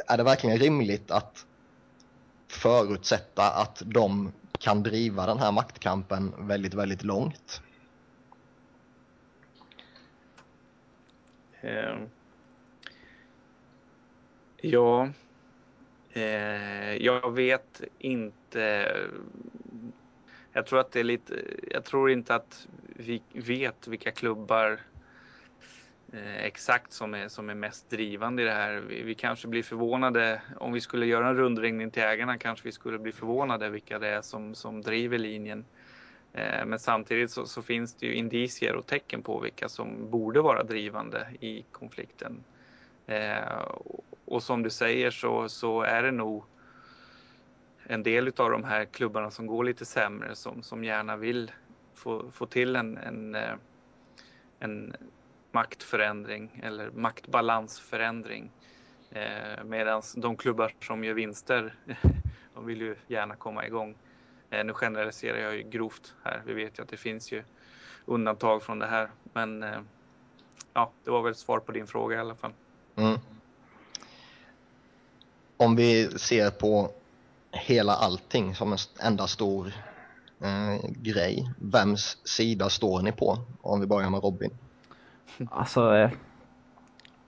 är 0.07 0.17
det 0.17 0.23
verkligen 0.23 0.59
rimligt 0.59 1.11
att 1.11 1.47
förutsätta 2.49 3.51
att 3.51 3.83
de 3.87 4.33
kan 4.59 4.83
driva 4.83 5.27
den 5.27 5.39
här 5.39 5.53
maktkampen 5.53 6.35
väldigt, 6.39 6.75
väldigt 6.75 7.03
långt? 7.03 7.63
Eh, 11.61 11.99
ja, 14.57 15.09
eh, 16.13 16.95
jag 16.95 17.33
vet 17.33 17.83
inte. 17.99 18.93
Jag 20.53 20.67
tror 20.67 20.81
att 20.81 20.93
det 20.93 21.01
är 21.01 21.05
lite, 21.05 21.45
jag 21.71 21.85
tror 21.85 22.11
inte 22.11 22.35
att 22.35 22.69
vi 22.89 23.23
vet 23.33 23.89
vilka 23.89 24.11
klubbar 24.11 24.81
eh, 26.13 26.45
exakt 26.45 26.93
som 26.93 27.15
är, 27.15 27.29
som 27.29 27.51
är 27.51 27.55
mest 27.55 27.91
drivande 27.91 28.43
i 28.43 28.45
det 28.45 28.53
här. 28.53 28.83
Vi, 28.89 29.03
vi, 29.03 29.15
kanske 29.15 29.49
blir 29.49 29.63
förvånade 29.63 30.43
om 30.57 30.73
vi 30.73 30.81
skulle 30.81 31.07
göra 31.07 31.29
en 31.29 31.37
rundringning 31.37 31.91
till 31.91 32.03
ägarna 32.03 32.39
kanske 32.39 32.69
vi 32.69 32.73
skulle 32.73 32.99
bli 32.99 33.13
förvånade 33.13 33.71
vilka 33.71 33.99
det 33.99 34.09
är 34.09 34.23
som, 34.23 34.55
som 34.55 34.83
driver 34.83 35.19
linjen. 35.19 35.65
Eh, 36.33 36.67
men 36.67 36.79
samtidigt 36.79 37.31
så, 37.31 37.47
så, 37.47 37.63
finns 37.63 37.95
det 37.95 38.07
ju 38.07 38.15
indicier 38.15 38.75
och 38.75 38.87
tecken 38.87 39.23
på 39.23 39.41
vilka 39.41 39.69
som 39.69 40.11
borde 40.11 40.41
vara 40.41 40.63
drivande 40.63 41.27
i 41.41 41.65
konflikten. 41.73 42.45
Eh, 43.07 43.65
och, 44.25 44.43
som 44.43 44.63
du 44.63 44.71
säger 44.71 45.11
så, 45.11 45.49
så 45.49 45.83
är 45.83 46.03
det 46.03 46.11
nog 46.11 46.45
en 47.91 48.03
del 48.03 48.33
av 48.37 48.51
de 48.51 48.65
här 48.65 48.85
klubbarna 48.85 49.31
som 49.31 49.47
går 49.47 49.65
lite 49.65 49.85
sämre 49.85 50.37
som, 50.37 50.63
som 50.63 50.85
gärna 50.85 51.17
vill 51.17 51.53
få, 51.95 52.31
få 52.33 52.47
till 52.47 52.77
en, 52.77 52.97
en, 52.97 53.35
eh, 53.35 53.55
en 54.59 54.97
maktförändring 55.53 56.61
eller 56.63 56.91
maktbalansförändring. 56.91 58.51
Eh, 59.11 59.65
Medan 59.65 60.03
de 60.17 60.37
klubbar 60.37 60.75
som 60.81 61.05
gör 61.05 61.15
vinster, 61.15 61.75
de 62.55 62.67
vill 62.67 62.81
ju 62.81 62.97
gärna 63.07 63.37
komma 63.37 63.67
igång. 63.67 63.95
Eh, 64.51 64.65
nu 64.65 64.73
generaliserar 64.73 65.39
jag 65.39 65.57
ju 65.57 65.63
grovt 65.63 66.15
här. 66.23 66.43
Vi 66.47 66.55
vet 66.55 66.79
ju 66.79 66.83
att 66.83 66.89
det 66.89 66.97
finns 66.97 67.33
ju 67.33 67.43
undantag 68.05 68.63
från 68.63 68.79
det 68.79 68.87
här. 68.87 69.11
Men 69.33 69.63
eh, 69.63 69.81
ja, 70.73 70.91
det 71.05 71.11
var 71.11 71.23
väl 71.23 71.33
ett 71.33 71.39
svar 71.39 71.59
på 71.59 71.73
din 71.73 71.87
fråga 71.87 72.17
i 72.17 72.19
alla 72.19 72.35
fall. 72.35 72.53
Mm. 72.97 73.19
Om 75.57 75.77
vi 75.77 76.19
ser 76.19 76.51
på 76.51 76.91
hela 77.53 77.93
allting 77.93 78.55
som 78.55 78.73
en 78.73 78.79
enda 79.03 79.27
stor 79.27 79.73
eh, 80.41 80.91
grej. 80.91 81.51
Vems 81.59 82.19
sida 82.25 82.69
står 82.69 83.03
ni 83.03 83.13
på? 83.13 83.39
Om 83.63 83.81
vi 83.81 83.87
börjar 83.87 84.11
med 84.11 84.23
Robin. 84.23 84.51
Alltså, 85.51 85.97
eh, 85.97 86.11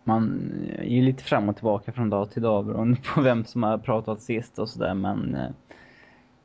man 0.05 0.53
är 0.79 0.85
ju 0.85 1.03
lite 1.03 1.25
fram 1.25 1.49
och 1.49 1.57
tillbaka 1.57 1.93
från 1.93 2.11
dag 2.11 2.31
till 2.31 2.43
dag 2.43 2.67
beroende 2.67 3.01
på 3.15 3.21
vem 3.21 3.45
som 3.45 3.63
har 3.63 3.79
pratat 3.79 4.23
sist 4.23 4.59
och 4.59 4.69
sådär 4.69 4.95
men 4.95 5.35
eh, 5.35 5.51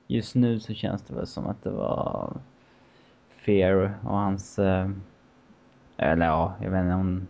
just 0.08 0.36
nu 0.36 0.60
så 0.60 0.74
känns 0.74 1.02
det 1.02 1.14
väl 1.14 1.28
som 1.28 1.48
att 1.48 1.64
det 1.64 1.70
var 1.70 2.38
Fear 3.46 3.98
och 4.04 4.18
hans, 4.18 4.60
eh, 4.60 4.90
eller 5.98 6.26
ja, 6.26 6.56
jag 6.62 6.72
vet 6.72 6.82
inte 6.82 6.94
om 6.94 7.28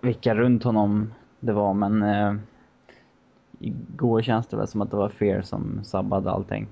vilka 0.00 0.34
runt 0.34 0.64
honom 0.64 1.14
det 1.40 1.52
var 1.52 1.74
men 1.74 2.02
eh, 2.02 2.34
igår 3.66 4.22
känns 4.22 4.46
det 4.46 4.56
väl 4.56 4.68
som 4.68 4.82
att 4.82 4.90
det 4.90 4.96
var 4.96 5.08
Fear 5.08 5.42
som 5.42 5.84
sabbade 5.84 6.30
allting. 6.30 6.66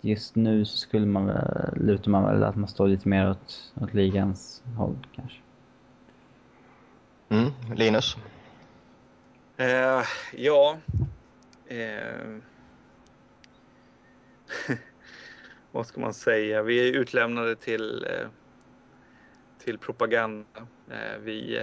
Just 0.00 0.34
nu 0.34 0.64
så 0.64 0.76
skulle 0.76 1.06
man 1.06 1.26
väl, 1.26 1.72
lutar 1.76 2.10
man 2.10 2.24
väl 2.24 2.42
att 2.42 2.56
man 2.56 2.68
står 2.68 2.88
lite 2.88 3.08
mer 3.08 3.30
åt, 3.30 3.72
åt 3.80 3.94
ligans 3.94 4.62
håll 4.76 4.96
kanske. 5.14 5.38
Mm, 7.28 7.50
Linus? 7.74 8.16
Uh, 9.60 10.04
ja. 10.32 10.78
Uh, 11.70 12.38
vad 15.70 15.86
ska 15.86 16.00
man 16.00 16.14
säga? 16.14 16.62
Vi 16.62 16.88
är 16.88 16.92
utlämnade 16.92 17.56
till, 17.56 18.06
till 19.58 19.78
propaganda. 19.78 20.66
vi, 21.20 21.58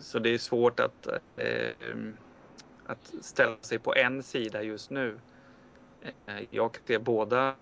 så 0.00 0.18
det 0.18 0.30
är 0.30 0.38
svårt 0.38 0.80
att 0.80 1.08
att 2.86 3.14
ställa 3.20 3.56
sig 3.60 3.78
på 3.78 3.94
en 3.94 4.22
sida 4.22 4.62
just 4.62 4.90
nu. 4.90 5.18
Eh, 6.02 6.34
jag 6.50 6.78
ser 6.86 6.98
båda, 6.98 7.54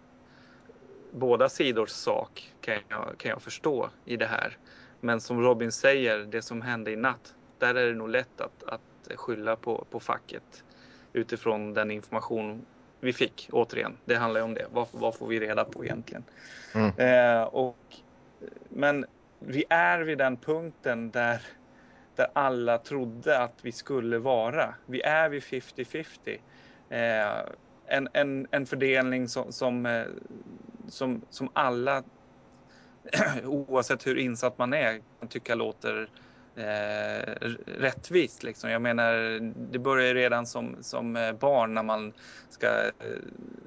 båda 1.10 1.48
sidors 1.48 1.90
sak 1.90 2.52
kan 2.60 2.74
jag, 2.88 3.14
kan 3.18 3.30
jag 3.30 3.42
förstå 3.42 3.90
i 4.04 4.16
det 4.16 4.26
här. 4.26 4.56
Men 5.00 5.20
som 5.20 5.42
Robin 5.42 5.72
säger, 5.72 6.18
det 6.18 6.42
som 6.42 6.62
hände 6.62 6.90
i 6.90 6.96
natt, 6.96 7.34
där 7.58 7.74
är 7.74 7.86
det 7.86 7.94
nog 7.94 8.08
lätt 8.08 8.40
att, 8.40 8.62
att 8.62 9.16
skylla 9.18 9.56
på, 9.56 9.86
på 9.90 10.00
facket 10.00 10.64
utifrån 11.12 11.74
den 11.74 11.90
information 11.90 12.66
vi 13.00 13.12
fick. 13.12 13.48
Återigen, 13.52 13.96
det 14.04 14.14
handlar 14.14 14.40
ju 14.40 14.44
om 14.44 14.54
det. 14.54 14.66
Vad, 14.72 14.86
vad 14.90 15.14
får 15.14 15.26
vi 15.26 15.40
reda 15.40 15.64
på 15.64 15.84
egentligen? 15.84 16.24
Mm. 16.74 16.92
Eh, 16.96 17.42
och, 17.42 17.96
men 18.68 19.06
vi 19.38 19.64
är 19.68 20.00
vid 20.00 20.18
den 20.18 20.36
punkten 20.36 21.10
där 21.10 21.42
där 22.20 22.30
alla 22.32 22.78
trodde 22.78 23.38
att 23.38 23.58
vi 23.62 23.72
skulle 23.72 24.18
vara. 24.18 24.74
Vi 24.86 25.02
är 25.02 25.28
vid 25.28 25.42
50-50. 25.42 26.38
Eh, 26.88 27.52
en, 27.86 28.08
en, 28.12 28.46
en 28.50 28.66
fördelning 28.66 29.28
som, 29.28 29.52
som, 29.52 29.86
eh, 29.86 30.04
som, 30.88 31.22
som 31.30 31.50
alla, 31.52 32.02
oavsett 33.44 34.06
hur 34.06 34.18
insatt 34.18 34.58
man 34.58 34.72
är, 34.72 35.00
kan 35.20 35.28
tycka 35.28 35.54
låter 35.54 36.08
eh, 36.56 37.34
rättvist. 37.66 38.42
Liksom. 38.42 38.70
Jag 38.70 38.82
menar, 38.82 39.40
det 39.72 39.78
börjar 39.78 40.14
redan 40.14 40.46
som, 40.46 40.76
som 40.80 41.16
eh, 41.16 41.32
barn 41.32 41.74
när 41.74 41.82
man 41.82 42.12
ska 42.50 42.66
eh, 42.66 42.90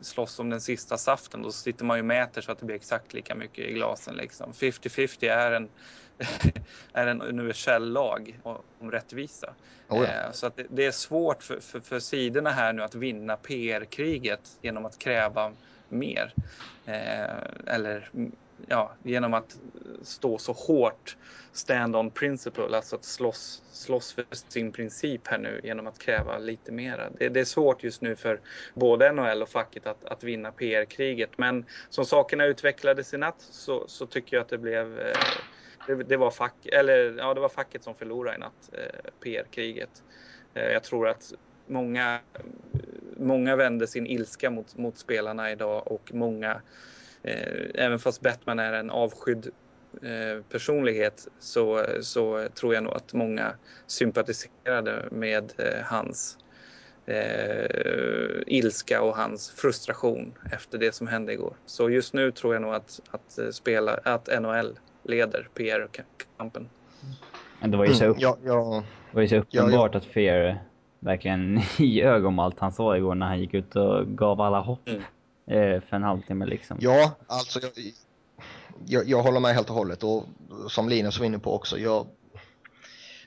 slåss 0.01 0.39
om 0.39 0.49
den 0.49 0.61
sista 0.61 0.97
saften. 0.97 1.41
Då 1.41 1.51
sitter 1.51 1.85
man 1.85 1.97
ju 1.97 2.01
och 2.01 2.05
mäter 2.05 2.41
så 2.41 2.51
att 2.51 2.59
det 2.59 2.65
blir 2.65 2.75
exakt 2.75 3.13
lika 3.13 3.35
mycket 3.35 3.65
i 3.65 3.73
glasen. 3.73 4.15
50-50 4.15 4.21
liksom. 4.21 5.29
är 5.29 5.51
en 5.51 5.69
är 6.93 7.07
en 7.07 7.21
universell 7.21 7.91
lag 7.91 8.39
om 8.79 8.91
rättvisa. 8.91 9.53
Oh 9.89 10.03
ja. 10.03 10.25
Eh, 10.27 10.31
så 10.31 10.47
att 10.47 10.59
det 10.69 10.85
är 10.85 10.91
svårt 10.91 11.43
för, 11.43 11.59
för, 11.59 11.79
för 11.79 11.99
sidorna 11.99 12.49
här 12.49 12.73
nu 12.73 12.83
att 12.83 12.95
vinna 12.95 13.37
PR-kriget 13.37 14.57
genom 14.61 14.85
att 14.85 14.99
kräva 14.99 15.53
mer. 15.89 16.33
Eh, 16.85 17.73
eller 17.75 18.09
ja, 18.67 18.91
genom 19.03 19.33
att 19.33 19.57
stå 20.01 20.37
så 20.37 20.51
hårt 20.51 21.17
stand 21.53 21.95
on 21.95 22.11
principle, 22.11 22.75
alltså 22.75 22.95
att 22.95 23.05
slåss, 23.05 23.63
slåss 23.71 24.13
för 24.13 24.25
sin 24.31 24.71
princip 24.71 25.27
här 25.27 25.37
nu 25.37 25.61
genom 25.63 25.87
att 25.87 25.99
kräva 25.99 26.37
lite 26.37 26.71
mera. 26.71 27.09
Det, 27.09 27.29
det 27.29 27.39
är 27.39 27.45
svårt 27.45 27.83
just 27.83 28.01
nu 28.01 28.15
för 28.15 28.39
både 28.73 29.11
NHL 29.11 29.41
och 29.41 29.49
facket 29.49 29.87
att, 29.87 30.05
att 30.05 30.23
vinna 30.23 30.51
PR-kriget. 30.51 31.37
Men 31.37 31.65
som 31.89 32.05
sakerna 32.05 32.45
utvecklades 32.45 33.13
i 33.13 33.17
natt 33.17 33.35
så, 33.39 33.87
så 33.87 34.05
tycker 34.05 34.37
jag 34.37 34.41
att 34.41 34.49
det 34.49 34.57
blev 34.57 34.99
eh, 34.99 35.15
det, 35.87 35.95
det, 35.95 36.17
var 36.17 36.31
fack, 36.31 36.65
eller, 36.65 37.17
ja, 37.17 37.33
det 37.33 37.39
var 37.39 37.49
facket 37.49 37.83
som 37.83 37.95
förlorade 37.95 38.35
i 38.35 38.39
natt, 38.39 38.69
eh, 38.73 39.11
PR-kriget. 39.23 40.03
Eh, 40.53 40.63
jag 40.63 40.83
tror 40.83 41.07
att 41.07 41.33
många, 41.67 42.19
många 43.17 43.55
vände 43.55 43.87
sin 43.87 44.07
ilska 44.07 44.49
mot, 44.49 44.77
mot 44.77 44.97
spelarna 44.97 45.51
idag 45.51 45.91
och 45.91 46.13
många 46.13 46.61
eh, 47.23 47.65
även 47.75 47.99
fast 47.99 48.21
Batman 48.21 48.59
är 48.59 48.73
en 48.73 48.89
avskydd 48.89 49.51
eh, 50.01 50.43
personlighet 50.49 51.27
så, 51.39 51.85
så 52.01 52.47
tror 52.55 52.73
jag 52.73 52.83
nog 52.83 52.93
att 52.93 53.13
många 53.13 53.55
sympatiserade 53.87 55.07
med 55.11 55.53
eh, 55.57 55.83
hans 55.83 56.37
eh, 57.05 58.41
ilska 58.47 59.01
och 59.01 59.15
hans 59.15 59.49
frustration 59.49 60.33
efter 60.51 60.77
det 60.77 60.91
som 60.91 61.07
hände 61.07 61.33
igår. 61.33 61.55
Så 61.65 61.89
just 61.89 62.13
nu 62.13 62.31
tror 62.31 62.53
jag 62.53 62.61
nog 62.61 62.73
att, 62.73 63.01
att, 63.11 63.37
eh, 63.37 63.49
spela, 63.49 63.99
att 64.03 64.41
NHL 64.41 64.79
leder 65.03 65.47
PR-kampen. 65.53 66.69
Det 67.61 67.77
var 67.77 67.85
ju 67.85 67.93
så, 67.93 68.05
upp, 68.05 68.17
Mm, 68.17 68.21
ja, 68.21 68.37
ja, 68.45 68.83
det 69.11 69.15
var 69.15 69.21
ju 69.21 69.27
så 69.27 69.35
uppenbart 69.35 69.91
ja. 69.93 69.97
att 69.99 70.05
Fear 70.05 70.63
verkligen 70.99 71.61
ljög 71.77 72.25
om 72.25 72.39
allt 72.39 72.59
han 72.59 72.73
sa 72.73 72.97
igår 72.97 73.15
när 73.15 73.25
han 73.25 73.39
gick 73.39 73.53
ut 73.53 73.75
och 73.75 74.07
gav 74.07 74.41
alla 74.41 74.59
hopp 74.59 74.89
Mm. 74.89 75.01
eh, 75.47 75.81
för 75.81 75.95
en 75.95 76.03
halvtimme 76.03 76.45
liksom. 76.45 76.77
ja 76.81 77.11
alltså 77.27 77.59
jag, 77.61 77.71
jag, 78.85 79.07
jag 79.07 79.23
håller 79.23 79.39
med 79.39 79.53
helt 79.55 79.69
och 79.69 79.75
hållet 79.75 80.03
och 80.03 80.23
som 80.69 80.89
Linus 80.89 81.19
var 81.19 81.25
inne 81.25 81.39
på 81.39 81.55
också, 81.55 81.77
jag, 81.77 82.07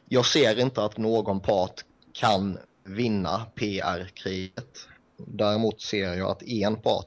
jag 0.09 0.27
ser 0.27 0.61
inte 0.61 0.85
att 0.85 0.99
någon 0.99 1.41
part 1.41 1.85
kan 2.13 2.59
vinna 2.85 3.47
PR-kriget. 3.55 4.89
Däremot 5.17 5.81
ser 5.81 6.15
jag 6.15 6.31
att 6.31 6.43
en 6.43 6.77
part 6.77 7.07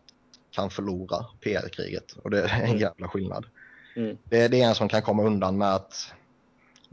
kan 0.51 0.69
förlora 0.69 1.25
PR-kriget 1.39 2.11
och 2.23 2.29
det 2.29 2.41
är 2.41 2.63
en 2.63 2.77
jävla 2.77 3.07
skillnad. 3.07 3.45
Mm. 3.99 4.17
Det, 4.23 4.47
det 4.47 4.61
är 4.61 4.67
en 4.67 4.75
som 4.75 4.89
kan 4.89 5.01
komma 5.01 5.23
undan 5.23 5.57
med 5.57 5.75
att 5.75 6.13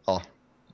ja, 0.07 0.22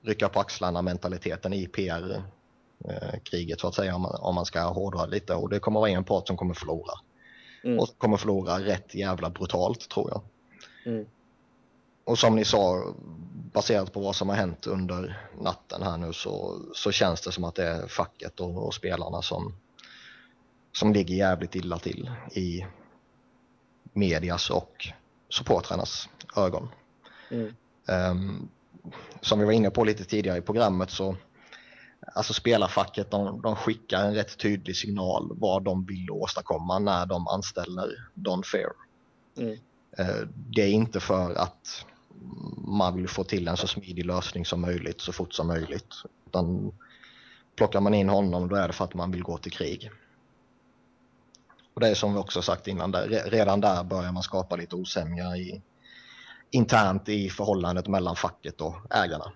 rycka 0.03 0.29
på 0.29 0.41
axlarna 0.41 0.83
mentaliteten 0.83 1.53
i 1.53 1.67
PR-kriget 1.67 3.61
så 3.61 3.69
att 3.69 3.75
säga 3.75 3.95
om 3.95 4.03
man, 4.03 4.15
om 4.21 4.35
man 4.35 4.47
ska 4.47 4.61
hårdra 4.61 5.07
lite 5.07 5.35
och 5.35 5.49
det 5.49 5.59
kommer 5.59 5.81
vara 5.81 5.91
en 5.91 6.05
part 6.05 6.27
som 6.27 6.37
kommer 6.37 6.55
förlora. 6.55 6.95
Mm. 7.65 7.79
Och 7.79 7.99
kommer 7.99 8.17
förlora 8.17 8.59
rätt 8.59 8.95
jävla 8.95 9.31
brutalt 9.31 9.89
tror 9.89 10.11
jag. 10.11 10.21
Mm. 10.93 11.07
Och 12.05 12.19
som 12.19 12.37
ni 12.37 12.45
sa, 12.45 12.95
baserat 13.53 13.93
på 13.93 14.01
vad 14.01 14.17
som 14.17 14.29
har 14.29 14.37
hänt 14.37 14.67
under 14.67 15.29
natten 15.41 15.83
här 15.83 15.97
nu 15.97 16.13
så, 16.13 16.61
så 16.75 16.93
känns 16.93 17.21
det 17.21 17.33
som 17.33 17.45
att 17.45 17.55
det 17.55 17.67
är 17.67 17.87
facket 17.87 18.41
och, 18.41 18.67
och 18.67 18.75
spelarna 18.75 19.23
som, 19.23 19.55
som 20.73 20.93
ligger 20.93 21.15
jävligt 21.15 21.55
illa 21.55 21.79
till 21.79 22.11
i 22.33 22.67
medias 23.93 24.51
och 24.51 24.93
supportrarnas 25.33 26.09
ögon. 26.37 26.69
Mm. 27.31 27.55
Ehm, 27.89 28.49
som 29.21 29.39
vi 29.39 29.45
var 29.45 29.53
inne 29.53 29.71
på 29.71 29.85
lite 29.85 30.05
tidigare 30.05 30.39
i 30.39 30.43
programmet 30.43 30.91
så 30.91 31.17
alltså 32.15 32.33
spelarfacket 32.35 33.11
de, 33.11 33.43
de 33.43 33.57
skickar 33.57 34.05
en 34.05 34.15
rätt 34.15 34.39
tydlig 34.39 34.77
signal 34.77 35.31
vad 35.35 35.63
de 35.63 35.85
vill 35.85 36.11
åstadkomma 36.11 36.79
när 36.79 37.07
de 37.07 37.29
anställer 37.29 38.09
Don 38.15 38.43
Fair. 38.43 38.73
Mm. 39.37 39.59
Eh, 39.99 40.29
Det 40.35 40.63
är 40.63 40.71
inte 40.71 41.01
för 41.01 41.35
att 41.35 41.85
man 42.57 42.97
vill 42.97 43.09
få 43.09 43.25
till 43.25 43.49
en 43.49 43.57
så 43.57 43.67
smidig 43.67 44.07
lösning 44.07 44.45
som 44.45 44.61
möjligt 44.61 45.01
så 45.01 45.13
fort 45.13 45.35
som 45.35 45.47
möjligt. 45.47 45.95
Utan 46.27 46.73
plockar 47.57 47.81
man 47.81 47.95
in 47.95 48.09
honom 48.09 48.49
då 48.49 48.57
är 48.57 48.67
det 48.67 48.73
för 48.75 48.85
att 48.85 48.95
man 48.95 49.11
vill 49.11 49.23
gå 49.23 49.39
till 49.39 49.53
krig. 49.53 49.91
Och 51.75 51.81
det 51.81 51.89
är 51.89 51.95
som 51.95 52.15
vi 52.15 52.21
också 52.21 52.43
sagt 52.43 52.69
innan, 52.69 52.91
där, 52.91 53.31
redan 53.31 53.61
där 53.61 53.85
börjar 53.85 54.13
man 54.13 54.23
skapa 54.23 54.57
lite 54.57 54.77
osämja 54.77 55.37
i, 55.37 55.63
internt 56.51 57.09
i 57.09 57.31
förhållandet 57.31 57.89
mellan 57.89 58.17
facket 58.17 58.61
och 58.61 58.75
ägarna. 58.91 59.33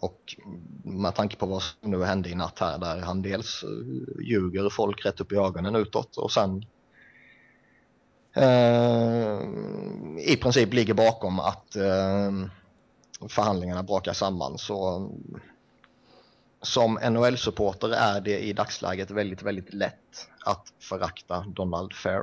Och 0.00 0.36
med 0.84 1.14
tanke 1.14 1.36
på 1.36 1.46
vad 1.46 1.62
som 1.62 1.90
nu 1.90 2.04
hände 2.04 2.28
i 2.28 2.34
natt 2.34 2.58
här 2.58 2.78
där 2.78 3.00
han 3.00 3.22
dels 3.22 3.62
eh, 3.62 4.24
ljuger 4.24 4.68
folk 4.70 5.06
rätt 5.06 5.20
upp 5.20 5.32
i 5.32 5.36
ögonen 5.36 5.76
utåt 5.76 6.16
och 6.16 6.32
sen 6.32 6.64
eh, 8.36 9.40
i 10.18 10.36
princip 10.42 10.72
ligger 10.72 10.94
bakom 10.94 11.40
att 11.40 11.76
eh, 11.76 12.30
förhandlingarna 13.28 13.82
brakar 13.82 14.12
samman 14.12 14.58
så 14.58 15.10
som 16.62 16.98
NHL-supporter 17.02 17.88
är 17.88 18.20
det 18.20 18.38
i 18.38 18.52
dagsläget 18.52 19.10
väldigt, 19.10 19.42
väldigt 19.42 19.74
lätt 19.74 20.28
att 20.44 20.72
förakta 20.78 21.44
Donald 21.48 21.92
Fair. 21.94 22.22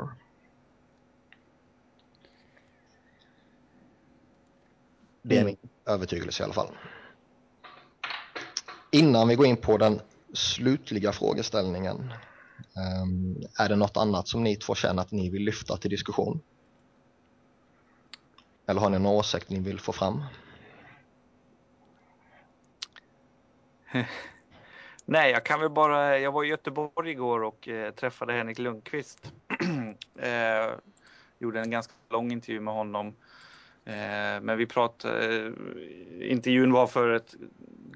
Det 5.22 5.36
är 5.38 5.42
Mm. 5.42 5.46
min 5.62 5.70
övertygelse 5.86 6.44
i 6.44 6.46
alla 6.46 6.54
fall. 6.54 6.68
Innan 8.92 9.28
vi 9.28 9.36
går 9.36 9.46
in 9.46 9.58
på 9.58 9.78
den 9.78 10.02
slutliga 10.34 11.12
frågeställningen. 11.12 12.14
ehm, 12.78 13.36
är 13.60 13.70
det 13.70 13.76
något 13.76 13.98
annat 13.98 14.28
som 14.28 14.44
ni 14.44 14.56
två 14.56 14.76
känner 14.76 15.02
att 15.02 15.12
ni 15.12 15.30
vill 15.30 15.42
lyfta 15.44 15.78
till 15.78 15.90
diskussion? 15.92 16.42
Eller 18.68 18.82
har 18.82 18.90
ni 18.90 19.00
någon 19.00 19.14
åsikt 19.16 19.50
ni 19.50 19.60
vill 19.60 19.80
få 19.80 19.92
fram? 19.92 20.24
Nej, 25.06 25.32
jag 25.32 25.44
kan 25.44 25.60
väl 25.60 25.70
bara. 25.70 26.20
Jag 26.20 26.32
var 26.32 26.44
i 26.44 26.48
Göteborg 26.48 27.12
igår 27.12 27.44
och 27.44 27.68
eh, 27.68 27.92
träffade 27.92 28.34
Henrik 28.34 28.60
Lundqvist. 28.60 29.32
eh, 30.20 30.74
gjorde 31.40 31.60
en 31.60 31.72
ganska 31.72 31.94
lång 32.10 32.32
intervju 32.32 32.60
med 32.60 32.74
honom. 32.74 33.08
Eh, 33.86 34.42
men 34.42 34.58
vi 34.58 34.66
pratade. 34.66 35.46
Eh, 35.46 35.52
intervjun 36.32 36.72
var 36.72 36.88
för 36.88 37.10
ett 37.10 37.36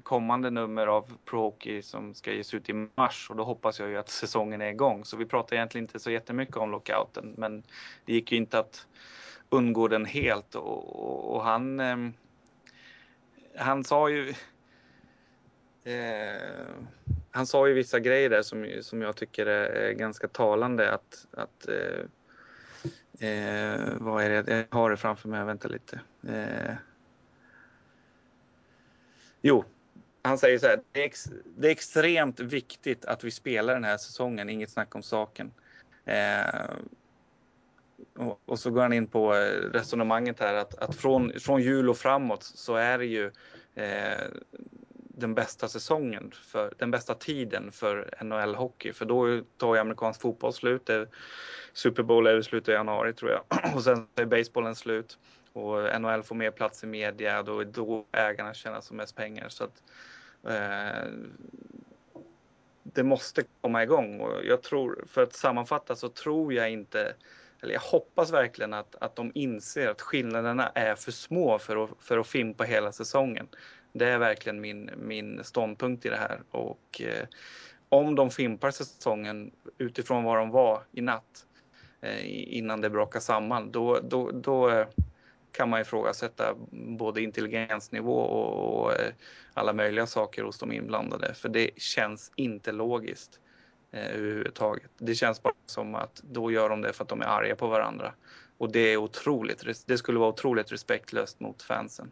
kommande 0.02 0.50
nummer 0.50 0.86
av 0.86 1.12
Pro 1.24 1.40
Hockey 1.40 1.82
som 1.82 2.14
ska 2.14 2.32
ges 2.32 2.54
ut 2.54 2.68
i 2.68 2.72
mars 2.72 3.30
och 3.30 3.36
då 3.36 3.44
hoppas 3.44 3.80
jag 3.80 3.88
ju 3.88 3.96
att 3.96 4.08
säsongen 4.08 4.60
är 4.60 4.70
igång. 4.70 5.04
Så 5.04 5.16
vi 5.16 5.26
pratade 5.26 5.56
egentligen 5.56 5.84
inte 5.84 5.98
så 5.98 6.10
jättemycket 6.10 6.56
om 6.56 6.70
lockouten, 6.70 7.34
men 7.38 7.62
det 8.04 8.12
gick 8.12 8.32
ju 8.32 8.38
inte 8.38 8.58
att 8.58 8.86
undgå 9.48 9.88
den 9.88 10.04
helt 10.04 10.54
och, 10.54 11.04
och, 11.04 11.36
och 11.36 11.44
han. 11.44 11.80
Eh, 11.80 11.96
han 13.56 13.84
sa 13.84 14.08
ju. 14.08 14.34
Eh, 15.84 16.66
han 17.30 17.46
sa 17.46 17.68
ju 17.68 17.74
vissa 17.74 18.00
grejer 18.00 18.30
där 18.30 18.42
som, 18.42 18.72
som 18.80 19.02
jag 19.02 19.16
tycker 19.16 19.46
är, 19.46 19.92
ganska 19.92 20.28
talande 20.28 20.92
att, 20.92 21.26
att 21.30 21.68
eh, 21.68 23.28
eh, 23.28 23.80
vad 23.98 24.24
är 24.24 24.42
det, 24.42 24.66
jag 24.70 24.78
har 24.78 24.90
det 24.90 24.96
framför 24.96 25.28
mig, 25.28 25.44
vänta 25.44 25.68
lite. 25.68 26.00
Eh, 26.28 26.74
jo, 29.42 29.64
han 30.22 30.38
säger 30.38 30.58
så 30.58 30.66
här, 30.66 30.80
det 30.92 31.00
är, 31.00 31.04
ex, 31.04 31.24
det 31.56 31.68
är 31.68 31.72
extremt 31.72 32.40
viktigt 32.40 33.04
att 33.04 33.24
vi 33.24 33.30
spelar 33.30 33.74
den 33.74 33.84
här 33.84 33.96
säsongen, 33.96 34.50
inget 34.50 34.70
snack 34.70 34.94
om 34.94 35.02
saken. 35.02 35.52
Eh, 36.04 36.70
och, 38.16 38.40
och, 38.44 38.58
så 38.58 38.70
går 38.70 38.82
han 38.82 38.92
in 38.92 39.06
på 39.06 39.34
eh, 39.34 39.70
resonemanget 39.72 40.40
här 40.40 40.54
att, 40.54 40.74
att 40.74 40.96
från, 40.96 41.32
från 41.40 41.62
jul 41.62 41.90
och 41.90 41.96
framåt 41.96 42.42
så 42.42 42.74
är 42.74 42.98
det 42.98 43.06
ju 43.06 43.30
eh, 43.74 44.26
den 45.22 45.34
bästa 45.34 45.68
säsongen, 45.68 46.32
för, 46.42 46.72
den 46.78 46.90
bästa 46.90 47.14
tiden 47.14 47.72
för 47.72 48.10
NHL-hockey. 48.20 48.92
För 48.92 49.04
då 49.04 49.42
tar 49.56 49.74
ju 49.74 49.80
amerikansk 49.80 50.20
fotboll 50.20 50.52
slut. 50.52 50.86
Det, 50.86 51.08
Super 51.72 52.02
Bowl 52.02 52.26
är 52.26 52.38
i 52.38 52.42
slutet 52.42 52.68
av 52.68 52.74
januari 52.74 53.12
tror 53.12 53.30
jag. 53.30 53.42
Och 53.76 53.82
sen 53.82 54.06
är 54.14 54.24
basebollen 54.24 54.74
slut. 54.74 55.18
Och 55.52 56.00
NHL 56.00 56.22
får 56.22 56.34
mer 56.34 56.50
plats 56.50 56.84
i 56.84 56.86
media. 56.86 57.42
Då 57.42 57.60
är 57.60 57.64
då 57.64 58.06
ägarna 58.12 58.54
tjänar 58.54 58.80
som 58.80 58.96
mest 58.96 59.16
pengar. 59.16 59.48
Så 59.48 59.64
att, 59.64 59.82
eh, 60.48 61.10
det 62.82 63.02
måste 63.02 63.42
komma 63.60 63.82
igång. 63.82 64.20
Och 64.20 64.44
jag 64.44 64.62
tror, 64.62 65.04
för 65.06 65.22
att 65.22 65.32
sammanfatta 65.32 65.96
så 65.96 66.08
tror 66.08 66.52
jag 66.52 66.70
inte 66.70 67.14
eller 67.62 67.74
jag 67.74 67.80
hoppas 67.80 68.32
verkligen 68.32 68.74
att, 68.74 68.96
att 69.00 69.16
de 69.16 69.32
inser 69.34 69.88
att 69.88 70.00
skillnaderna 70.00 70.68
är 70.68 70.94
för 70.94 71.12
små 71.12 71.58
för 71.58 71.84
att, 71.84 71.90
för 72.00 72.18
att 72.18 72.26
fimpa 72.26 72.64
hela 72.64 72.92
säsongen. 72.92 73.48
Det 73.92 74.08
är 74.08 74.18
verkligen 74.18 74.60
min, 74.60 74.90
min 74.96 75.44
ståndpunkt 75.44 76.06
i 76.06 76.08
det 76.08 76.16
här. 76.16 76.42
Och 76.50 77.00
eh, 77.00 77.26
om 77.88 78.14
de 78.14 78.30
fimpar 78.30 78.70
säsongen 78.70 79.52
utifrån 79.78 80.24
vad 80.24 80.38
de 80.38 80.50
var 80.50 80.82
i 80.92 81.00
natt 81.00 81.46
eh, 82.00 82.56
innan 82.56 82.80
det 82.80 82.90
brakar 82.90 83.20
samman, 83.20 83.72
då, 83.72 84.00
då, 84.00 84.30
då 84.30 84.70
eh, 84.70 84.86
kan 85.52 85.68
man 85.68 85.80
ifrågasätta 85.80 86.54
både 86.70 87.22
intelligensnivå 87.22 88.16
och, 88.16 88.82
och 88.82 88.92
eh, 88.92 89.12
alla 89.54 89.72
möjliga 89.72 90.06
saker 90.06 90.42
hos 90.42 90.58
de 90.58 90.72
inblandade. 90.72 91.34
För 91.34 91.48
det 91.48 91.70
känns 91.76 92.32
inte 92.36 92.72
logiskt 92.72 93.40
eh, 93.90 94.14
överhuvudtaget. 94.14 94.90
Det 94.98 95.14
känns 95.14 95.42
bara 95.42 95.54
som 95.66 95.94
att 95.94 96.22
då 96.30 96.50
gör 96.50 96.68
de 96.68 96.80
det 96.80 96.92
för 96.92 97.04
att 97.04 97.08
de 97.08 97.20
är 97.20 97.26
arga 97.26 97.56
på 97.56 97.66
varandra. 97.66 98.12
Och 98.58 98.72
det 98.72 98.80
är 98.80 98.96
otroligt, 98.96 99.86
det 99.86 99.98
skulle 99.98 100.18
vara 100.18 100.28
otroligt 100.28 100.72
respektlöst 100.72 101.40
mot 101.40 101.62
fansen. 101.62 102.10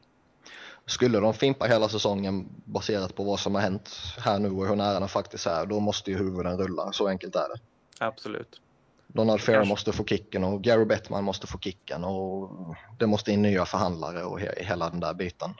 Skulle 0.91 1.21
de 1.21 1.35
fimpa 1.35 1.67
hela 1.67 1.89
säsongen 1.89 2.49
baserat 2.65 3.15
på 3.15 3.25
vad 3.25 3.41
som 3.41 3.55
har 3.55 3.63
hänt 3.63 3.91
här 4.19 4.39
nu 4.39 4.51
och 4.51 4.69
hur 4.69 4.77
nära 4.77 5.01
den 5.01 5.09
faktiskt 5.09 5.47
är, 5.47 5.67
då 5.67 5.81
måste 5.81 6.11
ju 6.11 6.19
huvuden 6.19 6.59
rulla. 6.59 6.93
Så 6.93 7.09
enkelt 7.09 7.37
är 7.37 7.49
det. 7.49 7.61
Absolut. 7.99 8.61
Donald 9.07 9.41
Fair 9.41 9.65
måste 9.65 9.93
få 9.93 10.05
kicken 10.05 10.45
och 10.45 10.63
Gary 10.63 10.85
Bettman 10.85 11.25
måste 11.25 11.47
få 11.47 11.59
kicken 11.59 12.05
och 12.05 12.51
det 12.99 13.07
måste 13.07 13.33
in 13.33 13.43
nya 13.43 13.65
förhandlare 13.65 14.25
och 14.25 14.41
he 14.41 14.65
hela 14.65 14.91
den 14.91 15.01
där 15.01 15.15
biten. 15.15 15.55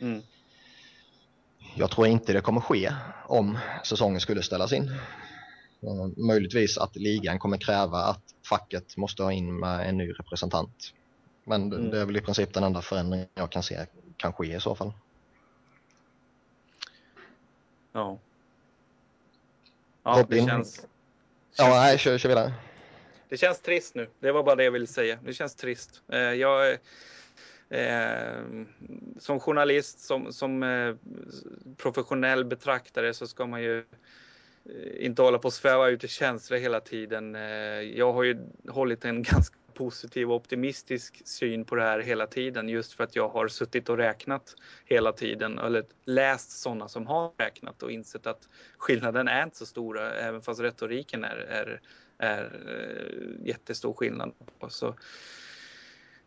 Mm. 0.00 0.22
Jag 1.74 1.90
tror 1.90 2.06
inte 2.06 2.32
det 2.32 2.40
kommer 2.40 2.60
ske 2.60 2.92
om 3.26 3.58
säsongen 3.84 4.20
skulle 4.20 4.42
ställas 4.42 4.72
in. 4.72 4.90
Möjligtvis 6.16 6.78
att 6.78 6.96
ligan 6.96 7.38
kommer 7.38 7.56
kräva 7.56 7.98
att 7.98 8.22
facket 8.48 8.96
måste 8.96 9.22
ha 9.22 9.32
in 9.32 9.58
med 9.60 9.88
en 9.88 9.96
ny 9.96 10.12
representant. 10.12 10.94
Men 11.44 11.72
mm. 11.72 11.90
det 11.90 12.00
är 12.00 12.06
väl 12.06 12.16
i 12.16 12.20
princip 12.20 12.54
den 12.54 12.64
enda 12.64 12.82
förändring 12.82 13.26
jag 13.34 13.50
kan 13.50 13.62
se 13.62 13.86
kan 14.20 14.32
ske 14.32 14.56
i 14.56 14.60
så 14.60 14.74
fall. 14.74 14.92
Ja. 17.92 18.18
Ja, 20.02 20.26
det 20.28 20.46
känns... 20.46 20.86
Ja, 21.56 21.68
nej, 21.68 21.98
kör, 21.98 22.18
kör 22.18 22.28
vidare. 22.28 22.52
Det 23.28 23.36
känns 23.36 23.60
trist 23.60 23.94
nu. 23.94 24.08
Det 24.20 24.32
var 24.32 24.42
bara 24.42 24.56
det 24.56 24.64
jag 24.64 24.70
ville 24.70 24.86
säga. 24.86 25.18
Det 25.24 25.34
känns 25.34 25.54
trist. 25.54 26.02
Eh, 26.08 26.18
jag, 26.18 26.72
eh, 27.68 28.42
som 29.18 29.40
journalist, 29.40 30.00
som, 30.00 30.32
som 30.32 30.62
eh, 30.62 30.94
professionell 31.76 32.44
betraktare 32.44 33.14
så 33.14 33.26
ska 33.26 33.46
man 33.46 33.62
ju 33.62 33.78
eh, 33.78 35.06
inte 35.06 35.22
hålla 35.22 35.38
på 35.38 35.46
och 35.46 35.52
sväva 35.52 35.88
ut 35.88 36.04
i 36.04 36.08
känslor 36.08 36.58
hela 36.58 36.80
tiden. 36.80 37.34
Eh, 37.34 37.42
jag 37.80 38.12
har 38.12 38.22
ju 38.22 38.38
hållit 38.68 39.04
en 39.04 39.22
ganska 39.22 39.56
positiv 39.80 40.30
och 40.30 40.36
optimistisk 40.36 41.22
syn 41.24 41.64
på 41.64 41.74
det 41.74 41.82
här 41.82 41.98
hela 42.00 42.26
tiden 42.26 42.68
just 42.68 42.92
för 42.92 43.04
att 43.04 43.16
jag 43.16 43.28
har 43.28 43.48
suttit 43.48 43.88
och 43.88 43.96
räknat 43.96 44.54
hela 44.84 45.12
tiden 45.12 45.58
eller 45.58 45.84
läst 46.04 46.50
sådana 46.50 46.88
som 46.88 47.06
har 47.06 47.32
räknat 47.38 47.82
och 47.82 47.92
insett 47.92 48.26
att 48.26 48.48
skillnaden 48.78 49.28
är 49.28 49.42
inte 49.42 49.56
så 49.56 49.66
stor 49.66 50.00
även 50.00 50.42
fast 50.42 50.60
retoriken 50.60 51.24
är, 51.24 51.36
är, 51.36 51.80
är 52.18 52.44
eh, 52.68 53.46
jättestor 53.46 53.92
skillnad. 53.92 54.32
Så, 54.68 54.94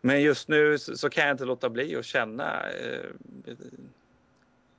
men 0.02 0.22
just 0.22 0.48
nu 0.48 0.78
så 0.78 1.10
kan 1.10 1.24
jag 1.24 1.34
inte 1.34 1.46
låta 1.46 1.70
bli 1.70 1.96
att 1.96 2.06
känna 2.06 2.70
eh, 2.70 3.10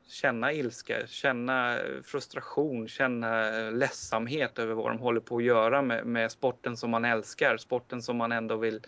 känna 0.06 0.52
ilska, 0.52 1.06
känna 1.06 1.78
frustration, 2.04 2.88
känna 2.88 3.50
ledsamhet 3.70 4.58
över 4.58 4.74
vad 4.74 4.90
de 4.90 4.98
håller 4.98 5.20
på 5.20 5.36
att 5.36 5.44
göra 5.44 5.82
med, 5.82 6.06
med 6.06 6.32
sporten 6.32 6.76
som 6.76 6.90
man 6.90 7.04
älskar, 7.04 7.56
sporten 7.56 8.02
som 8.02 8.16
man 8.16 8.32
ändå 8.32 8.56
vill 8.56 8.80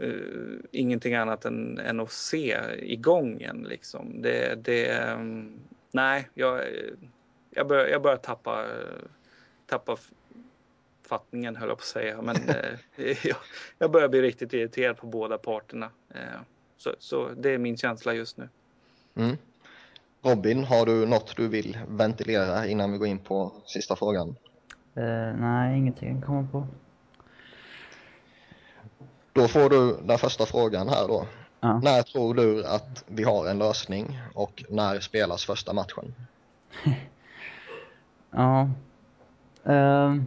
uh, 0.00 0.60
ingenting 0.72 1.14
annat 1.14 1.44
än, 1.44 1.78
än 1.78 2.00
att 2.00 2.12
se 2.12 2.60
igång 2.78 3.40
igen 3.40 3.66
liksom. 3.68 4.22
Det, 4.22 4.54
det 4.54 5.12
um, 5.12 5.60
nej, 5.90 6.28
jag, 6.34 6.62
jag, 7.50 7.68
börjar, 7.68 7.86
jag 7.86 8.02
börjar 8.02 8.16
tappa, 8.16 8.66
tappa 9.66 9.96
fattningen 11.08 11.56
höll 11.56 11.68
jag 11.68 11.78
på 11.78 11.82
att 11.82 11.86
säga, 11.86 12.22
men 12.22 12.36
uh, 12.36 13.16
jag, 13.26 13.36
jag 13.78 13.90
börjar 13.90 14.08
bli 14.08 14.22
riktigt 14.22 14.52
irriterad 14.52 14.96
på 14.96 15.06
båda 15.06 15.38
parterna. 15.38 15.90
Uh, 16.14 16.40
så, 16.76 16.94
så 16.98 17.28
det 17.28 17.50
är 17.50 17.58
min 17.58 17.76
känsla 17.76 18.14
just 18.14 18.36
nu. 18.36 18.48
Mm. 19.14 19.36
Robin, 20.22 20.64
har 20.64 20.86
du 20.86 21.06
något 21.06 21.36
du 21.36 21.48
vill 21.48 21.78
ventilera 21.88 22.66
innan 22.66 22.92
vi 22.92 22.98
går 22.98 23.06
in 23.06 23.18
på 23.18 23.52
sista 23.66 23.96
frågan? 23.96 24.28
Uh, 24.96 25.36
nej, 25.40 25.78
ingenting 25.78 26.14
jag 26.14 26.24
kommer 26.24 26.42
på. 26.42 26.66
Då 29.32 29.48
får 29.48 29.70
du 29.70 29.96
den 30.02 30.18
första 30.18 30.46
frågan 30.46 30.88
här 30.88 31.08
då. 31.08 31.26
Ja. 31.60 31.80
När 31.84 32.02
tror 32.02 32.34
du 32.34 32.66
att 32.66 33.04
vi 33.06 33.24
har 33.24 33.46
en 33.46 33.58
lösning 33.58 34.20
och 34.34 34.64
när 34.68 35.00
spelas 35.00 35.44
första 35.44 35.72
matchen? 35.72 36.14
ja. 38.30 38.70
Uh, 39.68 40.22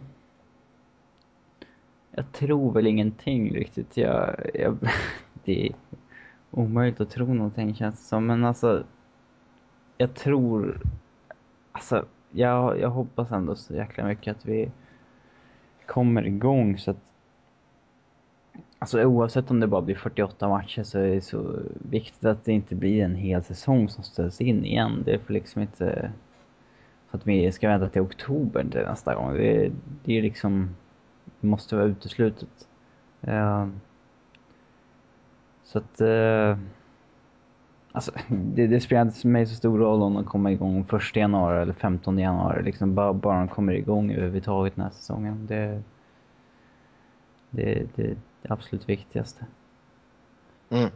jag 2.10 2.32
tror 2.32 2.72
väl 2.72 2.86
ingenting 2.86 3.54
riktigt. 3.54 3.96
Jag, 3.96 4.50
jag, 4.54 4.78
det 5.44 5.66
är 5.66 5.74
omöjligt 6.50 7.00
att 7.00 7.10
tro 7.10 7.34
någonting 7.34 7.74
känns 7.74 8.00
det 8.00 8.06
som. 8.06 8.26
Men 8.26 8.44
alltså 8.44 8.84
jag 10.02 10.14
tror, 10.14 10.80
alltså 11.72 12.04
jag, 12.30 12.80
jag 12.80 12.90
hoppas 12.90 13.32
ändå 13.32 13.54
så 13.54 13.74
jäkla 13.74 14.04
mycket 14.04 14.36
att 14.36 14.46
vi 14.46 14.70
kommer 15.86 16.26
igång 16.26 16.78
så 16.78 16.90
att 16.90 16.96
Alltså 18.78 19.02
oavsett 19.04 19.50
om 19.50 19.60
det 19.60 19.66
bara 19.66 19.82
blir 19.82 19.94
48 19.94 20.48
matcher 20.48 20.82
så 20.82 20.98
är 20.98 21.08
det 21.08 21.20
så 21.20 21.58
viktigt 21.90 22.24
att 22.24 22.44
det 22.44 22.52
inte 22.52 22.74
blir 22.74 23.04
en 23.04 23.14
hel 23.14 23.42
säsong 23.42 23.88
som 23.88 24.04
ställs 24.04 24.40
in 24.40 24.64
igen. 24.64 25.02
Det 25.04 25.18
får 25.18 25.34
liksom 25.34 25.62
inte... 25.62 26.12
Så 27.10 27.16
att 27.16 27.26
vi 27.26 27.52
ska 27.52 27.68
vänta 27.68 27.88
till 27.88 28.02
oktober 28.02 28.66
till 28.70 28.80
nästa 28.80 29.14
gång. 29.14 29.34
Det, 29.34 29.72
det 30.04 30.18
är 30.18 30.22
liksom... 30.22 30.76
Det 31.40 31.46
måste 31.46 31.76
vara 31.76 31.86
uteslutet. 31.86 32.68
Uh, 33.28 33.68
så 35.64 35.78
att... 35.78 36.00
Uh, 36.00 36.56
Alltså, 37.92 38.12
det, 38.28 38.66
det 38.66 38.80
spelar 38.80 39.02
inte 39.02 39.26
mig 39.26 39.46
så 39.46 39.54
stor 39.54 39.78
roll 39.78 40.02
om 40.02 40.14
de 40.14 40.24
kommer 40.24 40.50
igång 40.50 40.86
1 40.92 41.16
januari 41.16 41.62
eller 41.62 41.72
15 41.72 42.18
januari. 42.18 42.62
Liksom 42.62 42.94
bara, 42.94 43.12
bara 43.12 43.38
de 43.38 43.48
kommer 43.48 43.72
igång 43.72 44.12
överhuvudtaget 44.12 44.76
den 44.76 44.84
här 44.84 44.92
säsongen. 44.92 45.46
Det, 45.46 45.82
det, 47.50 47.86
det 47.96 48.02
är 48.02 48.16
det 48.42 48.50
absolut 48.52 48.88
viktigaste. 48.88 49.46
Mm. 50.70 50.90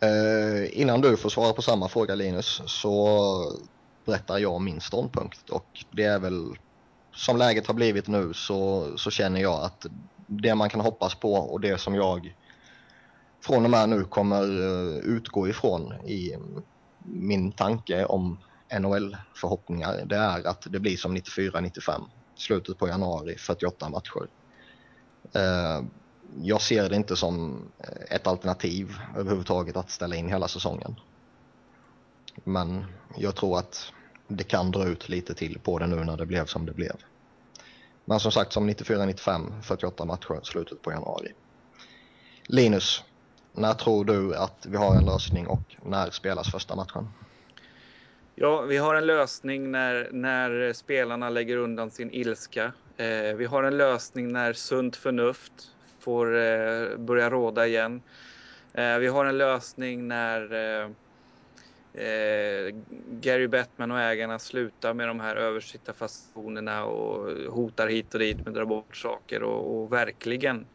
Eh, 0.00 0.80
innan 0.80 1.00
du 1.00 1.16
får 1.16 1.28
svara 1.28 1.52
på 1.52 1.62
samma 1.62 1.88
fråga 1.88 2.14
Linus 2.14 2.62
så 2.66 3.18
berättar 4.04 4.38
jag 4.38 4.60
min 4.60 4.80
ståndpunkt 4.80 5.50
och 5.50 5.84
det 5.90 6.04
är 6.04 6.18
väl 6.18 6.56
som 7.14 7.36
läget 7.36 7.66
har 7.66 7.74
blivit 7.74 8.08
nu 8.08 8.34
så, 8.34 8.88
så 8.96 9.10
känner 9.10 9.40
jag 9.40 9.64
att 9.64 9.86
det 10.26 10.54
man 10.54 10.68
kan 10.68 10.80
hoppas 10.80 11.14
på 11.14 11.34
och 11.34 11.60
det 11.60 11.80
som 11.80 11.94
jag 11.94 12.34
från 13.42 13.64
och 13.64 13.70
med 13.70 13.88
nu 13.88 14.04
kommer 14.04 14.42
eh, 14.42 14.96
utgå 14.96 15.48
ifrån 15.48 15.92
i 15.92 16.36
min 17.04 17.52
tanke 17.52 18.04
om 18.04 18.38
NHL-förhoppningar, 18.80 20.04
det 20.06 20.16
är 20.16 20.46
att 20.46 20.66
det 20.70 20.80
blir 20.80 20.96
som 20.96 21.16
94-95, 21.16 22.02
slutet 22.36 22.78
på 22.78 22.88
januari, 22.88 23.36
48 23.38 23.88
matcher. 23.88 24.28
Eh, 25.32 25.84
jag 26.42 26.60
ser 26.62 26.88
det 26.88 26.96
inte 26.96 27.16
som 27.16 27.62
eh, 27.78 28.16
ett 28.16 28.26
alternativ 28.26 28.96
överhuvudtaget 29.16 29.76
att 29.76 29.90
ställa 29.90 30.16
in 30.16 30.28
hela 30.28 30.48
säsongen. 30.48 30.94
Men 32.44 32.84
jag 33.16 33.34
tror 33.36 33.58
att 33.58 33.92
det 34.28 34.44
kan 34.44 34.70
dra 34.70 34.84
ut 34.84 35.08
lite 35.08 35.34
till 35.34 35.58
på 35.58 35.78
det 35.78 35.86
nu 35.86 36.04
när 36.04 36.16
det 36.16 36.26
blev 36.26 36.46
som 36.46 36.66
det 36.66 36.72
blev. 36.72 36.96
Men 38.04 38.20
som 38.20 38.32
sagt 38.32 38.52
som 38.52 38.70
94-95, 38.70 39.62
48 39.62 40.04
matcher, 40.04 40.40
slutet 40.42 40.82
på 40.82 40.92
januari. 40.92 41.32
Linus, 42.46 43.04
när 43.52 43.74
tror 43.74 44.04
du 44.04 44.36
att 44.36 44.66
vi 44.68 44.76
har 44.76 44.96
en 44.96 45.04
lösning 45.04 45.46
och 45.46 45.76
när 45.82 46.10
spelas 46.10 46.50
första 46.50 46.76
matchen? 46.76 47.08
Ja, 48.34 48.62
vi 48.62 48.76
har 48.76 48.94
en 48.94 49.06
lösning 49.06 49.70
när, 49.70 50.08
när 50.12 50.72
spelarna 50.72 51.30
lägger 51.30 51.56
undan 51.56 51.90
sin 51.90 52.10
ilska. 52.10 52.72
Eh, 52.96 53.34
vi 53.36 53.44
har 53.44 53.62
en 53.62 53.76
lösning 53.76 54.32
när 54.32 54.52
sunt 54.52 54.96
förnuft 54.96 55.52
får 56.00 56.36
eh, 56.36 56.96
börja 56.98 57.30
råda 57.30 57.66
igen. 57.66 58.02
Eh, 58.74 58.98
vi 58.98 59.06
har 59.06 59.24
en 59.24 59.38
lösning 59.38 60.08
när 60.08 60.52
eh, 60.52 60.90
eh, 62.04 62.70
Gary 63.20 63.48
Bettman 63.48 63.90
och 63.90 64.00
ägarna 64.00 64.38
slutar 64.38 64.94
med 64.94 65.08
de 65.08 65.20
här 65.20 65.36
översittarfasonerna 65.36 66.84
och 66.84 67.30
hotar 67.52 67.88
hit 67.88 68.14
och 68.14 68.20
dit 68.20 68.44
med 68.44 68.52
att 68.52 68.56
dra 68.56 68.66
bort 68.66 68.96
saker 68.96 69.42
och, 69.42 69.82
och 69.82 69.92
verkligen 69.92 70.68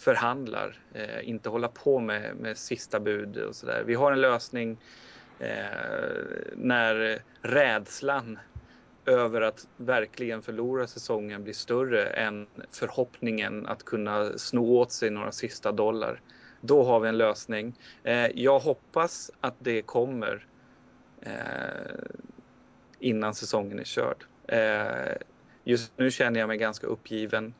förhandlar, 0.00 0.78
eh, 0.92 1.28
inte 1.28 1.48
hålla 1.48 1.68
på 1.68 2.00
med, 2.00 2.36
med 2.36 2.58
sista 2.58 3.00
bud 3.00 3.36
och 3.36 3.56
sådär. 3.56 3.82
Vi 3.86 3.94
har 3.94 4.12
en 4.12 4.20
lösning 4.20 4.78
eh, 5.38 5.48
när 6.54 7.22
rädslan 7.42 8.38
över 9.06 9.40
att 9.40 9.66
verkligen 9.76 10.42
förlora 10.42 10.86
säsongen 10.86 11.42
blir 11.42 11.54
större 11.54 12.06
än 12.06 12.46
förhoppningen 12.72 13.66
att 13.66 13.84
kunna 13.84 14.38
sno 14.38 14.76
åt 14.76 14.92
sig 14.92 15.10
några 15.10 15.32
sista 15.32 15.72
dollar. 15.72 16.20
Då 16.60 16.82
har 16.82 17.00
vi 17.00 17.08
en 17.08 17.18
lösning. 17.18 17.74
Eh, 18.04 18.26
jag 18.34 18.58
hoppas 18.58 19.30
att 19.40 19.54
det 19.58 19.82
kommer 19.82 20.46
eh, 21.20 21.30
innan 22.98 23.34
säsongen 23.34 23.78
är 23.78 23.84
körd. 23.84 24.24
Eh, 24.48 25.16
just 25.64 25.92
nu 25.96 26.10
känner 26.10 26.40
jag 26.40 26.46
mig 26.46 26.58
ganska 26.58 26.86
uppgiven. 26.86 27.54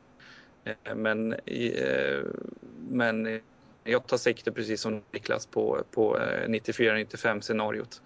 Eh, 0.63 0.95
men, 0.95 1.33
eh, 1.33 2.19
men 2.89 3.39
jag 3.83 4.07
tar 4.07 4.17
sikte 4.17 4.51
precis 4.51 4.81
som 4.81 5.01
Niklas 5.11 5.45
på, 5.45 5.83
på 5.91 6.17
94-95 6.47 7.35
eh, 7.35 7.39
scenariot. 7.39 8.01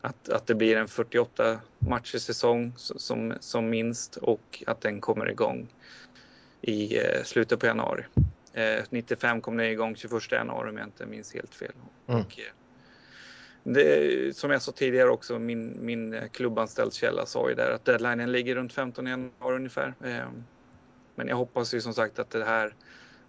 Att, 0.00 0.28
att 0.28 0.46
det 0.46 0.54
blir 0.54 0.76
en 0.76 0.88
48 0.88 1.60
matcher 1.78 2.18
säsong 2.18 2.72
som, 2.76 3.34
som 3.40 3.70
minst 3.70 4.16
och 4.16 4.64
att 4.66 4.80
den 4.80 5.00
kommer 5.00 5.30
igång 5.30 5.74
i 6.62 6.98
slutet 7.24 7.60
på 7.60 7.66
januari. 7.66 8.04
95 8.90 9.40
kommer 9.40 9.62
den 9.62 9.72
igång 9.72 9.96
21 9.96 10.32
januari 10.32 10.70
om 10.70 10.76
jag 10.76 10.86
inte 10.86 11.06
minns 11.06 11.34
helt 11.34 11.54
fel. 11.54 11.72
Mm. 12.06 12.20
Och, 12.20 12.40
det, 13.62 14.36
som 14.36 14.50
jag 14.50 14.62
sa 14.62 14.72
tidigare 14.72 15.08
också, 15.10 15.38
min, 15.38 15.86
min 15.86 16.28
klubbanställd 16.32 16.94
källa 16.94 17.26
sa 17.26 17.48
ju 17.48 17.54
där 17.54 17.70
att 17.70 17.84
deadlinen 17.84 18.32
ligger 18.32 18.54
runt 18.54 18.72
15 18.72 19.06
januari 19.06 19.56
ungefär. 19.56 19.94
Men 21.14 21.28
jag 21.28 21.36
hoppas 21.36 21.74
ju 21.74 21.80
som 21.80 21.94
sagt 21.94 22.18
att 22.18 22.30
det 22.30 22.44
här 22.44 22.74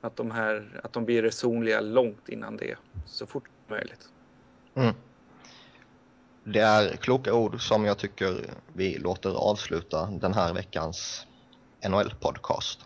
att 0.02 0.16
de 0.16 0.32
här 0.32 0.82
att 0.84 0.94
de 0.94 1.06
blir 1.06 1.22
resonliga 1.22 1.82
långt 1.82 2.30
innan 2.30 2.58
det 2.58 2.76
så 3.06 3.26
fort 3.26 3.48
som 3.48 3.76
möjligt. 3.76 4.10
Mm. 4.76 4.96
Det 6.44 6.60
är 6.60 6.96
kloka 6.96 7.34
ord 7.34 7.68
som 7.68 7.86
jag 7.86 7.98
tycker 7.98 8.54
vi 8.74 8.98
låter 8.98 9.30
avsluta 9.30 10.06
den 10.06 10.34
här 10.34 10.54
veckans 10.54 11.28
NHL-podcast. 11.84 12.80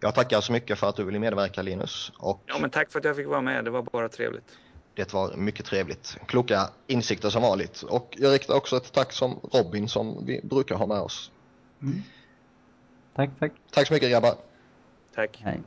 Jag 0.00 0.14
tackar 0.14 0.40
så 0.40 0.52
mycket 0.52 0.78
för 0.78 0.88
att 0.88 0.96
du 0.96 1.04
ville 1.04 1.18
medverka 1.18 1.62
Linus. 1.62 2.12
Och 2.18 2.42
Ja, 2.46 2.58
men 2.60 2.70
tack 2.70 2.92
för 2.92 2.98
att 2.98 3.04
jag 3.04 3.16
fick 3.16 3.26
vara 3.26 3.40
med. 3.40 3.64
Det 3.64 3.70
var 3.70 3.82
bara 3.82 4.08
trevligt. 4.08 4.58
det 4.94 5.12
var 5.12 5.36
mycket 5.36 5.66
trevligt. 5.66 6.16
Kloka 6.26 6.70
insikter 6.86 7.30
som 7.30 7.42
vanligt. 7.42 7.82
Och 7.82 8.16
jag 8.18 8.32
riktar 8.34 8.54
också 8.54 8.76
ett 8.76 8.92
tack 8.92 9.12
som 9.12 9.40
Robin 9.52 9.88
som 9.88 10.26
vi 10.26 10.40
brukar 10.42 10.74
ha 10.74 10.86
med 10.86 11.00
oss. 11.00 11.30
Tack, 13.16 13.30
tack. 13.40 13.52
Tack 13.70 13.86
så 13.86 13.94
mycket 13.94 14.10
grabbar. 14.10 14.36
Tack. 15.14 15.42
Hej. 15.44 15.60